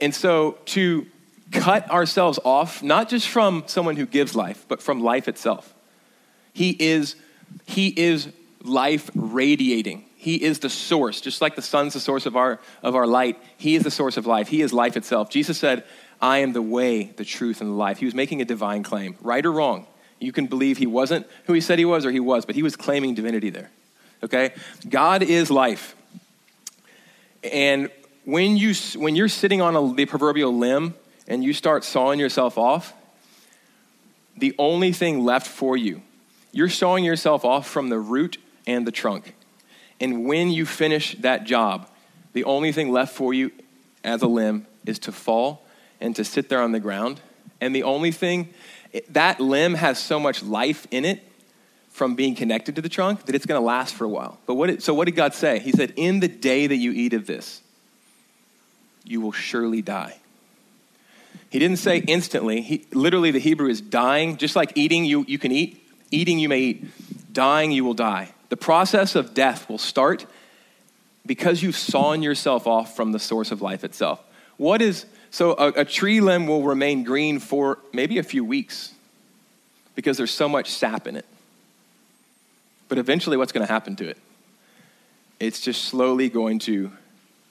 And 0.00 0.14
so 0.14 0.58
to 0.66 1.08
cut 1.50 1.90
ourselves 1.90 2.38
off, 2.44 2.84
not 2.84 3.08
just 3.08 3.28
from 3.28 3.64
someone 3.66 3.96
who 3.96 4.06
gives 4.06 4.36
life, 4.36 4.64
but 4.68 4.80
from 4.80 5.02
life 5.02 5.26
itself. 5.26 5.74
He 6.52 6.70
is, 6.70 7.16
he 7.66 7.88
is 7.88 8.28
life 8.62 9.10
radiating. 9.16 10.04
He 10.16 10.42
is 10.42 10.60
the 10.60 10.70
source, 10.70 11.20
just 11.20 11.42
like 11.42 11.56
the 11.56 11.62
sun's 11.62 11.94
the 11.94 12.00
source 12.00 12.26
of 12.26 12.36
our, 12.36 12.60
of 12.82 12.94
our 12.94 13.08
light. 13.08 13.42
He 13.56 13.74
is 13.74 13.82
the 13.82 13.90
source 13.90 14.16
of 14.16 14.26
life. 14.26 14.46
He 14.46 14.62
is 14.62 14.72
life 14.72 14.96
itself. 14.96 15.30
Jesus 15.30 15.58
said, 15.58 15.82
I 16.24 16.38
am 16.38 16.54
the 16.54 16.62
way, 16.62 17.12
the 17.16 17.24
truth, 17.24 17.60
and 17.60 17.68
the 17.68 17.74
life. 17.74 17.98
He 17.98 18.06
was 18.06 18.14
making 18.14 18.40
a 18.40 18.46
divine 18.46 18.82
claim, 18.82 19.14
right 19.20 19.44
or 19.44 19.52
wrong. 19.52 19.86
You 20.18 20.32
can 20.32 20.46
believe 20.46 20.78
he 20.78 20.86
wasn't 20.86 21.26
who 21.44 21.52
he 21.52 21.60
said 21.60 21.78
he 21.78 21.84
was 21.84 22.06
or 22.06 22.10
he 22.10 22.18
was, 22.18 22.46
but 22.46 22.54
he 22.54 22.62
was 22.62 22.76
claiming 22.76 23.14
divinity 23.14 23.50
there. 23.50 23.70
Okay? 24.22 24.54
God 24.88 25.22
is 25.22 25.50
life. 25.50 25.94
And 27.42 27.90
when, 28.24 28.56
you, 28.56 28.72
when 28.96 29.16
you're 29.16 29.28
sitting 29.28 29.60
on 29.60 29.76
a, 29.76 29.94
the 29.94 30.06
proverbial 30.06 30.56
limb 30.56 30.94
and 31.28 31.44
you 31.44 31.52
start 31.52 31.84
sawing 31.84 32.18
yourself 32.18 32.56
off, 32.56 32.94
the 34.34 34.54
only 34.58 34.92
thing 34.92 35.22
left 35.22 35.46
for 35.46 35.76
you, 35.76 36.00
you're 36.52 36.70
sawing 36.70 37.04
yourself 37.04 37.44
off 37.44 37.68
from 37.68 37.90
the 37.90 37.98
root 37.98 38.38
and 38.66 38.86
the 38.86 38.92
trunk. 38.92 39.34
And 40.00 40.24
when 40.24 40.50
you 40.50 40.64
finish 40.64 41.16
that 41.16 41.44
job, 41.44 41.86
the 42.32 42.44
only 42.44 42.72
thing 42.72 42.90
left 42.90 43.14
for 43.14 43.34
you 43.34 43.52
as 44.02 44.22
a 44.22 44.26
limb 44.26 44.66
is 44.86 44.98
to 45.00 45.12
fall 45.12 45.63
and 46.00 46.14
to 46.16 46.24
sit 46.24 46.48
there 46.48 46.60
on 46.60 46.72
the 46.72 46.80
ground. 46.80 47.20
And 47.60 47.74
the 47.74 47.82
only 47.82 48.10
thing, 48.10 48.52
that 49.10 49.40
limb 49.40 49.74
has 49.74 49.98
so 49.98 50.20
much 50.20 50.42
life 50.42 50.86
in 50.90 51.04
it 51.04 51.22
from 51.90 52.14
being 52.16 52.34
connected 52.34 52.74
to 52.76 52.82
the 52.82 52.88
trunk 52.88 53.26
that 53.26 53.34
it's 53.34 53.46
going 53.46 53.60
to 53.60 53.64
last 53.64 53.94
for 53.94 54.04
a 54.04 54.08
while. 54.08 54.38
But 54.46 54.54
what, 54.54 54.68
it, 54.70 54.82
so 54.82 54.94
what 54.94 55.04
did 55.04 55.14
God 55.14 55.34
say? 55.34 55.60
He 55.60 55.72
said, 55.72 55.92
In 55.96 56.20
the 56.20 56.28
day 56.28 56.66
that 56.66 56.76
you 56.76 56.92
eat 56.92 57.12
of 57.12 57.26
this, 57.26 57.62
you 59.04 59.20
will 59.20 59.32
surely 59.32 59.82
die. 59.82 60.16
He 61.50 61.60
didn't 61.60 61.76
say 61.76 61.98
instantly. 61.98 62.62
He, 62.62 62.86
literally, 62.92 63.30
the 63.30 63.38
Hebrew 63.38 63.68
is 63.68 63.80
dying, 63.80 64.38
just 64.38 64.56
like 64.56 64.72
eating, 64.74 65.04
you, 65.04 65.24
you 65.28 65.38
can 65.38 65.52
eat. 65.52 65.80
Eating, 66.10 66.40
you 66.40 66.48
may 66.48 66.58
eat. 66.60 67.32
Dying, 67.32 67.70
you 67.70 67.84
will 67.84 67.94
die. 67.94 68.34
The 68.48 68.56
process 68.56 69.14
of 69.14 69.34
death 69.34 69.68
will 69.68 69.78
start 69.78 70.26
because 71.26 71.62
you've 71.62 71.76
sawn 71.76 72.22
yourself 72.22 72.66
off 72.66 72.96
from 72.96 73.12
the 73.12 73.18
source 73.18 73.52
of 73.52 73.62
life 73.62 73.84
itself. 73.84 74.20
What 74.56 74.82
is, 74.82 75.06
so 75.34 75.50
a, 75.54 75.80
a 75.80 75.84
tree 75.84 76.20
limb 76.20 76.46
will 76.46 76.62
remain 76.62 77.02
green 77.02 77.40
for 77.40 77.80
maybe 77.92 78.18
a 78.18 78.22
few 78.22 78.44
weeks 78.44 78.94
because 79.96 80.16
there's 80.16 80.30
so 80.30 80.48
much 80.48 80.70
sap 80.70 81.08
in 81.08 81.16
it. 81.16 81.26
But 82.88 82.98
eventually, 82.98 83.36
what's 83.36 83.50
going 83.50 83.66
to 83.66 83.72
happen 83.72 83.96
to 83.96 84.08
it? 84.08 84.16
It's 85.40 85.60
just 85.60 85.86
slowly 85.86 86.28
going 86.28 86.60
to 86.60 86.92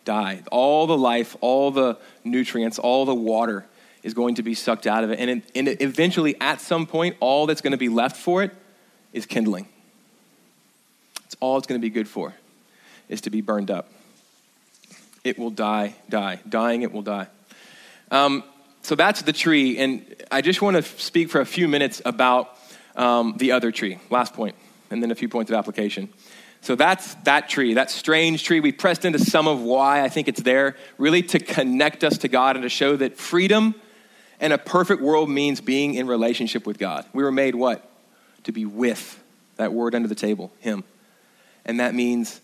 die. 0.05 0.43
All 0.49 0.87
the 0.87 0.97
life, 0.97 1.35
all 1.41 1.71
the 1.71 1.97
nutrients, 2.23 2.79
all 2.79 3.03
the 3.03 3.13
water 3.13 3.65
is 4.01 4.13
going 4.13 4.35
to 4.35 4.43
be 4.43 4.53
sucked 4.53 4.87
out 4.87 5.03
of 5.03 5.11
it. 5.11 5.19
And, 5.19 5.41
and 5.53 5.81
eventually, 5.81 6.39
at 6.39 6.61
some 6.61 6.87
point, 6.87 7.17
all 7.19 7.47
that's 7.47 7.59
going 7.59 7.71
to 7.71 7.77
be 7.77 7.89
left 7.89 8.15
for 8.15 8.43
it 8.43 8.51
is 9.11 9.25
kindling. 9.25 9.67
It's 11.25 11.35
all 11.41 11.57
it's 11.57 11.67
going 11.67 11.81
to 11.81 11.85
be 11.85 11.89
good 11.89 12.07
for, 12.07 12.33
is 13.09 13.19
to 13.21 13.29
be 13.29 13.41
burned 13.41 13.69
up. 13.69 13.89
It 15.25 15.37
will 15.37 15.51
die, 15.51 15.95
die. 16.07 16.39
Dying, 16.47 16.83
it 16.83 16.93
will 16.93 17.01
die. 17.01 17.27
Um, 18.13 18.43
so 18.83 18.93
that's 18.93 19.23
the 19.23 19.33
tree, 19.33 19.79
and 19.79 20.05
I 20.29 20.41
just 20.41 20.61
want 20.61 20.77
to 20.77 20.83
speak 20.83 21.31
for 21.31 21.41
a 21.41 21.45
few 21.45 21.67
minutes 21.67 21.99
about 22.05 22.55
um, 22.95 23.33
the 23.37 23.53
other 23.53 23.71
tree. 23.71 23.97
Last 24.11 24.35
point, 24.35 24.55
and 24.91 25.01
then 25.01 25.09
a 25.09 25.15
few 25.15 25.27
points 25.27 25.49
of 25.49 25.57
application. 25.57 26.09
So 26.61 26.75
that's 26.75 27.15
that 27.23 27.49
tree, 27.49 27.73
that 27.73 27.89
strange 27.89 28.43
tree. 28.43 28.59
We 28.59 28.71
pressed 28.71 29.03
into 29.03 29.17
some 29.17 29.47
of 29.47 29.61
why 29.61 30.03
I 30.03 30.09
think 30.09 30.27
it's 30.27 30.43
there, 30.43 30.77
really 30.99 31.23
to 31.23 31.39
connect 31.39 32.03
us 32.03 32.19
to 32.19 32.27
God 32.27 32.55
and 32.55 32.61
to 32.61 32.69
show 32.69 32.95
that 32.97 33.17
freedom 33.17 33.73
and 34.39 34.53
a 34.53 34.59
perfect 34.59 35.01
world 35.01 35.27
means 35.27 35.59
being 35.59 35.95
in 35.95 36.05
relationship 36.05 36.67
with 36.67 36.77
God. 36.77 37.05
We 37.13 37.23
were 37.23 37.31
made 37.31 37.55
what? 37.55 37.89
To 38.43 38.51
be 38.51 38.63
with 38.63 39.21
that 39.55 39.73
word 39.73 39.95
under 39.95 40.07
the 40.07 40.15
table, 40.15 40.53
Him. 40.59 40.83
And 41.65 41.79
that 41.79 41.95
means 41.95 42.41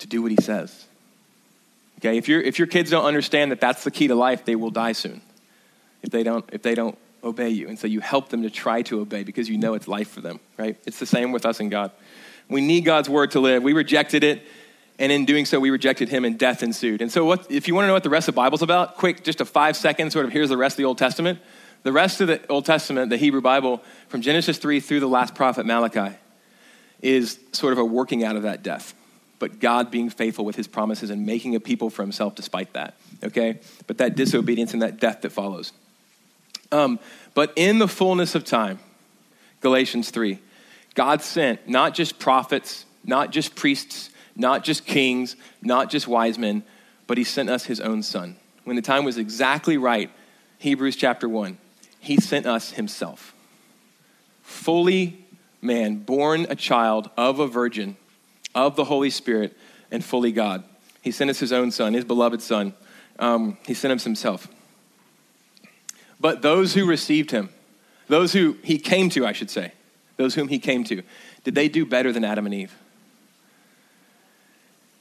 to 0.00 0.08
do 0.08 0.20
what 0.20 0.32
He 0.32 0.38
says. 0.42 0.86
Okay, 2.02 2.18
if, 2.18 2.28
you 2.28 2.40
if 2.40 2.58
your 2.58 2.66
kids 2.66 2.90
don't 2.90 3.04
understand 3.04 3.52
that 3.52 3.60
that's 3.60 3.84
the 3.84 3.90
key 3.92 4.08
to 4.08 4.16
life, 4.16 4.44
they 4.44 4.56
will 4.56 4.72
die 4.72 4.90
soon. 4.90 5.22
If 6.02 6.10
they 6.10 6.24
don't, 6.24 6.44
if 6.52 6.60
they 6.60 6.74
don't 6.74 6.98
obey 7.22 7.50
you. 7.50 7.68
And 7.68 7.78
so 7.78 7.86
you 7.86 8.00
help 8.00 8.28
them 8.28 8.42
to 8.42 8.50
try 8.50 8.82
to 8.82 9.00
obey 9.00 9.22
because 9.22 9.48
you 9.48 9.56
know 9.56 9.74
it's 9.74 9.86
life 9.86 10.10
for 10.10 10.20
them, 10.20 10.40
right? 10.58 10.76
It's 10.84 10.98
the 10.98 11.06
same 11.06 11.30
with 11.30 11.46
us 11.46 11.60
and 11.60 11.70
God. 11.70 11.92
We 12.48 12.60
need 12.60 12.84
God's 12.84 13.08
word 13.08 13.30
to 13.32 13.40
live. 13.40 13.62
We 13.62 13.72
rejected 13.72 14.24
it, 14.24 14.42
and 14.98 15.12
in 15.12 15.26
doing 15.26 15.44
so, 15.44 15.60
we 15.60 15.70
rejected 15.70 16.08
him, 16.08 16.24
and 16.24 16.36
death 16.36 16.64
ensued. 16.64 17.02
And 17.02 17.12
so, 17.12 17.24
what, 17.24 17.48
if 17.48 17.68
you 17.68 17.74
want 17.76 17.84
to 17.84 17.86
know 17.86 17.92
what 17.92 18.02
the 18.02 18.10
rest 18.10 18.26
of 18.26 18.34
the 18.34 18.36
Bible's 18.40 18.62
about, 18.62 18.96
quick, 18.96 19.22
just 19.22 19.40
a 19.40 19.44
five 19.44 19.76
second 19.76 20.10
sort 20.10 20.26
of 20.26 20.32
here's 20.32 20.48
the 20.48 20.56
rest 20.56 20.74
of 20.74 20.78
the 20.78 20.86
Old 20.86 20.98
Testament. 20.98 21.38
The 21.84 21.92
rest 21.92 22.20
of 22.20 22.26
the 22.26 22.44
Old 22.48 22.64
Testament, 22.64 23.10
the 23.10 23.16
Hebrew 23.16 23.40
Bible, 23.40 23.80
from 24.08 24.22
Genesis 24.22 24.58
3 24.58 24.80
through 24.80 25.00
the 25.00 25.08
last 25.08 25.36
prophet 25.36 25.66
Malachi, 25.66 26.16
is 27.00 27.38
sort 27.52 27.72
of 27.72 27.78
a 27.78 27.84
working 27.84 28.24
out 28.24 28.34
of 28.34 28.42
that 28.42 28.64
death. 28.64 28.92
But 29.42 29.58
God 29.58 29.90
being 29.90 30.08
faithful 30.08 30.44
with 30.44 30.54
his 30.54 30.68
promises 30.68 31.10
and 31.10 31.26
making 31.26 31.56
a 31.56 31.58
people 31.58 31.90
for 31.90 32.02
himself 32.02 32.36
despite 32.36 32.74
that, 32.74 32.94
okay? 33.24 33.58
But 33.88 33.98
that 33.98 34.14
disobedience 34.14 34.72
and 34.72 34.82
that 34.82 35.00
death 35.00 35.22
that 35.22 35.30
follows. 35.30 35.72
Um, 36.70 37.00
but 37.34 37.52
in 37.56 37.80
the 37.80 37.88
fullness 37.88 38.36
of 38.36 38.44
time, 38.44 38.78
Galatians 39.60 40.12
3, 40.12 40.38
God 40.94 41.22
sent 41.22 41.68
not 41.68 41.92
just 41.92 42.20
prophets, 42.20 42.86
not 43.04 43.32
just 43.32 43.56
priests, 43.56 44.10
not 44.36 44.62
just 44.62 44.86
kings, 44.86 45.34
not 45.60 45.90
just 45.90 46.06
wise 46.06 46.38
men, 46.38 46.62
but 47.08 47.18
he 47.18 47.24
sent 47.24 47.50
us 47.50 47.64
his 47.64 47.80
own 47.80 48.04
son. 48.04 48.36
When 48.62 48.76
the 48.76 48.80
time 48.80 49.04
was 49.04 49.18
exactly 49.18 49.76
right, 49.76 50.08
Hebrews 50.58 50.94
chapter 50.94 51.28
1, 51.28 51.58
he 51.98 52.16
sent 52.20 52.46
us 52.46 52.70
himself. 52.70 53.34
Fully 54.42 55.18
man, 55.60 55.96
born 55.96 56.46
a 56.48 56.54
child 56.54 57.10
of 57.16 57.40
a 57.40 57.48
virgin, 57.48 57.96
of 58.54 58.76
the 58.76 58.84
Holy 58.84 59.10
Spirit, 59.10 59.56
and 59.90 60.04
fully 60.04 60.32
God. 60.32 60.64
He 61.02 61.10
sent 61.10 61.30
us 61.30 61.38
his 61.38 61.52
own 61.52 61.70
son, 61.70 61.94
his 61.94 62.04
beloved 62.04 62.40
son. 62.40 62.74
Um, 63.18 63.58
he 63.66 63.74
sent 63.74 63.92
us 63.92 64.04
himself. 64.04 64.48
But 66.20 66.42
those 66.42 66.74
who 66.74 66.86
received 66.86 67.30
him, 67.30 67.50
those 68.08 68.32
who 68.32 68.56
he 68.62 68.78
came 68.78 69.10
to, 69.10 69.26
I 69.26 69.32
should 69.32 69.50
say, 69.50 69.72
those 70.16 70.34
whom 70.34 70.48
he 70.48 70.58
came 70.58 70.84
to, 70.84 71.02
did 71.44 71.54
they 71.54 71.68
do 71.68 71.84
better 71.84 72.12
than 72.12 72.24
Adam 72.24 72.46
and 72.46 72.54
Eve? 72.54 72.74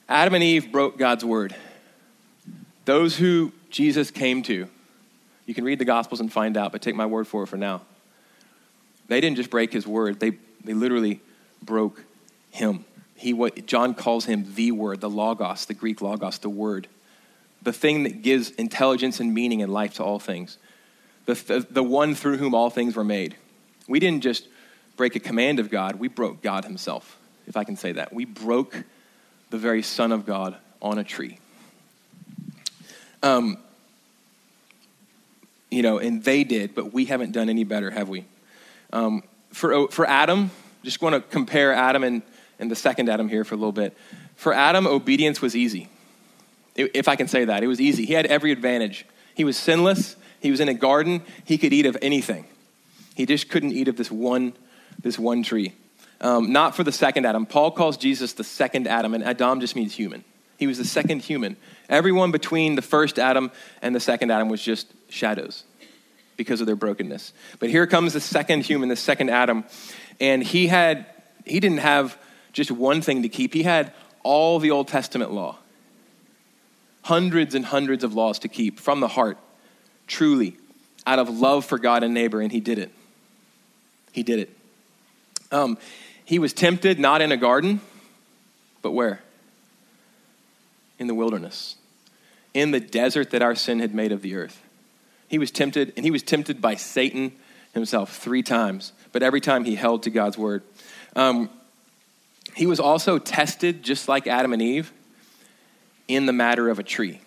Adam 0.10 0.34
and 0.34 0.44
Eve 0.44 0.72
broke 0.72 0.98
God's 0.98 1.24
word. 1.24 1.56
Those 2.86 3.16
who 3.16 3.54
Jesus 3.70 4.12
came 4.12 4.44
to, 4.44 4.68
you 5.46 5.54
can 5.54 5.64
read 5.64 5.80
the 5.80 5.86
Gospels 5.86 6.20
and 6.20 6.32
find 6.32 6.58
out, 6.58 6.72
but 6.72 6.82
take 6.82 6.96
my 6.96 7.06
word 7.06 7.28
for 7.28 7.44
it 7.44 7.48
for 7.48 7.58
now. 7.58 7.82
They 9.08 9.22
didn't 9.22 9.38
just 9.38 9.50
break 9.50 9.72
his 9.72 9.86
word, 9.86 10.20
they, 10.20 10.32
they 10.64 10.74
literally 10.74 11.22
broke 11.62 12.04
him. 12.50 12.86
He, 13.22 13.34
what 13.34 13.68
John 13.68 13.94
calls 13.94 14.26
him 14.26 14.56
the 14.56 14.72
word, 14.72 15.00
the 15.00 15.10
logos, 15.10 15.66
the 15.66 15.76
Greek 15.76 16.02
logos, 16.02 16.40
the 16.40 16.50
word, 16.50 16.88
the 17.62 17.72
thing 17.72 18.02
that 18.04 18.24
gives 18.24 18.50
intelligence 18.52 19.20
and 19.20 19.32
meaning 19.32 19.62
and 19.62 19.72
life 19.72 19.94
to 19.96 20.04
all 20.04 20.18
things, 20.18 20.58
the, 21.28 21.36
the, 21.36 21.68
the 21.70 21.84
one 21.84 22.16
through 22.16 22.38
whom 22.38 22.56
all 22.56 22.72
things 22.72 22.96
were 22.96 23.04
made. 23.04 23.36
We 23.88 24.00
didn't 24.00 24.24
just 24.24 24.48
break 24.98 25.16
a 25.16 25.20
command 25.20 25.60
of 25.60 25.70
God, 25.70 25.98
we 25.98 26.08
broke 26.08 26.42
God 26.42 26.66
Himself, 26.66 27.16
if 27.46 27.56
I 27.56 27.64
can 27.64 27.76
say 27.76 27.92
that. 27.92 28.12
We 28.12 28.26
broke 28.26 28.84
the 29.52 29.60
very 29.60 29.84
Son 29.84 30.12
of 30.12 30.26
God 30.26 30.56
on 30.82 30.98
a 30.98 31.04
tree. 31.04 31.38
Um, 33.22 33.60
you 35.70 35.84
know, 35.84 36.00
and 36.00 36.24
they 36.24 36.44
did, 36.44 36.74
but 36.74 36.92
we 36.92 37.06
haven't 37.06 37.34
done 37.34 37.50
any 37.50 37.66
better, 37.66 37.92
have 37.92 38.10
we? 38.10 38.26
Um, 38.92 39.22
for, 39.54 39.90
for 39.90 40.08
Adam, 40.08 40.50
just 40.84 41.04
want 41.04 41.14
to 41.14 41.22
compare 41.22 41.72
Adam 41.72 42.04
and, 42.04 42.24
and 42.62 42.72
the 42.72 42.76
second 42.76 43.10
Adam 43.10 43.28
here 43.28 43.44
for 43.44 43.56
a 43.56 43.58
little 43.58 43.72
bit. 43.74 43.98
For 44.36 44.54
Adam, 44.54 44.88
obedience 44.88 45.42
was 45.42 45.56
easy. 45.56 45.90
If 46.76 47.10
I 47.10 47.18
can 47.18 47.28
say 47.28 47.44
that, 47.46 47.64
it 47.64 47.68
was 47.68 47.82
easy. 47.82 48.06
He 48.06 48.14
had 48.14 48.28
every 48.28 48.52
advantage. 48.52 49.06
He 49.36 49.44
was 49.44 49.58
sinless. 49.58 50.16
He 50.40 50.52
was 50.52 50.60
in 50.60 50.70
a 50.70 50.74
garden. 50.74 51.24
He 51.44 51.58
could 51.58 51.74
eat 51.74 51.86
of 51.86 51.98
anything. 52.02 52.46
He 53.16 53.26
just 53.26 53.50
couldn't 53.50 53.74
eat 53.74 53.90
of 53.90 53.98
this 53.98 54.10
one 54.10 54.54
this 55.02 55.18
one 55.18 55.42
tree. 55.42 55.74
Um, 56.22 56.54
not 56.54 56.76
for 56.76 56.84
the 56.84 56.92
second 56.92 57.26
Adam. 57.26 57.48
Paul 57.48 57.72
calls 57.72 57.98
Jesus 57.98 58.34
the 58.34 58.44
second 58.44 58.88
Adam, 58.88 59.16
and 59.16 59.24
Adam 59.24 59.60
just 59.60 59.76
means 59.76 59.96
human. 59.96 60.24
He 60.60 60.68
was 60.68 60.78
the 60.78 60.86
second 60.86 61.24
human. 61.24 61.58
Everyone 61.90 62.32
between 62.32 62.76
the 62.76 62.84
first 62.84 63.18
Adam 63.18 63.52
and 63.82 63.96
the 63.96 64.00
second 64.00 64.30
Adam 64.30 64.48
was 64.48 64.62
just 64.62 64.88
shadows 65.10 65.64
because 66.38 66.62
of 66.62 66.68
their 66.68 66.76
brokenness. 66.76 67.34
But 67.58 67.72
here 67.72 67.88
comes 67.88 68.14
the 68.14 68.22
second 68.22 68.64
human, 68.66 68.90
the 68.90 68.96
second 68.96 69.30
Adam, 69.30 69.66
and 70.20 70.44
he 70.44 70.68
had 70.68 71.08
he 71.46 71.60
didn't 71.60 71.80
have 71.80 72.18
just 72.54 72.72
one 72.72 73.02
thing 73.02 73.24
to 73.24 73.30
keep. 73.30 73.54
He 73.54 73.64
had 73.64 73.94
all 74.24 74.60
the 74.60 74.72
Old 74.72 74.88
Testament 74.88 75.32
law. 75.32 75.58
Hundreds 77.04 77.56
and 77.56 77.66
hundreds 77.66 78.04
of 78.04 78.14
laws 78.14 78.40
to 78.40 78.48
keep 78.48 78.80
from 78.80 79.00
the 79.00 79.08
heart, 79.08 79.38
truly, 80.08 80.58
out 81.08 81.20
of 81.20 81.30
love 81.30 81.66
for 81.66 81.80
God 81.80 82.04
and 82.04 82.14
neighbor, 82.14 82.42
and 82.42 82.52
he 82.52 82.60
did 82.60 82.78
it. 82.78 82.92
He 84.12 84.24
did 84.24 84.40
it. 84.40 84.50
Um, 85.52 85.78
he 86.26 86.38
was 86.40 86.54
tempted 86.54 87.00
not 87.00 87.22
in 87.22 87.32
a 87.32 87.38
garden, 87.38 87.82
but 88.82 88.92
where? 88.92 89.22
In 91.00 91.08
the 91.08 91.16
wilderness, 91.16 91.76
in 92.54 92.72
the 92.72 92.80
desert 92.80 93.32
that 93.32 93.42
our 93.42 93.56
sin 93.56 93.80
had 93.80 93.96
made 93.96 94.12
of 94.12 94.22
the 94.22 94.36
earth. 94.36 94.62
He 95.28 95.40
was 95.40 95.50
tempted, 95.50 95.94
and 95.96 96.06
he 96.06 96.12
was 96.12 96.24
tempted 96.24 96.62
by 96.62 96.76
Satan 96.76 97.32
himself 97.74 98.16
three 98.16 98.44
times, 98.44 98.94
but 99.12 99.24
every 99.24 99.42
time 99.42 99.64
he 99.64 99.76
held 99.76 100.04
to 100.04 100.10
God's 100.10 100.38
word. 100.38 100.62
Um, 101.16 101.50
he 102.56 102.66
was 102.66 102.80
also 102.80 103.18
tested, 103.18 103.84
just 103.84 104.08
like 104.08 104.28
Adam 104.28 104.54
and 104.54 104.62
Eve, 104.62 104.92
in 106.08 106.26
the 106.26 106.34
matter 106.34 106.70
of 106.70 106.80
a 106.80 106.84
tree. 106.84 107.22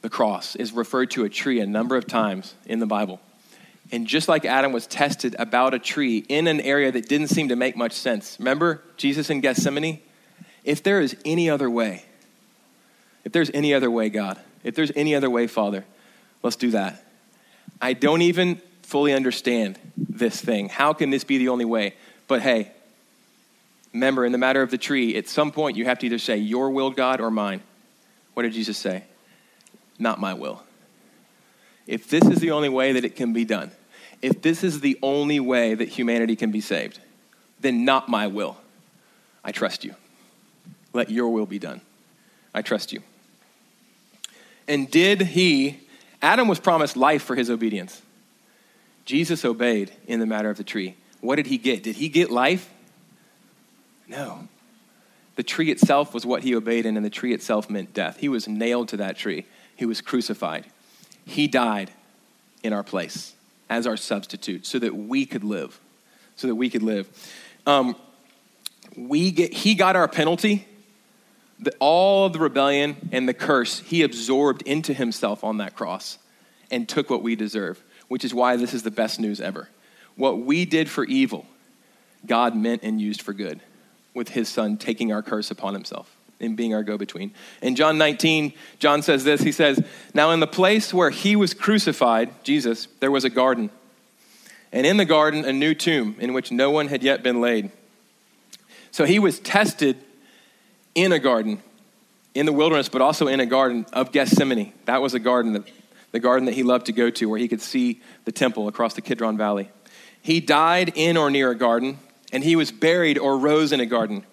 The 0.00 0.10
cross 0.10 0.56
is 0.56 0.72
referred 0.72 1.10
to 1.12 1.24
a 1.24 1.28
tree 1.28 1.60
a 1.60 1.66
number 1.66 1.96
of 1.96 2.06
times 2.06 2.54
in 2.66 2.78
the 2.80 2.86
Bible. 2.86 3.20
And 3.92 4.06
just 4.06 4.28
like 4.28 4.44
Adam 4.44 4.72
was 4.72 4.86
tested 4.86 5.36
about 5.38 5.74
a 5.74 5.78
tree 5.78 6.24
in 6.28 6.46
an 6.46 6.60
area 6.60 6.90
that 6.90 7.08
didn't 7.08 7.28
seem 7.28 7.48
to 7.48 7.56
make 7.56 7.76
much 7.76 7.92
sense. 7.92 8.36
Remember 8.38 8.82
Jesus 8.96 9.28
in 9.30 9.40
Gethsemane? 9.40 10.00
If 10.64 10.82
there 10.82 11.00
is 11.00 11.16
any 11.24 11.50
other 11.50 11.68
way, 11.68 12.04
if 13.24 13.32
there's 13.32 13.50
any 13.52 13.74
other 13.74 13.90
way, 13.90 14.08
God, 14.08 14.38
if 14.64 14.74
there's 14.74 14.92
any 14.96 15.14
other 15.14 15.28
way, 15.28 15.46
Father, 15.46 15.84
let's 16.42 16.56
do 16.56 16.70
that. 16.70 17.04
I 17.80 17.92
don't 17.92 18.22
even 18.22 18.60
fully 18.82 19.12
understand 19.12 19.78
this 19.96 20.40
thing. 20.40 20.68
How 20.68 20.92
can 20.92 21.10
this 21.10 21.24
be 21.24 21.38
the 21.38 21.48
only 21.48 21.64
way? 21.64 21.94
But 22.28 22.42
hey, 22.42 22.72
remember, 23.92 24.24
in 24.24 24.32
the 24.32 24.38
matter 24.38 24.62
of 24.62 24.70
the 24.70 24.78
tree, 24.78 25.16
at 25.16 25.28
some 25.28 25.52
point 25.52 25.76
you 25.76 25.84
have 25.84 25.98
to 26.00 26.06
either 26.06 26.18
say, 26.18 26.36
Your 26.36 26.70
will, 26.70 26.90
God, 26.90 27.20
or 27.20 27.30
mine. 27.30 27.62
What 28.34 28.44
did 28.44 28.52
Jesus 28.52 28.78
say? 28.78 29.04
Not 29.98 30.20
my 30.20 30.34
will. 30.34 30.62
If 31.86 32.08
this 32.08 32.24
is 32.24 32.38
the 32.38 32.52
only 32.52 32.68
way 32.68 32.92
that 32.92 33.04
it 33.04 33.16
can 33.16 33.32
be 33.32 33.44
done, 33.44 33.70
if 34.20 34.40
this 34.40 34.62
is 34.62 34.80
the 34.80 34.98
only 35.02 35.40
way 35.40 35.74
that 35.74 35.88
humanity 35.88 36.36
can 36.36 36.50
be 36.50 36.60
saved, 36.60 37.00
then 37.60 37.84
not 37.84 38.08
my 38.08 38.28
will. 38.28 38.56
I 39.44 39.52
trust 39.52 39.84
you. 39.84 39.94
Let 40.92 41.10
your 41.10 41.30
will 41.30 41.46
be 41.46 41.58
done. 41.58 41.80
I 42.54 42.62
trust 42.62 42.92
you. 42.92 43.02
And 44.68 44.90
did 44.90 45.20
he, 45.22 45.80
Adam 46.20 46.46
was 46.46 46.60
promised 46.60 46.96
life 46.96 47.22
for 47.22 47.34
his 47.34 47.50
obedience. 47.50 48.00
Jesus 49.04 49.44
obeyed 49.44 49.90
in 50.06 50.20
the 50.20 50.26
matter 50.26 50.50
of 50.50 50.56
the 50.56 50.64
tree. 50.64 50.96
What 51.20 51.36
did 51.36 51.46
he 51.46 51.58
get? 51.58 51.82
Did 51.82 51.96
he 51.96 52.08
get 52.08 52.30
life? 52.30 52.70
No. 54.12 54.46
The 55.36 55.42
tree 55.42 55.70
itself 55.70 56.12
was 56.12 56.26
what 56.26 56.42
he 56.42 56.54
obeyed 56.54 56.84
in, 56.84 56.96
and 56.96 57.04
the 57.04 57.10
tree 57.10 57.32
itself 57.32 57.70
meant 57.70 57.94
death. 57.94 58.18
He 58.18 58.28
was 58.28 58.46
nailed 58.46 58.88
to 58.88 58.98
that 58.98 59.16
tree, 59.16 59.46
he 59.74 59.86
was 59.86 60.00
crucified. 60.00 60.66
He 61.24 61.48
died 61.48 61.90
in 62.62 62.72
our 62.72 62.82
place 62.82 63.34
as 63.70 63.86
our 63.86 63.96
substitute 63.96 64.66
so 64.66 64.78
that 64.80 64.94
we 64.94 65.24
could 65.24 65.44
live. 65.44 65.80
So 66.36 66.48
that 66.48 66.54
we 66.56 66.68
could 66.68 66.82
live. 66.82 67.08
Um, 67.66 67.96
we 68.96 69.30
get, 69.30 69.52
he 69.52 69.74
got 69.74 69.96
our 69.96 70.08
penalty. 70.08 70.66
The, 71.60 71.72
all 71.78 72.26
of 72.26 72.32
the 72.32 72.40
rebellion 72.40 73.08
and 73.12 73.28
the 73.28 73.34
curse 73.34 73.78
he 73.78 74.02
absorbed 74.02 74.62
into 74.62 74.92
himself 74.92 75.44
on 75.44 75.58
that 75.58 75.76
cross 75.76 76.18
and 76.70 76.88
took 76.88 77.08
what 77.08 77.22
we 77.22 77.36
deserve, 77.36 77.82
which 78.08 78.24
is 78.24 78.34
why 78.34 78.56
this 78.56 78.74
is 78.74 78.82
the 78.82 78.90
best 78.90 79.20
news 79.20 79.40
ever. 79.40 79.68
What 80.16 80.40
we 80.40 80.64
did 80.64 80.90
for 80.90 81.04
evil, 81.04 81.46
God 82.26 82.56
meant 82.56 82.82
and 82.82 83.00
used 83.00 83.22
for 83.22 83.32
good 83.32 83.60
with 84.14 84.30
his 84.30 84.48
son 84.48 84.76
taking 84.76 85.12
our 85.12 85.22
curse 85.22 85.50
upon 85.50 85.74
himself. 85.74 86.16
and 86.40 86.56
being 86.56 86.74
our 86.74 86.82
go 86.82 86.98
between. 86.98 87.32
In 87.60 87.76
John 87.76 87.98
19, 87.98 88.52
John 88.80 89.02
says 89.02 89.22
this 89.22 89.42
He 89.42 89.52
says, 89.52 89.82
Now 90.12 90.32
in 90.32 90.40
the 90.40 90.46
place 90.46 90.92
where 90.92 91.10
he 91.10 91.36
was 91.36 91.54
crucified, 91.54 92.30
Jesus, 92.44 92.88
there 93.00 93.12
was 93.12 93.24
a 93.24 93.30
garden. 93.30 93.70
And 94.72 94.86
in 94.86 94.96
the 94.96 95.04
garden, 95.04 95.44
a 95.44 95.52
new 95.52 95.74
tomb 95.74 96.16
in 96.18 96.32
which 96.32 96.50
no 96.50 96.70
one 96.70 96.88
had 96.88 97.02
yet 97.02 97.22
been 97.22 97.40
laid. 97.40 97.70
So 98.90 99.04
he 99.04 99.18
was 99.18 99.38
tested 99.38 99.98
in 100.94 101.12
a 101.12 101.18
garden, 101.18 101.62
in 102.34 102.46
the 102.46 102.52
wilderness, 102.52 102.88
but 102.88 103.00
also 103.00 103.26
in 103.26 103.40
a 103.40 103.46
garden 103.46 103.86
of 103.92 104.12
Gethsemane. 104.12 104.72
That 104.86 105.02
was 105.02 105.14
a 105.14 105.18
garden, 105.18 105.52
that, 105.54 105.64
the 106.10 106.20
garden 106.20 106.46
that 106.46 106.54
he 106.54 106.62
loved 106.62 106.86
to 106.86 106.92
go 106.92 107.10
to, 107.10 107.26
where 107.26 107.38
he 107.38 107.48
could 107.48 107.60
see 107.60 108.00
the 108.24 108.32
temple 108.32 108.68
across 108.68 108.94
the 108.94 109.00
Kidron 109.00 109.36
Valley. 109.36 109.70
He 110.22 110.40
died 110.40 110.92
in 110.94 111.16
or 111.16 111.30
near 111.30 111.50
a 111.50 111.54
garden, 111.54 111.98
and 112.32 112.42
he 112.42 112.56
was 112.56 112.72
buried 112.72 113.18
or 113.18 113.36
rose 113.38 113.72
in 113.72 113.80
a 113.80 113.86
garden. 113.86 114.24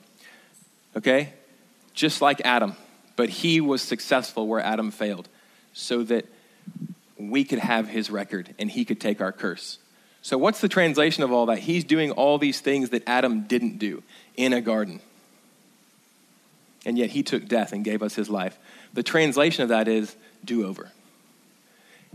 Okay? 0.96 1.34
Just 1.94 2.22
like 2.22 2.42
Adam. 2.46 2.76
But 3.16 3.30
he 3.30 3.60
was 3.60 3.82
successful 3.82 4.48
where 4.48 4.62
Adam 4.62 4.92
failed, 4.92 5.28
so 5.74 6.04
that 6.04 6.26
we 7.18 7.44
could 7.44 7.60
have 7.60 7.90
his 7.90 8.10
record 8.10 8.56
and 8.58 8.72
he 8.72 8.86
could 8.86 9.02
take 9.02 9.20
our 9.20 9.34
curse. 9.34 9.78
So, 10.22 10.38
what's 10.38 10.62
the 10.62 10.70
translation 10.70 11.24
of 11.24 11.32
all 11.32 11.46
that? 11.48 11.60
He's 11.60 11.84
doing 11.84 12.12
all 12.12 12.38
these 12.38 12.62
things 12.62 12.90
that 12.92 13.04
Adam 13.08 13.42
didn't 13.42 13.78
do 13.78 14.04
in 14.38 14.54
a 14.54 14.62
garden. 14.62 15.02
And 16.86 16.98
yet 16.98 17.10
he 17.10 17.24
took 17.24 17.46
death 17.46 17.74
and 17.74 17.84
gave 17.84 18.02
us 18.02 18.16
his 18.16 18.30
life. 18.30 18.58
The 18.94 19.04
translation 19.04 19.64
of 19.64 19.70
that 19.70 19.88
is 19.90 20.16
do 20.46 20.66
over. 20.66 20.90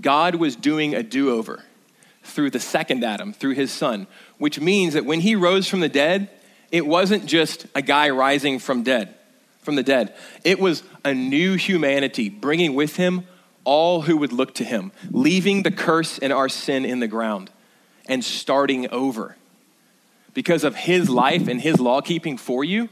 God 0.00 0.36
was 0.36 0.56
doing 0.56 0.94
a 0.94 1.02
do 1.02 1.30
over 1.30 1.62
through 2.24 2.50
the 2.50 2.60
second 2.60 3.04
Adam, 3.04 3.32
through 3.32 3.54
his 3.54 3.70
son, 3.70 4.06
which 4.38 4.60
means 4.60 4.94
that 4.94 5.04
when 5.04 5.20
he 5.20 5.36
rose 5.36 5.68
from 5.68 5.80
the 5.80 5.88
dead, 5.88 6.28
it 6.72 6.86
wasn't 6.86 7.26
just 7.26 7.66
a 7.74 7.82
guy 7.82 8.10
rising 8.10 8.58
from 8.58 8.82
dead, 8.82 9.14
from 9.62 9.76
the 9.76 9.82
dead. 9.82 10.14
It 10.42 10.58
was 10.58 10.82
a 11.04 11.14
new 11.14 11.54
humanity 11.54 12.28
bringing 12.28 12.74
with 12.74 12.96
him 12.96 13.26
all 13.64 14.02
who 14.02 14.16
would 14.16 14.32
look 14.32 14.54
to 14.56 14.64
him, 14.64 14.92
leaving 15.10 15.62
the 15.62 15.70
curse 15.70 16.18
and 16.18 16.32
our 16.32 16.48
sin 16.48 16.84
in 16.84 17.00
the 17.00 17.08
ground 17.08 17.50
and 18.06 18.24
starting 18.24 18.90
over. 18.90 19.36
Because 20.34 20.64
of 20.64 20.74
his 20.74 21.08
life 21.08 21.48
and 21.48 21.60
his 21.60 21.78
law 21.80 22.00
keeping 22.00 22.36
for 22.36 22.64
you, 22.64 22.88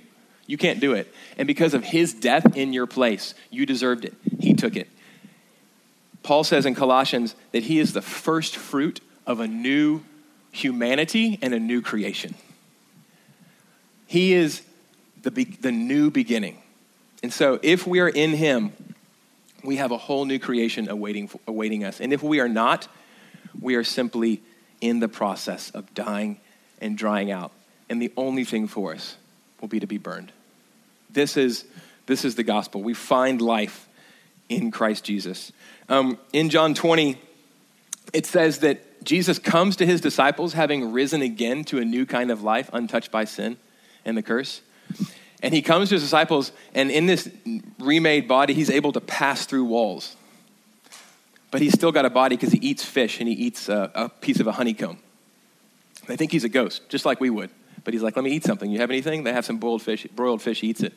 you 0.46 0.56
can't 0.56 0.80
do 0.80 0.92
it. 0.92 1.12
And 1.36 1.46
because 1.46 1.74
of 1.74 1.84
his 1.84 2.14
death 2.14 2.56
in 2.56 2.72
your 2.72 2.86
place, 2.86 3.34
you 3.50 3.66
deserved 3.66 4.04
it. 4.04 4.14
He 4.40 4.54
took 4.54 4.76
it. 4.76 4.88
Paul 6.22 6.44
says 6.44 6.66
in 6.66 6.74
Colossians 6.74 7.34
that 7.50 7.64
he 7.64 7.78
is 7.78 7.92
the 7.92 8.02
first 8.02 8.56
fruit 8.56 9.00
of 9.26 9.40
a 9.40 9.46
new 9.46 10.02
humanity 10.50 11.38
and 11.42 11.54
a 11.54 11.58
new 11.58 11.80
creation. 11.80 12.34
He 14.06 14.34
is 14.34 14.62
the, 15.22 15.30
be- 15.30 15.44
the 15.44 15.72
new 15.72 16.10
beginning. 16.10 16.58
And 17.22 17.32
so, 17.32 17.58
if 17.62 17.86
we 17.86 18.00
are 18.00 18.08
in 18.08 18.32
Him, 18.32 18.72
we 19.62 19.76
have 19.76 19.92
a 19.92 19.98
whole 19.98 20.24
new 20.24 20.38
creation 20.38 20.88
awaiting, 20.88 21.30
awaiting 21.46 21.84
us. 21.84 22.00
And 22.00 22.12
if 22.12 22.22
we 22.22 22.40
are 22.40 22.48
not, 22.48 22.88
we 23.60 23.76
are 23.76 23.84
simply 23.84 24.42
in 24.80 25.00
the 25.00 25.08
process 25.08 25.70
of 25.70 25.94
dying 25.94 26.40
and 26.80 26.98
drying 26.98 27.30
out. 27.30 27.52
And 27.88 28.02
the 28.02 28.12
only 28.16 28.44
thing 28.44 28.66
for 28.66 28.92
us 28.92 29.16
will 29.60 29.68
be 29.68 29.80
to 29.80 29.86
be 29.86 29.98
burned. 29.98 30.32
This 31.10 31.36
is, 31.36 31.64
this 32.06 32.24
is 32.24 32.34
the 32.34 32.42
gospel. 32.42 32.82
We 32.82 32.94
find 32.94 33.40
life 33.40 33.88
in 34.48 34.70
Christ 34.70 35.04
Jesus. 35.04 35.52
Um, 35.88 36.18
in 36.32 36.50
John 36.50 36.74
20, 36.74 37.18
it 38.12 38.26
says 38.26 38.58
that 38.60 38.80
Jesus 39.02 39.38
comes 39.38 39.76
to 39.76 39.86
his 39.86 40.00
disciples 40.00 40.52
having 40.52 40.92
risen 40.92 41.22
again 41.22 41.64
to 41.64 41.78
a 41.78 41.84
new 41.84 42.06
kind 42.06 42.30
of 42.30 42.42
life, 42.42 42.70
untouched 42.72 43.10
by 43.10 43.24
sin 43.24 43.56
and 44.04 44.16
the 44.16 44.22
curse. 44.22 44.60
And 45.42 45.52
he 45.52 45.62
comes 45.62 45.88
to 45.88 45.96
his 45.96 46.02
disciples, 46.02 46.52
and 46.74 46.90
in 46.90 47.06
this 47.06 47.28
remade 47.80 48.28
body, 48.28 48.54
he's 48.54 48.70
able 48.70 48.92
to 48.92 49.00
pass 49.00 49.44
through 49.44 49.64
walls. 49.64 50.16
But 51.50 51.60
he's 51.60 51.72
still 51.72 51.92
got 51.92 52.04
a 52.04 52.10
body 52.10 52.36
because 52.36 52.52
he 52.52 52.58
eats 52.58 52.84
fish 52.84 53.18
and 53.20 53.28
he 53.28 53.34
eats 53.34 53.68
a, 53.68 53.90
a 53.94 54.08
piece 54.08 54.40
of 54.40 54.46
a 54.46 54.52
honeycomb. 54.52 54.98
They 56.06 56.16
think 56.16 56.32
he's 56.32 56.44
a 56.44 56.48
ghost, 56.48 56.88
just 56.88 57.04
like 57.04 57.20
we 57.20 57.30
would. 57.30 57.50
But 57.84 57.94
he's 57.94 58.02
like, 58.02 58.16
let 58.16 58.24
me 58.24 58.30
eat 58.30 58.44
something. 58.44 58.70
You 58.70 58.78
have 58.80 58.90
anything? 58.90 59.24
They 59.24 59.32
have 59.32 59.44
some 59.44 59.58
boiled 59.58 59.82
fish. 59.82 60.06
Broiled 60.14 60.40
fish, 60.40 60.60
he 60.60 60.68
eats 60.68 60.82
it. 60.82 60.94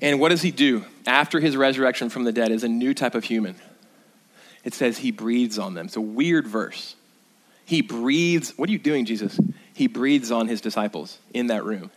And 0.00 0.20
what 0.20 0.28
does 0.28 0.42
he 0.42 0.50
do 0.50 0.84
after 1.06 1.40
his 1.40 1.56
resurrection 1.56 2.10
from 2.10 2.24
the 2.24 2.32
dead 2.32 2.52
as 2.52 2.62
a 2.62 2.68
new 2.68 2.94
type 2.94 3.14
of 3.14 3.24
human? 3.24 3.56
It 4.68 4.74
says 4.74 4.98
he 4.98 5.10
breathes 5.10 5.58
on 5.58 5.72
them. 5.72 5.86
It's 5.86 5.96
a 5.96 6.00
weird 6.02 6.46
verse. 6.46 6.94
He 7.64 7.80
breathes. 7.80 8.52
What 8.58 8.68
are 8.68 8.72
you 8.72 8.78
doing, 8.78 9.06
Jesus? 9.06 9.40
He 9.72 9.86
breathes 9.86 10.30
on 10.30 10.46
his 10.46 10.60
disciples 10.60 11.16
in 11.32 11.46
that 11.46 11.64
room. 11.64 11.90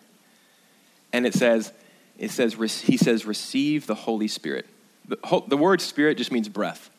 And 1.12 1.26
it 1.26 1.34
says, 1.34 1.74
it 2.18 2.32
says, 2.32 2.54
he 2.54 2.96
says, 2.96 3.26
receive 3.26 3.88
the 3.88 3.94
Holy 3.94 4.30
Spirit. 4.30 4.68
The, 5.06 5.44
the 5.50 5.58
word 5.58 5.82
spirit 5.82 6.18
just 6.18 6.32
means 6.32 6.48
breath. 6.48 6.90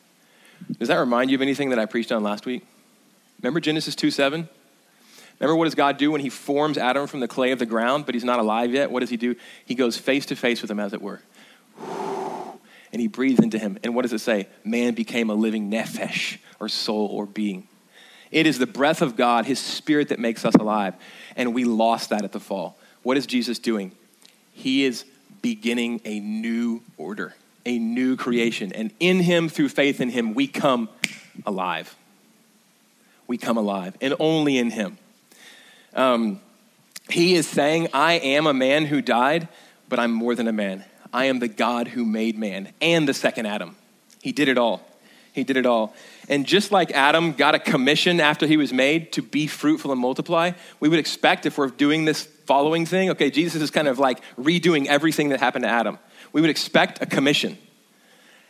Does 0.77 0.89
that 0.89 0.97
remind 0.97 1.31
you 1.31 1.37
of 1.37 1.41
anything 1.41 1.71
that 1.71 1.79
I 1.79 1.87
preached 1.87 2.11
on 2.11 2.21
last 2.21 2.45
week? 2.45 2.63
Remember 3.41 3.59
Genesis 3.59 3.95
2 3.95 4.11
7? 4.11 4.47
Remember 5.39 5.55
what 5.55 5.65
does 5.65 5.73
God 5.73 5.97
do 5.97 6.11
when 6.11 6.21
he 6.21 6.29
forms 6.29 6.77
Adam 6.77 7.07
from 7.07 7.19
the 7.19 7.27
clay 7.27 7.49
of 7.49 7.57
the 7.57 7.65
ground, 7.65 8.05
but 8.05 8.13
he's 8.13 8.23
not 8.23 8.37
alive 8.37 8.71
yet? 8.71 8.91
What 8.91 8.99
does 8.99 9.09
he 9.09 9.17
do? 9.17 9.35
He 9.65 9.73
goes 9.73 9.97
face 9.97 10.27
to 10.27 10.35
face 10.35 10.61
with 10.61 10.69
him, 10.69 10.79
as 10.79 10.93
it 10.93 11.01
were 11.01 11.23
and 12.93 13.01
he 13.01 13.07
breathes 13.07 13.43
into 13.43 13.57
him. 13.57 13.77
And 13.83 13.95
what 13.95 14.03
does 14.03 14.13
it 14.13 14.19
say? 14.19 14.47
Man 14.63 14.93
became 14.93 15.29
a 15.31 15.33
living 15.33 15.69
nephesh, 15.69 16.37
or 16.59 16.69
soul, 16.69 17.07
or 17.07 17.25
being. 17.25 17.67
It 18.31 18.47
is 18.47 18.59
the 18.59 18.67
breath 18.67 19.01
of 19.01 19.15
God, 19.15 19.45
his 19.45 19.59
spirit, 19.59 20.09
that 20.09 20.19
makes 20.19 20.45
us 20.45 20.55
alive. 20.55 20.93
And 21.35 21.53
we 21.53 21.65
lost 21.65 22.11
that 22.11 22.23
at 22.23 22.31
the 22.31 22.39
fall. 22.39 22.77
What 23.01 23.17
is 23.17 23.25
Jesus 23.25 23.59
doing? 23.59 23.91
He 24.53 24.85
is 24.85 25.05
beginning 25.41 26.01
a 26.05 26.19
new 26.19 26.81
order, 26.97 27.33
a 27.65 27.77
new 27.79 28.15
creation. 28.15 28.71
And 28.71 28.91
in 28.99 29.19
him, 29.19 29.49
through 29.49 29.69
faith 29.69 29.99
in 29.99 30.09
him, 30.09 30.35
we 30.35 30.47
come 30.47 30.87
alive. 31.45 31.95
We 33.25 33.37
come 33.37 33.57
alive, 33.57 33.97
and 34.01 34.13
only 34.19 34.57
in 34.57 34.69
him. 34.69 34.97
Um, 35.95 36.39
he 37.09 37.35
is 37.35 37.47
saying, 37.47 37.89
I 37.93 38.13
am 38.13 38.47
a 38.47 38.53
man 38.53 38.85
who 38.85 39.01
died, 39.01 39.47
but 39.89 39.99
I'm 39.99 40.11
more 40.11 40.35
than 40.35 40.47
a 40.47 40.53
man. 40.53 40.85
I 41.13 41.25
am 41.25 41.39
the 41.39 41.47
God 41.47 41.89
who 41.89 42.03
made 42.03 42.37
man 42.37 42.73
and 42.81 43.07
the 43.07 43.13
second 43.13 43.45
Adam. 43.45 43.75
He 44.21 44.31
did 44.31 44.47
it 44.47 44.57
all. 44.57 44.81
He 45.33 45.43
did 45.43 45.57
it 45.57 45.65
all. 45.65 45.95
And 46.29 46.45
just 46.45 46.71
like 46.71 46.91
Adam 46.91 47.33
got 47.33 47.55
a 47.55 47.59
commission 47.59 48.19
after 48.19 48.45
he 48.45 48.57
was 48.57 48.73
made 48.73 49.11
to 49.13 49.21
be 49.21 49.47
fruitful 49.47 49.91
and 49.91 49.99
multiply, 49.99 50.51
we 50.79 50.89
would 50.89 50.99
expect 50.99 51.45
if 51.45 51.57
we're 51.57 51.69
doing 51.69 52.05
this 52.05 52.23
following 52.45 52.85
thing, 52.85 53.09
okay, 53.11 53.31
Jesus 53.31 53.61
is 53.61 53.71
kind 53.71 53.87
of 53.87 53.99
like 53.99 54.21
redoing 54.37 54.85
everything 54.87 55.29
that 55.29 55.39
happened 55.39 55.63
to 55.63 55.69
Adam. 55.69 55.97
We 56.33 56.41
would 56.41 56.49
expect 56.49 57.01
a 57.01 57.05
commission. 57.05 57.57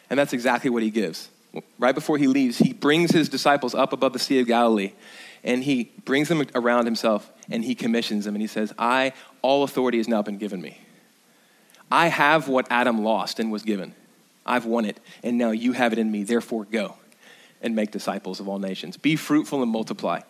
And 0.09 0.19
that's 0.19 0.33
exactly 0.33 0.69
what 0.69 0.83
he 0.83 0.89
gives. 0.89 1.29
Right 1.77 1.95
before 1.95 2.17
he 2.17 2.27
leaves, 2.27 2.57
he 2.57 2.73
brings 2.73 3.11
his 3.11 3.29
disciples 3.29 3.75
up 3.75 3.93
above 3.93 4.13
the 4.13 4.19
Sea 4.19 4.39
of 4.39 4.47
Galilee 4.47 4.93
and 5.43 5.63
he 5.63 5.91
brings 6.05 6.29
them 6.29 6.45
around 6.55 6.85
himself 6.85 7.31
and 7.49 7.63
he 7.63 7.75
commissions 7.75 8.25
them 8.25 8.35
and 8.35 8.41
he 8.41 8.47
says, 8.47 8.73
I, 8.77 9.13
all 9.41 9.63
authority 9.63 9.97
has 9.97 10.07
now 10.07 10.21
been 10.21 10.37
given 10.37 10.61
me. 10.61 10.79
I 11.93 12.07
have 12.07 12.47
what 12.47 12.65
Adam 12.71 13.03
lost 13.03 13.39
and 13.39 13.51
was 13.51 13.61
given. 13.61 13.93
I've 14.47 14.65
won 14.65 14.85
it, 14.85 14.99
and 15.21 15.37
now 15.37 15.51
you 15.51 15.73
have 15.73 15.93
it 15.93 15.99
in 15.99 16.11
me. 16.11 16.23
Therefore, 16.23 16.65
go 16.65 16.95
and 17.61 17.75
make 17.75 17.91
disciples 17.91 18.39
of 18.39 18.49
all 18.49 18.57
nations. 18.57 18.97
Be 18.97 19.15
fruitful 19.15 19.61
and 19.61 19.71
multiply, 19.71 20.21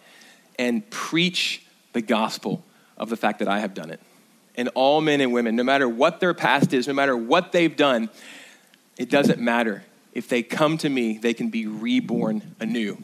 and 0.59 0.87
preach 0.89 1.63
the 1.93 2.01
gospel 2.01 2.65
of 2.97 3.09
the 3.09 3.15
fact 3.15 3.39
that 3.39 3.47
I 3.47 3.59
have 3.59 3.73
done 3.73 3.91
it. 3.91 4.01
And 4.55 4.69
all 4.75 4.99
men 4.99 5.21
and 5.21 5.31
women, 5.31 5.55
no 5.55 5.63
matter 5.63 5.87
what 5.87 6.19
their 6.19 6.33
past 6.33 6.73
is, 6.73 6.85
no 6.85 6.93
matter 6.93 7.15
what 7.15 7.53
they've 7.53 7.75
done, 7.75 8.09
it 8.97 9.09
doesn't 9.09 9.39
matter. 9.39 9.85
If 10.13 10.27
they 10.27 10.43
come 10.43 10.77
to 10.79 10.89
me, 10.89 11.17
they 11.17 11.33
can 11.33 11.49
be 11.49 11.65
reborn 11.65 12.55
anew. 12.59 13.01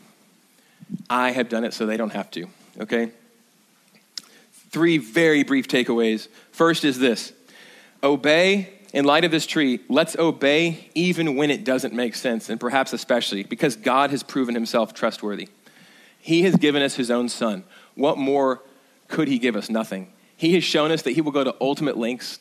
I 1.10 1.32
have 1.32 1.48
done 1.48 1.64
it 1.64 1.74
so 1.74 1.86
they 1.86 1.98
don't 1.98 2.12
have 2.12 2.30
to, 2.32 2.48
okay? 2.82 3.12
Three 4.70 4.98
very 4.98 5.44
brief 5.44 5.70
takeaways. 5.70 6.28
First 6.52 6.84
is 6.84 7.00
this 7.00 7.32
obey 8.04 8.70
in 8.94 9.06
light 9.06 9.24
of 9.24 9.32
this 9.32 9.46
tree, 9.46 9.80
let's 9.88 10.18
obey 10.18 10.90
even 10.96 11.36
when 11.36 11.52
it 11.52 11.64
doesn't 11.64 11.94
make 11.94 12.16
sense, 12.16 12.50
and 12.50 12.60
perhaps 12.60 12.92
especially 12.94 13.44
because 13.44 13.76
God 13.76 14.10
has 14.10 14.24
proven 14.24 14.56
himself 14.56 14.94
trustworthy. 14.94 15.50
He 16.20 16.44
has 16.44 16.56
given 16.56 16.82
us 16.82 16.96
his 16.96 17.12
own 17.12 17.30
son. 17.30 17.64
What 17.96 18.18
more 18.18 18.62
could 19.08 19.28
he 19.28 19.40
give 19.40 19.56
us? 19.56 19.70
Nothing. 19.70 20.12
He 20.36 20.54
has 20.56 20.64
shown 20.64 20.92
us 20.92 21.04
that 21.04 21.12
he 21.12 21.22
will 21.22 21.32
go 21.32 21.44
to 21.44 21.56
ultimate 21.62 21.98
lengths 21.98 22.40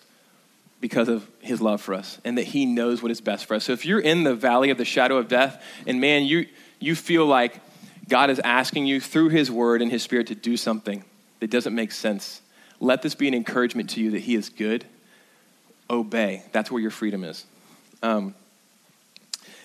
because 0.80 1.08
of 1.08 1.28
his 1.40 1.60
love 1.60 1.80
for 1.80 1.94
us 1.94 2.20
and 2.24 2.38
that 2.38 2.44
he 2.44 2.64
knows 2.64 3.02
what 3.02 3.10
is 3.10 3.20
best 3.20 3.46
for 3.46 3.54
us. 3.54 3.64
So 3.64 3.72
if 3.72 3.84
you're 3.84 4.00
in 4.00 4.22
the 4.22 4.34
valley 4.34 4.70
of 4.70 4.78
the 4.78 4.84
shadow 4.84 5.16
of 5.16 5.28
death, 5.28 5.62
and 5.86 6.00
man, 6.00 6.24
you, 6.24 6.46
you 6.78 6.94
feel 6.94 7.26
like 7.26 7.60
God 8.08 8.30
is 8.30 8.38
asking 8.40 8.86
you 8.86 9.00
through 9.00 9.30
his 9.30 9.50
word 9.50 9.82
and 9.82 9.90
his 9.90 10.02
spirit 10.02 10.28
to 10.28 10.34
do 10.34 10.56
something 10.56 11.04
that 11.40 11.50
doesn't 11.50 11.74
make 11.74 11.92
sense, 11.92 12.40
let 12.80 13.02
this 13.02 13.14
be 13.14 13.28
an 13.28 13.34
encouragement 13.34 13.90
to 13.90 14.00
you 14.00 14.12
that 14.12 14.20
he 14.20 14.34
is 14.34 14.48
good 14.48 14.86
obey. 15.90 16.42
That's 16.52 16.70
where 16.70 16.80
your 16.80 16.90
freedom 16.90 17.24
is. 17.24 17.44
Um, 18.02 18.34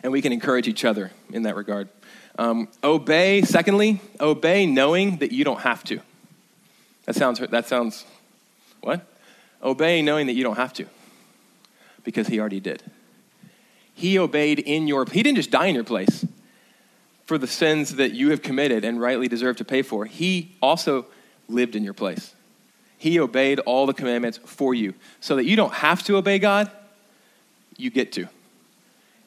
and 0.04 0.12
we 0.12 0.22
can 0.22 0.34
encourage 0.34 0.68
each 0.68 0.86
other 0.86 1.12
in 1.32 1.44
that 1.44 1.56
regard. 1.56 1.90
Um, 2.38 2.68
obey, 2.84 3.42
secondly, 3.44 4.02
obey 4.20 4.66
knowing 4.66 5.18
that 5.18 5.32
you 5.32 5.44
don't 5.44 5.62
have 5.62 5.84
to. 5.86 6.00
That 7.06 7.16
sounds, 7.16 7.40
that 7.40 7.68
sounds, 7.68 8.06
what? 8.82 9.06
Obey 9.62 10.02
knowing 10.02 10.28
that 10.28 10.34
you 10.34 10.44
don't 10.44 10.58
have 10.58 10.74
to. 10.74 10.86
because 12.04 12.28
he 12.28 12.40
already 12.40 12.60
did. 12.60 12.84
He 13.94 14.18
obeyed 14.18 14.60
in 14.60 14.88
your 14.88 15.06
he 15.10 15.24
didn't 15.24 15.38
just 15.38 15.52
die 15.52 15.68
in 15.68 15.76
your 15.76 15.84
place 15.84 16.26
for 17.26 17.38
the 17.38 17.48
sins 17.48 17.96
that 17.96 18.12
you 18.12 18.32
have 18.32 18.42
committed 18.42 18.84
and 18.84 19.00
rightly 19.00 19.28
deserve 19.28 19.58
to 19.58 19.66
pay 19.66 19.82
for. 19.82 20.06
He 20.06 20.56
also 20.62 21.06
lived 21.48 21.76
in 21.76 21.84
your 21.84 21.94
place. 21.94 22.34
He 22.98 23.20
obeyed 23.20 23.60
all 23.60 23.86
the 23.86 23.94
commandments 23.94 24.40
for 24.46 24.74
you 24.74 24.94
so 25.20 25.36
that 25.36 25.46
you 25.46 25.56
don't 25.56 25.74
have 25.74 26.04
to 26.04 26.18
obey 26.18 26.40
God, 26.40 26.72
you 27.78 27.90
get 27.90 28.12
to. 28.14 28.28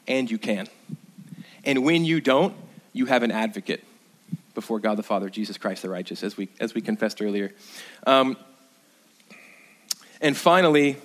And 0.09 0.31
you 0.31 0.39
can. 0.39 0.69
And 1.65 1.85
when 1.85 2.05
you 2.05 2.21
don't, 2.21 2.55
you 2.93 3.07
have 3.07 3.23
an 3.23 3.31
advocate 3.31 3.85
before 4.55 4.81
God 4.81 4.97
the 4.97 5.03
Father, 5.03 5.29
Jesus 5.29 5.59
Christ 5.59 5.83
the 5.83 5.91
righteous, 5.91 6.23
as 6.23 6.37
we, 6.37 6.49
as 6.61 6.75
we 6.75 6.81
confessed 6.81 7.21
earlier. 7.21 7.53
Um, 8.07 8.37
and 10.21 10.37
finally, 10.37 10.97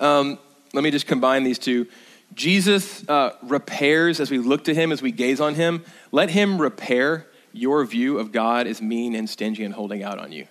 um, 0.00 0.38
let 0.72 0.82
me 0.82 0.90
just 0.90 1.06
combine 1.06 1.44
these 1.44 1.58
two. 1.58 1.86
Jesus 2.34 3.08
uh, 3.08 3.36
repairs 3.42 4.20
as 4.20 4.30
we 4.30 4.38
look 4.38 4.64
to 4.64 4.74
him, 4.74 4.92
as 4.92 5.02
we 5.02 5.12
gaze 5.12 5.40
on 5.40 5.54
him. 5.54 5.84
Let 6.12 6.30
him 6.30 6.60
repair 6.60 7.26
your 7.52 7.84
view 7.84 8.18
of 8.18 8.32
God 8.32 8.66
as 8.66 8.80
mean 8.80 9.14
and 9.14 9.28
stingy 9.28 9.64
and 9.64 9.74
holding 9.74 10.02
out 10.02 10.18
on 10.18 10.32
you. 10.32 10.46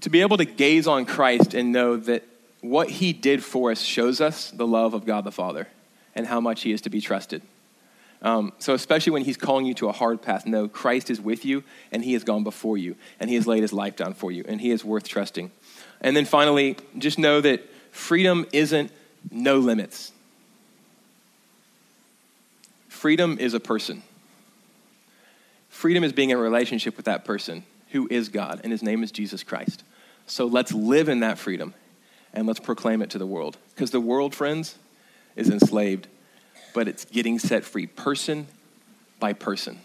To 0.00 0.10
be 0.10 0.20
able 0.20 0.36
to 0.38 0.44
gaze 0.44 0.86
on 0.86 1.04
Christ 1.04 1.54
and 1.54 1.72
know 1.72 1.96
that 1.96 2.24
what 2.60 2.90
he 2.90 3.12
did 3.12 3.42
for 3.42 3.70
us 3.70 3.80
shows 3.80 4.20
us 4.20 4.50
the 4.50 4.66
love 4.66 4.94
of 4.94 5.04
God 5.04 5.24
the 5.24 5.32
Father 5.32 5.68
and 6.14 6.26
how 6.26 6.40
much 6.40 6.62
he 6.62 6.72
is 6.72 6.80
to 6.82 6.90
be 6.90 7.00
trusted. 7.00 7.42
Um, 8.22 8.52
so, 8.58 8.74
especially 8.74 9.12
when 9.12 9.24
he's 9.24 9.38
calling 9.38 9.64
you 9.64 9.72
to 9.74 9.88
a 9.88 9.92
hard 9.92 10.20
path, 10.20 10.44
know 10.44 10.68
Christ 10.68 11.10
is 11.10 11.20
with 11.20 11.44
you 11.44 11.64
and 11.90 12.04
he 12.04 12.12
has 12.12 12.22
gone 12.22 12.44
before 12.44 12.76
you 12.76 12.96
and 13.18 13.30
he 13.30 13.36
has 13.36 13.46
laid 13.46 13.62
his 13.62 13.72
life 13.72 13.96
down 13.96 14.12
for 14.12 14.30
you 14.30 14.44
and 14.46 14.60
he 14.60 14.70
is 14.70 14.84
worth 14.84 15.08
trusting. 15.08 15.50
And 16.02 16.16
then 16.16 16.26
finally, 16.26 16.76
just 16.98 17.18
know 17.18 17.40
that 17.40 17.62
freedom 17.92 18.46
isn't 18.52 18.92
no 19.30 19.58
limits. 19.58 20.12
Freedom 22.88 23.38
is 23.38 23.54
a 23.54 23.60
person. 23.60 24.02
Freedom 25.70 26.04
is 26.04 26.12
being 26.12 26.28
in 26.28 26.36
relationship 26.36 26.96
with 26.96 27.06
that 27.06 27.24
person 27.24 27.64
who 27.90 28.08
is 28.10 28.28
God, 28.28 28.60
and 28.62 28.72
his 28.72 28.82
name 28.82 29.02
is 29.02 29.10
Jesus 29.10 29.42
Christ. 29.42 29.82
So 30.26 30.46
let's 30.46 30.72
live 30.72 31.08
in 31.08 31.20
that 31.20 31.38
freedom 31.38 31.74
and 32.32 32.46
let's 32.46 32.60
proclaim 32.60 33.02
it 33.02 33.10
to 33.10 33.18
the 33.18 33.26
world. 33.26 33.56
Because 33.74 33.90
the 33.90 34.00
world, 34.00 34.34
friends, 34.34 34.76
is 35.34 35.48
enslaved, 35.48 36.06
but 36.74 36.86
it's 36.86 37.04
getting 37.04 37.38
set 37.38 37.64
free 37.64 37.86
person 37.86 38.46
by 39.18 39.32
person 39.32 39.80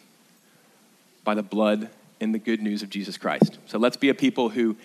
by 1.24 1.34
the 1.34 1.44
blood 1.44 1.90
and 2.22 2.34
the 2.34 2.40
good 2.40 2.62
news 2.62 2.84
of 2.84 2.90
Jesus 2.90 3.18
Christ. 3.18 3.58
So 3.66 3.80
let's 3.80 3.98
be 3.98 4.10
a 4.10 4.14
people 4.14 4.50
who 4.50 4.78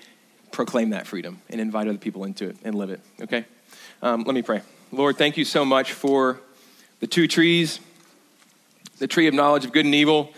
proclaim 0.51 0.91
that 0.91 1.07
freedom 1.07 1.43
and 1.51 1.61
invite 1.61 1.87
other 1.87 1.99
people 1.99 2.25
into 2.25 2.49
it 2.49 2.57
and 2.65 2.75
live 2.75 2.91
it, 2.91 3.01
okay? 3.21 3.45
Um, 4.03 4.25
let 4.25 4.35
me 4.35 4.43
pray. 4.43 4.63
Lord, 4.91 5.19
thank 5.19 5.37
you 5.37 5.45
so 5.45 5.65
much 5.65 5.93
for 5.93 6.41
the 7.01 7.07
two 7.07 7.29
trees 7.29 7.79
the 9.01 9.07
tree 9.07 9.27
of 9.27 9.35
knowledge 9.35 9.65
of 9.65 9.73
good 9.73 9.87
and 9.87 9.95
evil, 9.95 10.31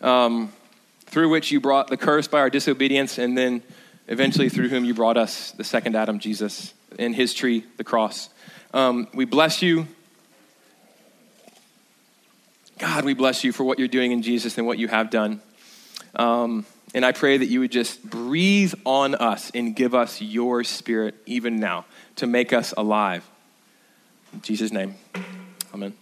um, 0.00 0.52
through 1.06 1.28
which 1.28 1.50
you 1.50 1.60
brought 1.60 1.88
the 1.88 1.96
curse 1.96 2.28
by 2.28 2.40
our 2.40 2.50
disobedience, 2.50 3.18
and 3.18 3.36
then 3.36 3.62
eventually 4.08 4.48
through 4.48 4.68
whom 4.68 4.84
you 4.84 4.94
brought 4.94 5.16
us 5.16 5.52
the 5.52 5.64
second 5.64 5.96
Adam, 5.96 6.18
Jesus, 6.18 6.74
in 6.98 7.12
his 7.12 7.34
tree, 7.34 7.64
the 7.76 7.84
cross. 7.84 8.28
Um, 8.74 9.08
we 9.14 9.24
bless 9.24 9.62
you. 9.62 9.86
God, 12.78 13.04
we 13.04 13.14
bless 13.14 13.42
you 13.42 13.52
for 13.52 13.64
what 13.64 13.78
you're 13.78 13.88
doing 13.88 14.12
in 14.12 14.22
Jesus 14.22 14.58
and 14.58 14.66
what 14.66 14.78
you 14.78 14.88
have 14.88 15.10
done. 15.10 15.40
Um, 16.14 16.66
and 16.94 17.04
I 17.04 17.12
pray 17.12 17.36
that 17.36 17.46
you 17.46 17.60
would 17.60 17.72
just 17.72 18.02
breathe 18.02 18.74
on 18.84 19.14
us 19.14 19.50
and 19.54 19.74
give 19.74 19.94
us 19.94 20.20
your 20.20 20.64
spirit 20.64 21.14
even 21.26 21.58
now 21.58 21.86
to 22.16 22.26
make 22.26 22.52
us 22.52 22.72
alive. 22.76 23.28
In 24.32 24.42
Jesus' 24.42 24.72
name, 24.72 24.94
amen. 25.74 25.94